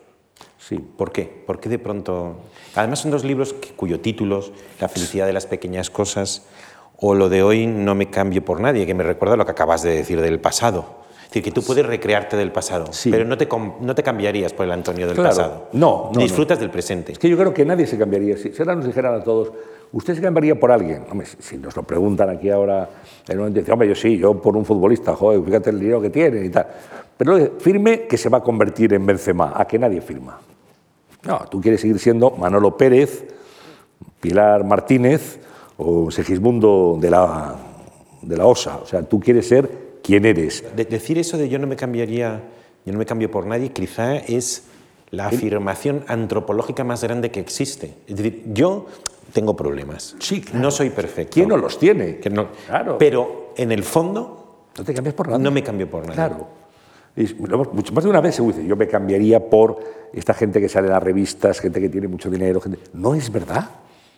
[0.59, 0.79] Sí.
[0.79, 1.25] ¿Por qué?
[1.25, 2.37] ¿Por qué de pronto...?
[2.75, 6.47] Además son dos libros cuyo títulos, La felicidad de las pequeñas cosas
[7.05, 9.83] o lo de hoy no me cambio por nadie, que me recuerda lo que acabas
[9.83, 11.03] de decir del pasado.
[11.17, 13.49] Es decir, que tú puedes recrearte del pasado, pero no te,
[13.81, 15.69] no te cambiaría por el Antonio del pasado.
[15.73, 17.13] No, no Disfrutas del presente.
[17.13, 18.37] Es que yo creo que nadie se cambiaría.
[18.37, 19.51] Si ahora nos dijeran a todos,
[19.93, 21.05] ¿usted se cambiaría por alguien?
[21.11, 22.89] Hombre, si nos lo preguntan aquí ahora,
[23.27, 26.11] en un momento hombre, yo sí, yo por un futbolista, joder, fíjate el dinero que
[26.11, 26.67] tiene y tal.
[27.17, 30.39] Pero firme que se va a convertir en Benzema, a que nadie firma.
[31.25, 33.25] No, tú quieres seguir siendo Manolo Pérez,
[34.21, 35.39] Pilar Martínez,
[35.77, 37.55] o Segismundo de la,
[38.23, 38.79] de la OSA.
[38.79, 40.65] O sea, tú quieres ser quien eres.
[40.77, 42.43] decir eso de yo no me cambiaría,
[42.85, 44.65] yo no me cambio por nadie, quizá es
[45.11, 47.95] la afirmación antropológica más grande que existe.
[48.09, 48.87] Es decir, yo
[49.33, 50.17] tengo problemas.
[50.19, 51.35] Sí, No soy perfecto.
[51.35, 52.19] ¿Quién no los tiene?
[52.19, 52.99] Que no- Claro.
[52.99, 55.39] Pero en el fondo No te cambies por nada.
[55.39, 56.15] no me cambio por nada.
[56.15, 56.47] Claro.
[57.17, 59.79] Y mucho- más de una vez se dice, yo me cambiaría por
[60.13, 62.61] esta gente que sale en las revistas, gente que tiene mucho dinero.
[62.61, 62.79] Gente...
[62.95, 63.69] No es verdad.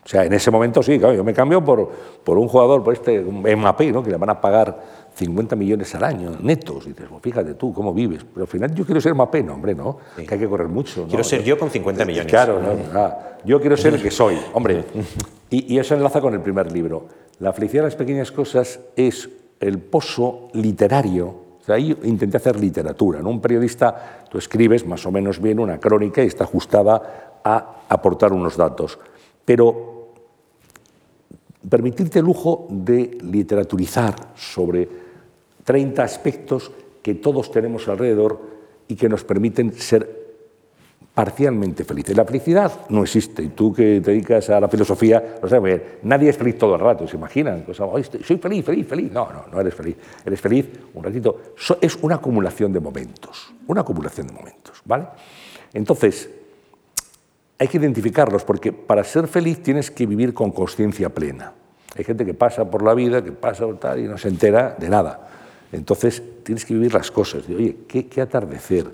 [0.04, 1.90] O sea, en ese momento sí, claro, yo me cambio por,
[2.22, 4.02] por un jugador, por este Mbappé, ¿no?
[4.02, 4.78] que le van a pagar
[5.14, 6.84] 50 millones al año netos.
[6.86, 8.22] Y dices, pues fíjate tú, ¿cómo vives?
[8.34, 11.02] Pero al final yo quiero ser Mbappé, no, hombre, no, que hay que correr mucho.
[11.02, 11.08] ¿no?
[11.08, 12.30] Quiero ser yo con 50 millones.
[12.30, 14.84] Claro, no, ah, yo quiero ser el que soy, hombre.
[15.48, 17.06] Y, y eso enlaza con el primer libro.
[17.38, 21.43] La felicidad de las pequeñas cosas es el pozo literario.
[21.68, 23.20] Ahí intenté hacer literatura.
[23.20, 23.30] ¿no?
[23.30, 28.32] Un periodista, tú escribes más o menos bien una crónica y está ajustada a aportar
[28.32, 28.98] unos datos.
[29.44, 30.08] Pero
[31.68, 34.88] permitirte el lujo de literaturizar sobre
[35.64, 36.70] 30 aspectos
[37.02, 38.40] que todos tenemos alrededor
[38.88, 40.23] y que nos permiten ser
[41.14, 42.16] parcialmente felices.
[42.16, 43.42] La felicidad no existe.
[43.42, 45.98] Y tú que te dedicas a la filosofía, lo.
[46.02, 47.62] Nadie es feliz todo el rato, ¿se imaginan?
[47.64, 49.12] Pues, "Ay, estoy- soy feliz, feliz, feliz.
[49.12, 49.96] No, no, no eres feliz.
[50.24, 51.40] Eres feliz un ratito.
[51.80, 53.52] Es una acumulación de momentos.
[53.68, 55.06] Una acumulación de momentos, ¿vale?
[55.72, 56.28] Entonces,
[57.58, 61.52] hay que identificarlos porque para ser feliz tienes que vivir con conciencia plena.
[61.96, 64.74] Hay gente que pasa por la vida, que pasa por tal y no se entera
[64.76, 65.28] de nada.
[65.70, 67.44] Entonces tienes que vivir las cosas.
[67.48, 68.86] Oye, ¿qué, qué atardecer?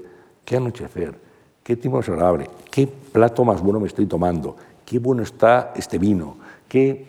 [0.45, 1.30] ¿Qué anochecer?
[1.71, 2.51] ¿Qué tiempo más agradable?
[2.69, 4.57] ¿Qué plato más bueno me estoy tomando?
[4.85, 6.37] ¿Qué bueno está este vino?
[6.67, 7.07] ¿Qué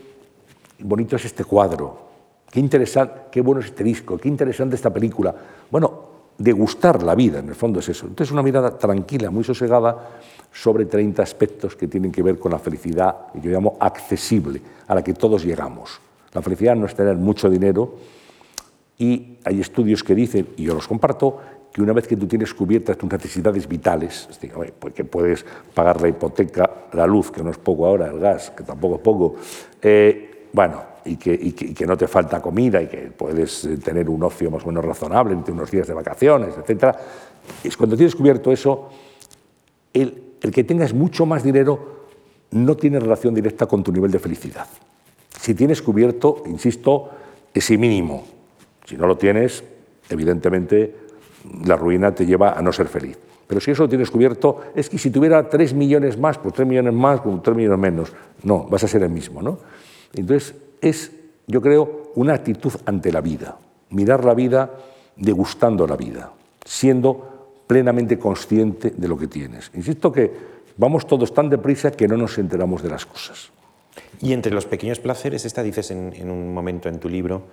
[0.81, 1.97] bonito es este cuadro?
[2.47, 4.19] ¿Qué interesante, qué bueno es este disco?
[4.19, 5.33] ¿Qué interesante esta película?
[5.71, 6.03] Bueno,
[6.37, 8.05] degustar la vida, en el fondo es eso.
[8.05, 9.97] Entonces una mirada tranquila, muy sosegada
[10.51, 14.93] sobre 30 aspectos que tienen que ver con la felicidad, que yo llamo accesible, a
[14.93, 15.99] la que todos llegamos.
[16.33, 17.95] La felicidad no es tener mucho dinero
[18.99, 21.39] y hay estudios que dicen, y yo los comparto,
[21.71, 25.45] que una vez que tú tienes cubiertas tus necesidades vitales, es decir, oye, pues puedes
[25.73, 29.01] pagar la hipoteca, la luz, que no es poco ahora, el gas, que tampoco es
[29.01, 29.35] poco,
[29.81, 34.51] eh, bueno, y que no te falta comida y que puedes eh, tener un ocio
[34.51, 36.95] más o menos razonable entre unos días de vacaciones, etc.
[37.63, 38.89] Es cuando tienes cubierto eso,
[39.93, 42.01] el, el que tengas mucho más dinero
[42.51, 44.67] no tiene relación directa con tu nivel de felicidad.
[45.39, 47.09] Si tienes cubierto, insisto,
[47.53, 48.25] ese mínimo.
[48.85, 49.63] Si no lo tienes,
[50.09, 51.00] evidentemente
[51.65, 53.17] la ruina te lleva a no ser feliz.
[53.47, 56.67] Pero si eso lo tienes cubierto, es que si tuviera 3 millones más, pues 3
[56.67, 58.13] millones más, con 3 millones menos.
[58.43, 59.41] No, vas a ser el mismo.
[59.41, 59.57] ¿no?
[60.13, 61.11] Entonces, es,
[61.47, 63.57] yo creo, una actitud ante la vida.
[63.89, 64.71] Mirar la vida
[65.17, 66.31] degustando la vida,
[66.63, 69.69] siendo plenamente consciente de lo que tienes.
[69.73, 70.31] Insisto que
[70.77, 73.51] vamos todos tan deprisa que no nos enteramos de las cosas.
[74.21, 77.43] Y entre los pequeños placeres, esta dices en un momento en tu libro,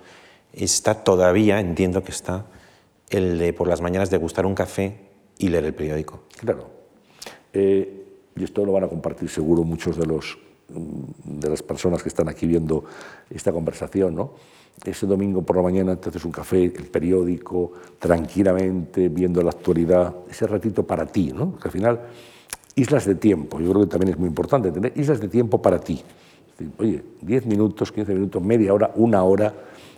[0.53, 2.45] está todavía, entiendo que está,
[3.09, 6.21] el de por las mañanas degustar un café y leer el periódico.
[6.37, 6.69] Claro.
[7.53, 8.05] Eh,
[8.35, 10.37] y esto lo van a compartir seguro muchos de, los,
[10.69, 12.83] mm, de las personas que están aquí viendo
[13.29, 14.15] esta conversación.
[14.15, 14.33] ¿no?
[14.85, 20.15] Ese domingo por la mañana te haces un café, el periódico, tranquilamente, viendo la actualidad,
[20.29, 21.31] ese ratito para ti.
[21.33, 21.51] ¿no?
[21.51, 21.99] Porque al final,
[22.75, 25.79] islas de tiempo, yo creo que también es muy importante tener islas de tiempo para
[25.79, 26.01] ti.
[26.57, 29.53] Decir, oye, 10 minutos, 15 minutos, media hora, una hora,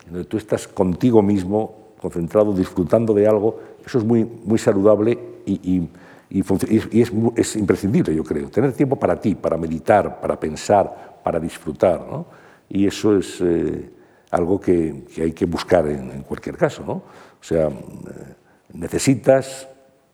[0.06, 5.54] donde tú estás contigo mismo, concentrado, disfrutando de algo, eso es muy, muy saludable y,
[5.78, 5.90] y-
[6.30, 7.02] y func- y- y
[7.36, 8.50] es, imprescindible, yo creo.
[8.50, 12.00] Tener tiempo para ti, para meditar, para pensar, para disfrutar.
[12.10, 12.26] ¿no?
[12.70, 13.90] Y eso es eh,
[14.32, 16.84] algo que, que hay que buscar en, en cualquier caso.
[16.88, 16.94] ¿no?
[16.94, 17.04] O
[17.44, 17.72] sea, eh,
[18.74, 19.68] necesitas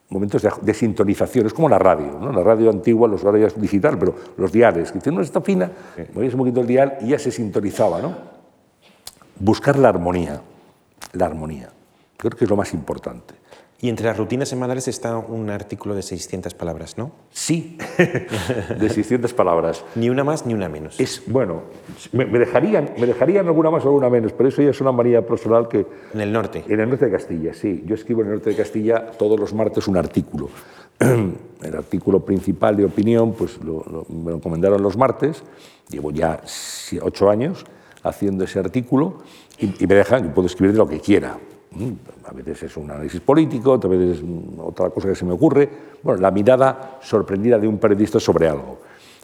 [0.09, 2.31] momentos de, de sintonización, es como la radio, ¿no?
[2.31, 5.41] la radio antigua, los ahora ya es digital, pero los diales, que tienen una esta
[5.41, 5.69] fina,
[6.13, 8.01] movías un poquito el dial y ya se sintonizaba.
[8.01, 8.15] ¿no?
[9.39, 10.41] Buscar la armonía,
[11.13, 11.69] la armonía,
[12.17, 13.35] creo que es lo más importante.
[13.79, 17.11] Y entre las rutinas semanales está un artículo de 600 palabras, ¿no?
[17.29, 17.77] Sí,
[18.79, 19.83] de 600 palabras.
[19.93, 20.99] Ni una más ni una menos.
[20.99, 21.61] Es, bueno,
[22.11, 24.91] me, me dejarían, me dejarían alguna más o alguna menos, pero eso ya es una
[24.91, 25.85] manía personal que...
[26.11, 26.63] En el norte.
[26.67, 27.83] En el norte de Castilla, sí.
[27.85, 30.49] Yo escribo en el norte de Castilla todos los martes un artículo.
[30.99, 35.43] El artículo principal de opinión, pues lo- lo- me lo encomendaron los martes.
[35.89, 36.41] Llevo ya
[37.03, 37.65] ocho años
[38.03, 39.19] haciendo ese artículo
[39.59, 41.37] y, y me dejan, yo puedo escribir de lo que quiera.
[41.71, 41.91] Mm,
[42.25, 44.23] A veces es un análisis político, otras veces es
[44.59, 45.69] otra cosa que se me ocurre.
[46.01, 48.79] Bueno, la mirada sorprendida de un periodista sobre algo.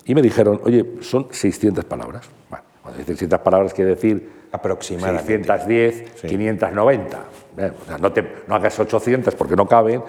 [0.05, 2.27] Y me dijeron, oye, son 600 palabras.
[2.49, 5.25] Bueno, cuando dices 600 palabras quiere decir Aproximadamente.
[5.47, 6.27] 610, Sí.
[6.27, 7.25] 590.
[7.57, 10.03] Eh, o sea, no, te, no hagas 800 porque no caben,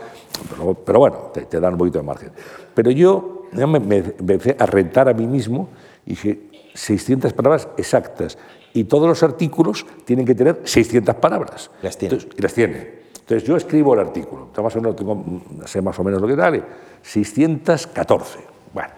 [0.50, 2.30] pero, pero bueno, te, te dan un poquito de margen.
[2.74, 5.68] Pero yo ya me, me empecé a rentar a mí mismo
[6.04, 6.40] y dije
[6.74, 8.36] 600 palabras exactas.
[8.74, 11.70] Y todos los artículos tienen que tener 600 palabras.
[11.80, 12.14] Las tiene.
[12.14, 13.04] Entonces, y las tiene.
[13.20, 15.24] Entonces yo escribo el artículo, más o menos, tengo,
[15.64, 16.62] sé más o menos lo que vale,
[17.00, 18.38] 614.
[18.74, 18.90] Bueno,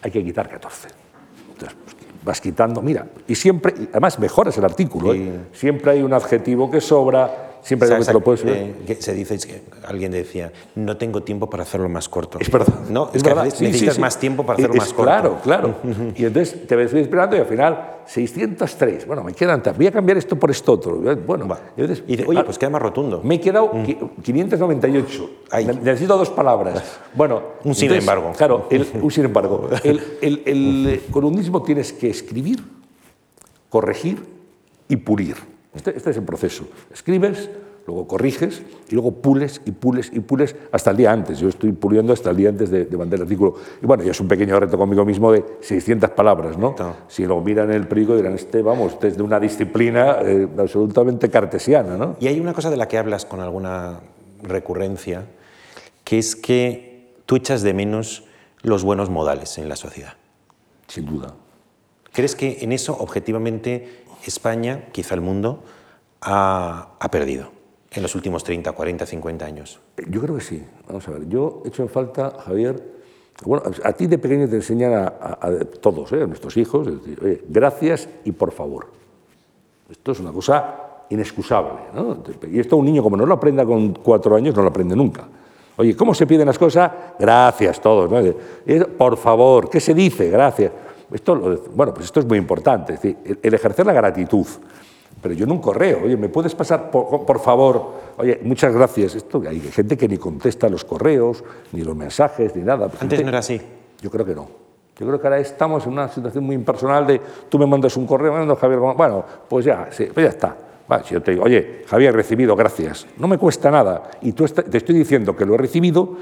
[0.00, 0.88] hay que quitar 14.
[1.52, 5.48] Entonces, pues, vas quitando, mira, y siempre, además mejoras el artículo, ¿eh?
[5.52, 10.12] siempre hay un adjetivo que sobra, Siempre que lo puedes eh, se dice, que alguien
[10.12, 12.38] decía, no tengo tiempo para hacerlo más corto.
[12.40, 12.74] Es verdad.
[12.88, 15.04] No, es, que necesitas más tiempo para hacerlo más corto.
[15.04, 15.74] Claro, claro.
[16.14, 19.06] y entonces te estoy esperando y al final 603.
[19.06, 19.62] Bueno, me quedan.
[19.76, 21.00] Voy a cambiar esto por esto otro.
[21.26, 23.20] Bueno, y dice, oye, ah, pues queda más rotundo.
[23.22, 23.70] Me he quedado
[24.22, 25.30] 598.
[25.82, 27.00] Necesito dos palabras.
[27.14, 28.32] Bueno, un sin embargo.
[28.36, 28.68] Claro,
[29.02, 29.68] un sin embargo.
[29.82, 32.62] El, el, el columnismo tienes que escribir,
[33.68, 34.24] corregir
[34.88, 35.36] y pulir.
[35.74, 36.64] Este, este, es el proceso.
[36.92, 37.50] Escribes,
[37.86, 41.38] luego corriges y luego pules y pules y pules hasta el día antes.
[41.38, 43.54] Yo estoy puliendo hasta el día antes de, mandar el artículo.
[43.82, 46.74] Y bueno, ya es un pequeño reto conmigo mismo de 600 palabras, ¿no?
[47.08, 50.48] Si lo miran en el periódico dirán, este, vamos, este es de una disciplina eh,
[50.58, 52.16] absolutamente cartesiana, ¿no?
[52.20, 54.00] Y hay una cosa de la que hablas con alguna
[54.42, 55.26] recurrencia,
[56.04, 58.24] que es que tú echas de menos
[58.62, 60.14] los buenos modales en la sociedad.
[60.86, 61.34] Sin duda.
[62.12, 65.62] ¿Crees que en eso, objetivamente, España, quizá el mundo,
[66.20, 67.50] ha, perdido
[67.90, 69.80] en los últimos 30, 40, 50 años?
[70.08, 70.64] Yo creo que sí.
[70.86, 72.98] Vamos a ver, yo he hecho en falta, Javier,
[73.44, 75.38] bueno, a ti de pequeño te enseñan a,
[75.80, 76.22] todos, ¿eh?
[76.22, 76.88] a nuestros hijos,
[77.48, 78.88] gracias y por favor.
[79.88, 81.80] Esto es una cosa inexcusable.
[82.50, 85.26] Y esto un niño, como no lo aprenda con cuatro años, no lo aprende nunca.
[85.76, 86.90] Oye, ¿cómo se piden las cosas?
[87.18, 88.10] Gracias, todos.
[88.98, 90.28] Por favor, ¿qué se dice?
[90.28, 90.72] Gracias.
[91.12, 91.36] Esto,
[91.74, 94.46] bueno, pues esto es muy importante, es decir, el ejercer la gratitud.
[95.20, 97.92] Pero yo en un correo, oye, ¿me puedes pasar, por, favor?
[98.18, 99.16] Oye, muchas gracias.
[99.16, 102.88] Esto, hay gente que ni contesta los correos, ni los mensajes, ni nada.
[102.88, 103.60] Pues Antes no era así.
[104.00, 104.48] Yo creo que no.
[104.96, 108.06] Yo creo que ahora estamos en una situación muy impersonal de tú me mandas un
[108.06, 110.56] correo, mando Javier, bueno, pues ya, sí, pues ya está.
[111.04, 113.06] si yo te digo, oye, Javier, recibido, gracias.
[113.16, 114.10] No me cuesta nada.
[114.22, 116.16] Y tú te estoy diciendo que lo he recibido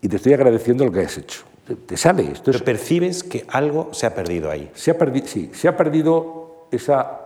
[0.00, 1.44] y te estoy agradeciendo lo que has hecho
[1.74, 2.32] te, sale.
[2.32, 4.70] Esto Pero percibes que algo se ha perdido ahí.
[4.74, 7.20] Se ha perdido, sí, se ha perdido esa,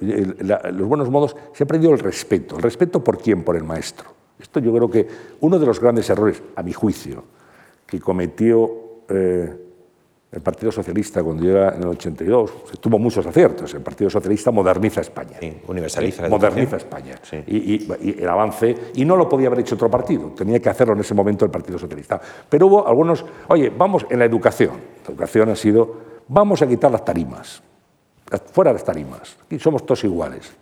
[0.00, 2.56] los buenos modos, se ha perdido el respeto.
[2.56, 3.44] ¿El respeto por quién?
[3.44, 4.10] Por el maestro.
[4.38, 5.06] Esto yo creo que
[5.40, 7.24] uno de los grandes errores, a mi juicio,
[7.86, 9.69] que cometió eh,
[10.32, 13.74] el Partido Socialista, cuando llega en el 82, tuvo muchos aciertos.
[13.74, 15.38] El Partido Socialista moderniza España.
[15.66, 16.28] universaliza.
[16.28, 17.16] moderniza España.
[17.48, 17.90] Y,
[18.22, 21.14] el avance, y no lo podía haber hecho otro partido, tenía que hacerlo en ese
[21.14, 22.20] momento el Partido Socialista.
[22.48, 24.74] Pero hubo algunos, oye, vamos en la educación.
[25.04, 25.96] La educación ha sido,
[26.28, 27.60] vamos a quitar las tarimas,
[28.52, 30.52] fuera las tarimas, aquí somos todos iguales.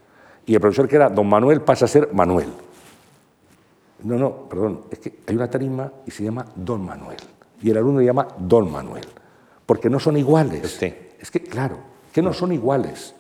[0.47, 2.49] Y el profesor que era don Manuel pasa a ser Manuel.
[4.03, 7.19] No, no, perdón, es que hay una tarima y se llama don Manuel.
[7.61, 9.05] Y el alumno le llama don Manuel
[9.69, 10.83] porque no son iguales.
[11.21, 11.77] Es que, claro,
[12.11, 13.15] que no son iguales.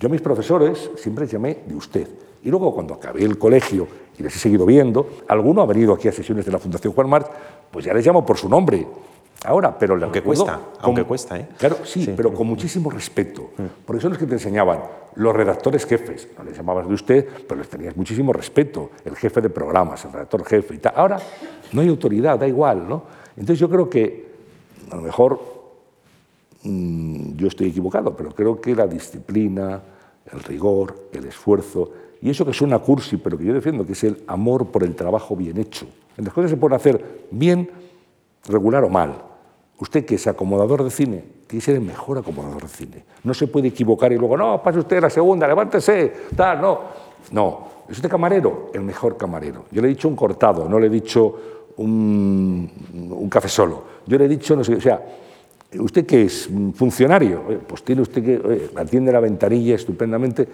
[0.00, 2.08] Yo a mis profesores siempre llamé de usted.
[2.42, 3.86] Y luego cuando acabé el colegio
[4.18, 7.10] y les he seguido viendo, alguno ha venido aquí a sesiones de la Fundación Juan
[7.10, 7.26] March,
[7.70, 8.86] pues ya les llamo por su nombre.
[9.44, 11.48] Ahora, pero aunque cuesta, aunque cuesta, ¿eh?
[11.58, 13.50] Claro, sí, pero con muchísimo respeto.
[13.58, 13.84] Mm.
[13.84, 14.80] Porque son los que te enseñaban
[15.16, 16.26] los redactores jefes.
[16.38, 18.92] No les llamabas de usted, pero les tenías muchísimo respeto.
[19.04, 20.94] El jefe de programas, el redactor jefe y tal.
[20.96, 21.18] Ahora
[21.72, 23.02] no hay autoridad, da igual, ¿no?
[23.36, 24.31] Entonces yo creo que
[24.92, 25.40] a lo mejor
[26.64, 29.80] mm, yo estoy equivocado, pero creo que la disciplina,
[30.30, 31.90] el rigor, el esfuerzo,
[32.20, 34.94] y eso que suena cursi, pero que yo defiendo, que es el amor por el
[34.94, 35.86] trabajo bien hecho.
[36.16, 37.68] Las cosas se pueden hacer bien,
[38.48, 39.22] regular o mal.
[39.78, 43.04] Usted que es acomodador de cine, tiene que ser el mejor acomodador de cine.
[43.24, 46.80] No se puede equivocar y luego, no, pase usted la segunda, levántese, tal, no.
[47.32, 49.64] No, es usted camarero, el mejor camarero.
[49.72, 52.70] Yo le he dicho un cortado, no le he dicho un,
[53.10, 53.84] un café solo.
[54.06, 55.00] Yo le he dicho, no sé, o sea,
[55.78, 56.48] ¿usted qué es?
[56.74, 57.42] ¿Funcionario?
[57.66, 60.48] Pues tiene usted que, atiende la ventanilla estupendamente.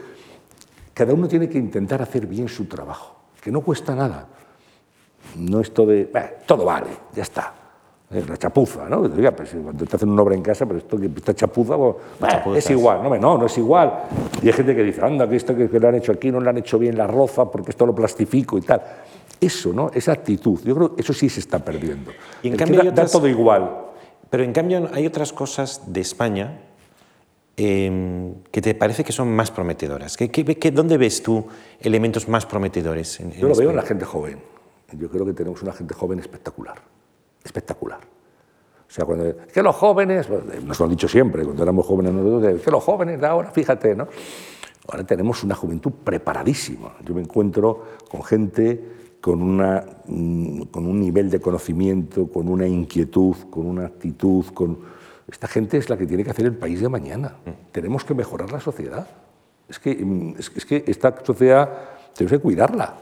[0.94, 4.26] Cada uno tiene que intentar hacer bien su trabajo, que no cuesta nada.
[5.36, 6.10] No esto de,
[6.46, 7.54] todo vale, ya está.
[8.10, 9.02] La chapuza, ¿no?
[9.02, 11.76] Pues, cuando te hacen una obra en casa, pero esto que está chapuza,
[12.42, 14.04] pues, es igual, no, no, no es igual.
[14.42, 16.40] Y hay gente que dice, anda, que esto que, que lo han hecho aquí no
[16.40, 18.80] lo han hecho bien la roza porque esto lo plastifico y tal.
[19.40, 19.90] Eso, ¿no?
[19.94, 22.10] Esa actitud, yo creo que eso sí se está perdiendo.
[22.42, 23.86] Y en cambio da, todo igual.
[24.30, 26.60] Pero en cambio hay otras cosas de España
[27.56, 30.16] em, que te parece que son más prometedoras.
[30.16, 31.46] ¿Qué, dónde ves tú
[31.80, 33.20] elementos más prometedores?
[33.20, 34.40] En, yo lo veo en la gente joven.
[34.92, 36.80] Yo creo que tenemos una gente joven espectacular.
[37.44, 38.00] Espectacular.
[38.00, 42.12] O sea, cuando, que los jóvenes, pues, nos lo han dicho siempre, cuando éramos jóvenes
[42.12, 44.08] nosotros, que los jóvenes de ahora, fíjate, ¿no?
[44.88, 46.96] Ahora tenemos una juventud preparadísima.
[47.04, 52.66] Yo me encuentro con gente con, una, mm, con un nivel de conocimiento, con una
[52.66, 54.78] inquietud, con una actitud, con...
[55.30, 57.36] Esta gente es la que tiene que hacer el país de mañana.
[57.72, 59.06] Tenemos que mejorar la sociedad.
[59.68, 61.68] Es que, mm, es, que esta sociedad
[62.14, 62.94] tenemos que cuidarla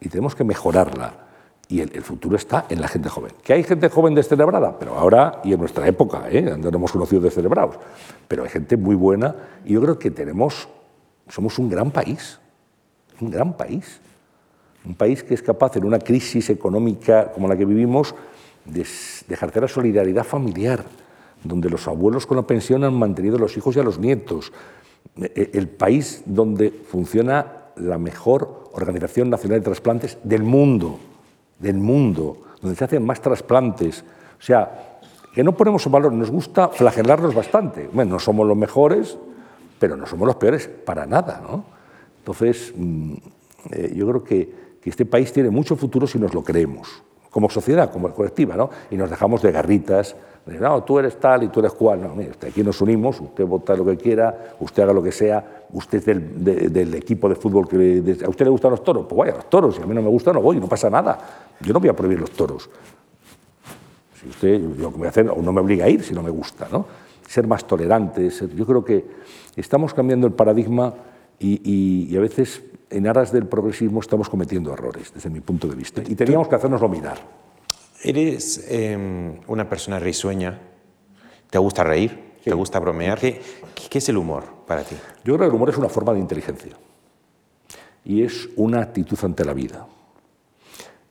[0.00, 1.20] y tenemos que mejorarla.
[1.68, 3.32] Y el, futuro está en la gente joven.
[3.42, 6.42] Que hay gente joven descerebrada, pero ahora y en nuestra época, ¿eh?
[6.42, 7.76] no hemos conocido descerebrados,
[8.28, 9.34] pero hay gente muy buena
[9.64, 10.68] y yo creo que tenemos,
[11.28, 12.38] somos un gran país,
[13.18, 14.00] un gran país.
[14.84, 18.14] Un país que es capaz en una crisis económica como la que vivimos
[18.64, 20.84] de, ejercer la solidaridad familiar,
[21.42, 24.52] donde los abuelos con la pensión han mantenido a los hijos y a los nietos,
[25.16, 30.98] e, e, el país donde funciona la mejor organización nacional de trasplantes del mundo,
[31.58, 34.04] del mundo, donde se hacen más trasplantes.
[34.38, 34.98] O sea,
[35.34, 37.88] que no ponemos en valor, nos gusta flagelarnos bastante.
[37.92, 39.18] Bueno, no somos los mejores,
[39.78, 41.42] pero no somos los peores para nada.
[41.42, 41.64] ¿no?
[42.18, 43.14] Entonces, mm,
[43.72, 47.90] eh, yo creo que, este país tiene mucho futuro si nos lo creemos, como sociedad,
[47.90, 48.70] como colectiva, ¿no?
[48.90, 50.16] y nos dejamos de garritas,
[50.46, 52.02] no, tú eres tal y tú eres cual.
[52.02, 55.64] No, mire, aquí nos unimos, usted vota lo que quiera, usted haga lo que sea,
[55.72, 58.18] usted es del, equipo de fútbol que...
[58.24, 59.06] ¿A usted le gustan los toros?
[59.08, 61.18] Pues vaya, los toros, si a mí no me gustan no voy, no pasa nada.
[61.60, 62.68] Yo no voy a prohibir los toros.
[64.20, 66.30] Si usted, lo que voy a hacer, no me obliga a ir si no me
[66.30, 66.84] gusta, ¿no?
[67.26, 69.04] Ser más tolerantes, yo creo que
[69.56, 70.92] estamos cambiando el paradigma
[71.38, 76.02] y, a veces en aras del progresismo estamos cometiendo errores, desde mi punto de vista,
[76.06, 77.18] y teníamos que hacernoslo mirar.
[78.02, 80.60] Eres em, una persona risueña,
[81.50, 83.18] te gusta reír, te gusta bromear.
[83.18, 83.40] ¿Qué,
[83.88, 84.96] ¿Qué, es el humor para ti?
[85.24, 86.72] Yo creo que el humor es una forma de inteligencia
[88.04, 89.86] y es una actitud ante la vida.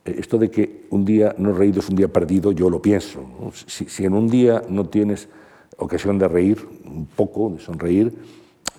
[0.04, 3.26] Eh, esto de que un día no reído es un día perdido, yo lo pienso.
[3.66, 5.28] Si, si, en un día no tienes
[5.76, 8.14] ocasión de reír un poco, de sonreír,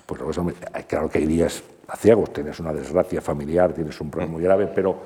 [0.05, 0.21] pues
[0.87, 4.97] claro que hay días aciagos, tienes una desgracia familiar, tienes un problema muy grave, pero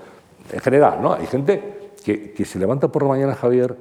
[0.52, 1.14] en general, ¿no?
[1.14, 3.76] Hay gente que, se levanta por la mañana Javier,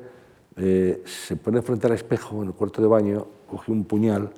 [0.57, 4.31] eh, se pone frente al espejo en el cuarto de baño, coge un puñal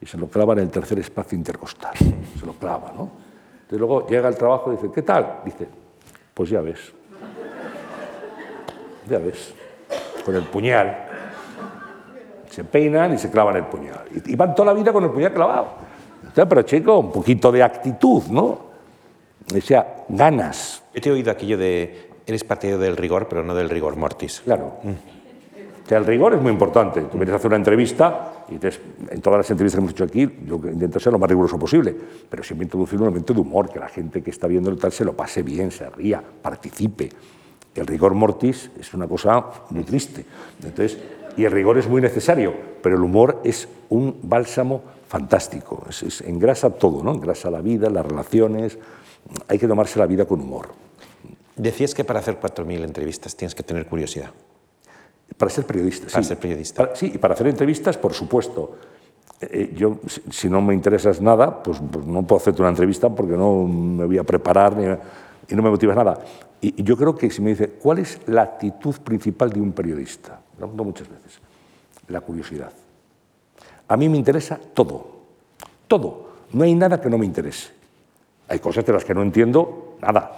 [0.00, 1.94] y se lo clava en el tercer espacio intercostal.
[2.38, 3.08] Se lo clava, ¿no?
[3.54, 5.40] Entonces luego llega al trabajo y dice, ¿qué tal?
[5.44, 5.68] Dice,
[6.34, 6.92] pues ya ves.
[9.08, 9.54] Ya ves.
[10.24, 11.08] Con el puñal.
[12.50, 14.04] Se peinan y se clavan el puñal.
[14.26, 15.68] Y, van toda la vida con el puñal clavado.
[16.34, 18.72] Pero chico, un poquito de actitud, ¿no?
[19.54, 20.82] O sea, ganas.
[20.94, 24.40] Yo te he oído aquello de eres partido del rigor, pero no del rigor mortis.
[24.44, 24.78] Claro.
[25.84, 27.02] O sea, el rigor es muy importante.
[27.02, 30.38] Tú vienes a hacer una entrevista y en todas las entrevistas que hemos hecho aquí,
[30.46, 31.94] yo intento ser lo más riguroso posible,
[32.28, 34.92] pero siempre introducir un elemento de humor, que la gente que está viendo el tal
[34.92, 37.08] se lo pase bien, se ría, participe.
[37.74, 40.24] El rigor mortis es una cosa muy triste.
[40.62, 40.98] Entonces,
[41.36, 44.82] y el rigor es muy necesario, pero el humor es un bálsamo
[45.12, 45.84] fantástico.
[45.90, 47.12] Es, engrasa todo, ¿no?
[47.12, 48.78] Engrasa la vida, las relaciones.
[49.46, 50.70] Hay que tomarse la vida con humor.
[51.54, 54.30] Decías que para hacer 4.000 entrevistas tienes que tener curiosidad.
[55.36, 56.92] Para ser periodista, para ser periodista.
[56.94, 58.78] sí, y para hacer entrevistas, por supuesto.
[59.38, 59.98] Eh, eh, yo,
[60.30, 64.06] si no me interesas nada, pues, pues, no puedo hacerte una entrevista porque no me
[64.06, 64.72] voy a preparar
[65.46, 66.24] y no me motivas nada.
[66.58, 70.40] Y, yo creo que si me dice, ¿cuál es la actitud principal de un periodista?
[70.52, 71.38] Lo pregunto muchas veces.
[72.08, 72.72] La curiosidad.
[73.92, 75.06] A mí me interesa todo.
[75.86, 76.30] Todo.
[76.52, 77.70] No hay nada que no me interese.
[78.48, 80.32] Hay cosas de las que no entiendo nada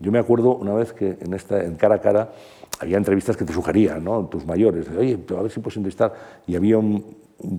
[0.00, 2.32] yo me acuerdo una vez que en, esta, en cara a cara
[2.78, 4.26] había entrevistas que te sugerían, ¿no?
[4.26, 6.14] tus mayores, oye, a ver si puedes entrevistar.
[6.46, 7.16] Y había un,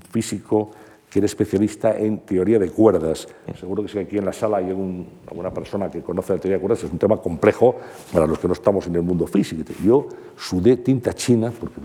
[0.09, 0.71] físico
[1.09, 3.27] que era especialista en teoría de cuerdas.
[3.59, 6.61] Seguro que si aquí en la sala hay alguna persona que conoce la teoría de
[6.61, 7.75] cuerdas, es un tema complejo
[8.13, 9.63] para los que no estamos en el mundo físico.
[9.83, 10.07] Yo
[10.37, 11.75] sudé tinta china porque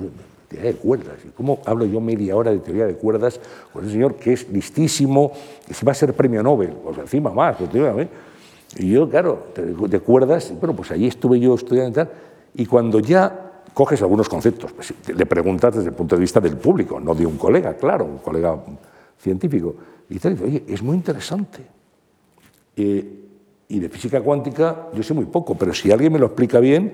[0.48, 1.16] teoría de cuerdas.
[1.24, 3.40] ¿Y cómo hablo yo media hora de teoría de cuerdas
[3.72, 5.32] con ese señor que es listísimo,
[5.66, 6.70] que si va a ser premio Nobel?
[6.70, 7.70] Pues encima más, pues,
[8.76, 12.08] y yo, claro, te, acuerdas, bueno, pues allí estuve yo estudiando
[12.54, 16.56] y cuando ya coges algunos conceptos, pues, le preguntas desde el punto de vista del
[16.56, 18.58] público, no de un colega, claro, un colega
[19.18, 19.76] científico,
[20.08, 21.64] y te dice, oye, es muy interesante.
[22.76, 23.20] Eh,
[23.68, 26.92] y de física cuántica yo sé muy poco, pero si alguien me lo explica bien,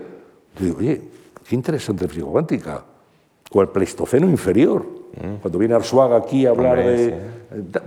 [0.54, 1.00] te digo, oye,
[1.48, 2.84] qué interesante la física cuántica.
[3.52, 4.86] O el Pleistoceno inferior.
[5.16, 5.40] Mm.
[5.42, 7.08] Cuando viene Arsuaga aquí a hablar de...
[7.08, 7.20] Eh,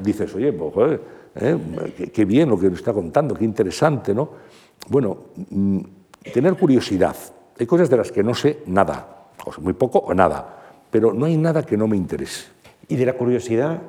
[0.02, 1.02] dices, oye, pues, joder,
[1.36, 1.58] ¿eh?
[2.14, 4.30] Qué, bien lo que nos está contando, qué interesante, ¿no?
[4.90, 5.18] Bueno,
[5.50, 5.80] mm,
[6.34, 7.16] tener curiosidad.
[7.58, 10.62] Hay cosas de las que no sé nada, o muy poco o nada,
[10.92, 12.48] pero no hay nada que no me interese.
[12.88, 13.82] ¿Y de la curiosidad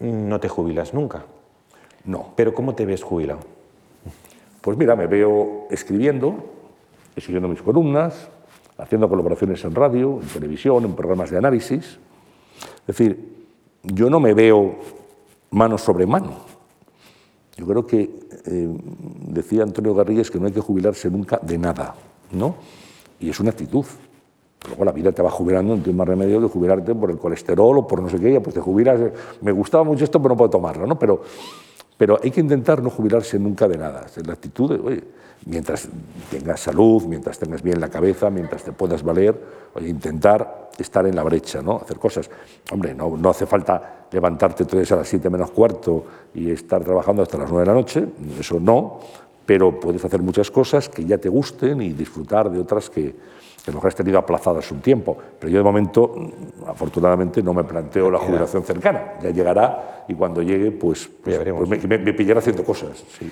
[0.00, 1.24] no te jubilas nunca?
[2.04, 2.32] No.
[2.36, 3.40] ¿Pero cómo te ves jubilado?
[4.60, 6.36] Pues mira, me veo escribiendo,
[7.14, 8.28] escribiendo mis columnas,
[8.78, 11.98] haciendo colaboraciones en radio, en televisión, en programas de análisis.
[12.80, 13.34] Es decir,
[13.82, 14.76] yo no me veo
[15.50, 16.54] mano sobre mano.
[17.56, 18.10] Yo creo que
[18.46, 18.78] eh,
[19.28, 21.94] decía Antonio Garrigues que no hay que jubilarse nunca de nada,
[22.32, 22.56] ¿no?
[23.20, 23.84] Y es una actitud.
[24.68, 27.78] Luego la vida te va jubilando, no tienes más remedio que jubilarte por el colesterol
[27.78, 29.00] o por no sé qué, pues te jubilas.
[29.42, 30.98] Me gustaba mucho esto, pero no puedo tomarlo, ¿no?
[30.98, 31.22] Pero,
[31.96, 34.06] Pero hay que intentar no jubilarse nunca de nada.
[34.26, 35.04] La actitud de, oye,
[35.46, 35.88] mientras
[36.30, 39.38] tengas salud, mientras tengas bien la cabeza, mientras te puedas valer,
[39.74, 41.76] oye, intentar estar en la brecha, ¿no?
[41.76, 42.30] hacer cosas.
[42.72, 46.04] Hombre, no, no hace falta levantarte entonces a las 7 menos cuarto
[46.34, 48.06] y estar trabajando hasta las 9 de la noche,
[48.38, 49.00] eso no,
[49.44, 53.14] pero puedes hacer muchas cosas que ya te gusten y disfrutar de otras que,
[53.64, 55.16] que lo has tenido aplazadas un tiempo.
[55.38, 56.14] Pero yo de momento,
[56.66, 59.14] afortunadamente, no me planteo la jubilación cercana.
[59.22, 63.02] Ya llegará y cuando llegue, pues, pues, pues me, me, pillará haciendo cosas.
[63.18, 63.30] Sí.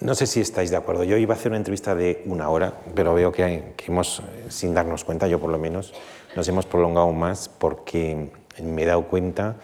[0.00, 1.04] No sé si estáis de acuerdo.
[1.04, 4.74] Yo iba a hacer una entrevista de una hora, pero veo que, que hemos, sin
[4.74, 5.94] darnos cuenta, yo por lo menos,
[6.34, 9.56] nos hemos prolongado más porque me he dado cuenta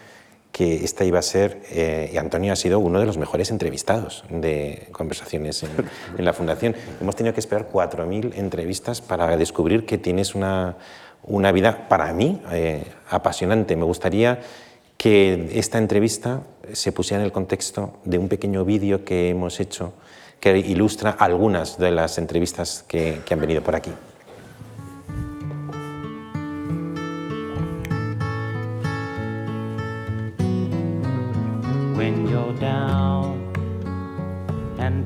[0.51, 4.25] que esta iba a ser, eh, y Antonio ha sido uno de los mejores entrevistados
[4.29, 5.69] de conversaciones en,
[6.17, 6.75] en la Fundación.
[6.99, 10.77] Hemos tenido que esperar 4.000 entrevistas para descubrir que tienes una,
[11.23, 13.75] una vida, para mí, eh, apasionante.
[13.75, 14.39] Me gustaría
[14.97, 16.41] que esta entrevista
[16.73, 19.93] se pusiera en el contexto de un pequeño vídeo que hemos hecho
[20.39, 23.91] que ilustra algunas de las entrevistas que, que han venido por aquí.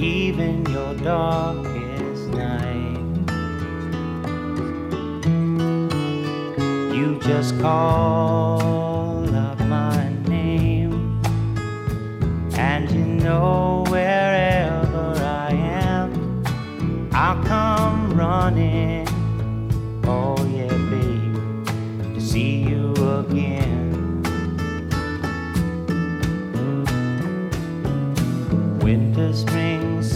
[0.00, 2.98] even your darkest night.
[6.94, 11.20] You just call up my name,
[12.54, 16.44] and you know wherever I am,
[17.12, 19.08] I'll come running.
[20.04, 23.88] Oh, yeah, babe, to see you again.
[28.88, 29.67] winter, spring,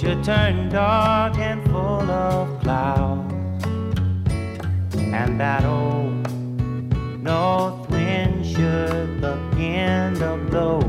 [0.00, 3.66] should turn dark and full of clouds,
[4.96, 6.26] and that old
[7.22, 10.80] north wind should begin to blow.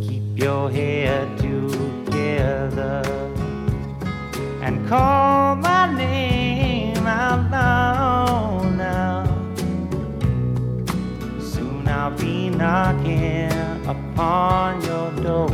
[0.00, 3.02] Keep your head together
[4.62, 8.05] and call my name out loud
[11.96, 13.50] I'll be knocking
[13.86, 15.48] upon your door.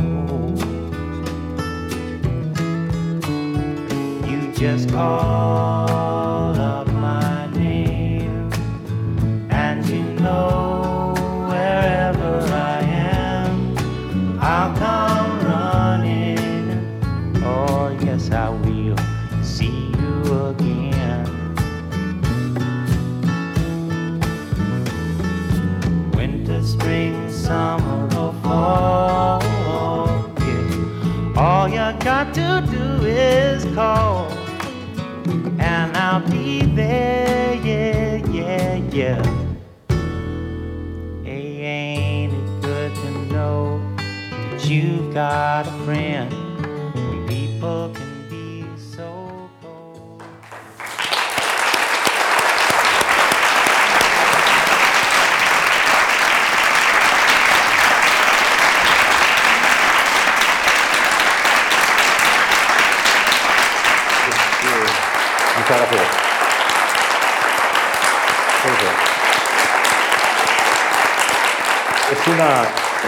[4.29, 8.51] You just call up my name,
[9.49, 10.62] and you know
[32.23, 34.31] got to do is call,
[35.59, 37.53] and I'll be there.
[37.55, 39.21] Yeah, yeah, yeah.
[41.23, 46.42] Hey, ain't it good to know that you've got a friend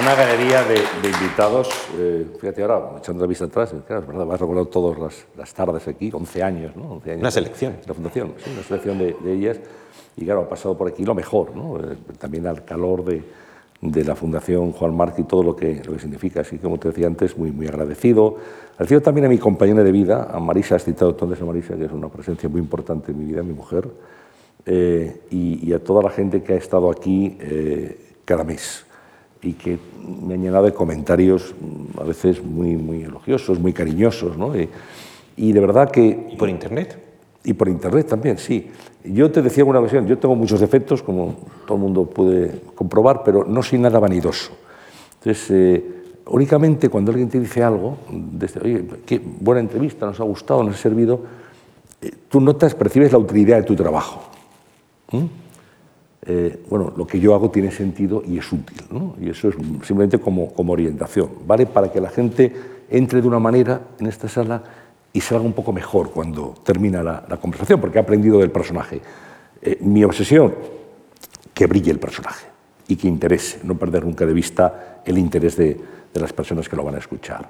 [0.02, 1.70] una, galería de, de invitados.
[1.98, 5.26] eh, fíjate ahora, echando la vista atrás, claro, es verdad, me has recordado todas las,
[5.38, 6.94] las tardes aquí, 11 años, ¿no?
[6.94, 7.76] 11 años Una selección.
[7.88, 9.60] La fundación, sí, una selección de, de ellas.
[10.18, 11.78] Y claro, ha pasado por aquí lo mejor, ¿no?
[11.80, 13.24] Eh, también al calor de,
[13.82, 16.42] de la Fundación Juan Marc y todo lo que, lo que significa.
[16.42, 18.38] Así que, como te decía antes, muy, muy agradecido.
[18.74, 21.86] Agradecido también a mi compañera de vida, a Marisa, has citado entonces a Marisa, que
[21.86, 23.88] es una presencia muy importante en mi vida, mi mujer.
[24.66, 27.38] eh, y, a toda la gente que ha estado aquí
[28.26, 28.86] cada mes
[29.46, 29.78] y que
[30.28, 34.38] me han llenado de comentarios mm, a veces muy, muy elogiosos, muy cariñosos.
[34.38, 34.54] ¿no?
[35.38, 36.30] Y, de verdad que...
[36.32, 36.98] ¿Y por internet?
[37.44, 38.72] Y por internet también, sí.
[39.04, 41.36] Yo te decía una ocasión, yo tengo muchos defectos, como
[41.68, 44.52] todo el mundo puede comprobar, pero no soy nada vanidoso.
[45.20, 45.86] Entonces, eh,
[46.28, 50.76] únicamente cuando alguien te dice algo, desde, oye, qué buena entrevista, nos ha gustado, nos
[50.76, 51.22] ha servido,
[52.02, 54.24] eh, tú notas, percibes la utilidad de tu trabajo.
[56.28, 58.82] Eh, bueno, lo que yo hago tiene sentido y es útil,
[59.22, 61.68] y eso es simplemente como, como orientación, ¿vale?
[61.68, 62.52] Para que la gente
[62.90, 64.64] entre de una manera en esta sala
[65.14, 69.02] y salga un poco mejor cuando termina la, conversación, porque ha aprendido del personaje.
[69.62, 70.54] Eh, mi obsesión,
[71.54, 72.48] que brille el personaje
[72.88, 75.80] y que interese, no perder nunca de vista el interés de,
[76.14, 77.50] de las personas que lo van a escuchar.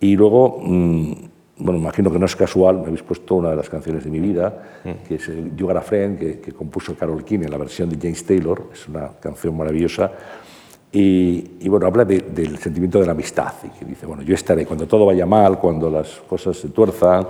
[0.00, 1.12] Y luego, mm,
[1.58, 4.20] bueno, imagino que no es casual, me habéis puesto una de las canciones de mi
[4.20, 7.96] vida, que es You Got a Friend, que, compuso Carol King en la versión de
[7.96, 10.12] James Taylor, es una canción maravillosa,
[10.92, 14.86] y, bueno, habla del sentimiento de la amistad, y que dice, bueno, yo estaré cuando
[14.86, 17.26] todo vaya mal, cuando las cosas se tuerzan,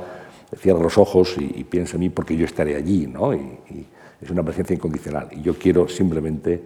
[0.56, 3.32] cierra los ojos y, piensa en mí porque yo estaré allí, ¿no?
[3.32, 3.86] Y, y
[4.20, 5.28] es una presencia incondicional.
[5.32, 6.62] Y yo quiero simplemente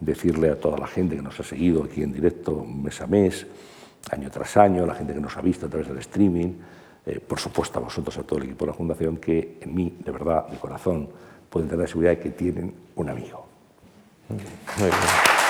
[0.00, 3.46] decirle a toda la gente que nos ha seguido aquí en directo mes a mes,
[4.10, 6.52] año tras año, la gente que nos ha visto a través del streaming,
[7.06, 9.96] eh, por supuesto a vosotros, a todo el equipo de la Fundación, que en mí,
[10.04, 11.08] de verdad, mi corazón,
[11.50, 13.44] pueden tener la seguridad de que tienen un amigo.
[14.28, 14.38] Muy
[14.86, 15.41] bien.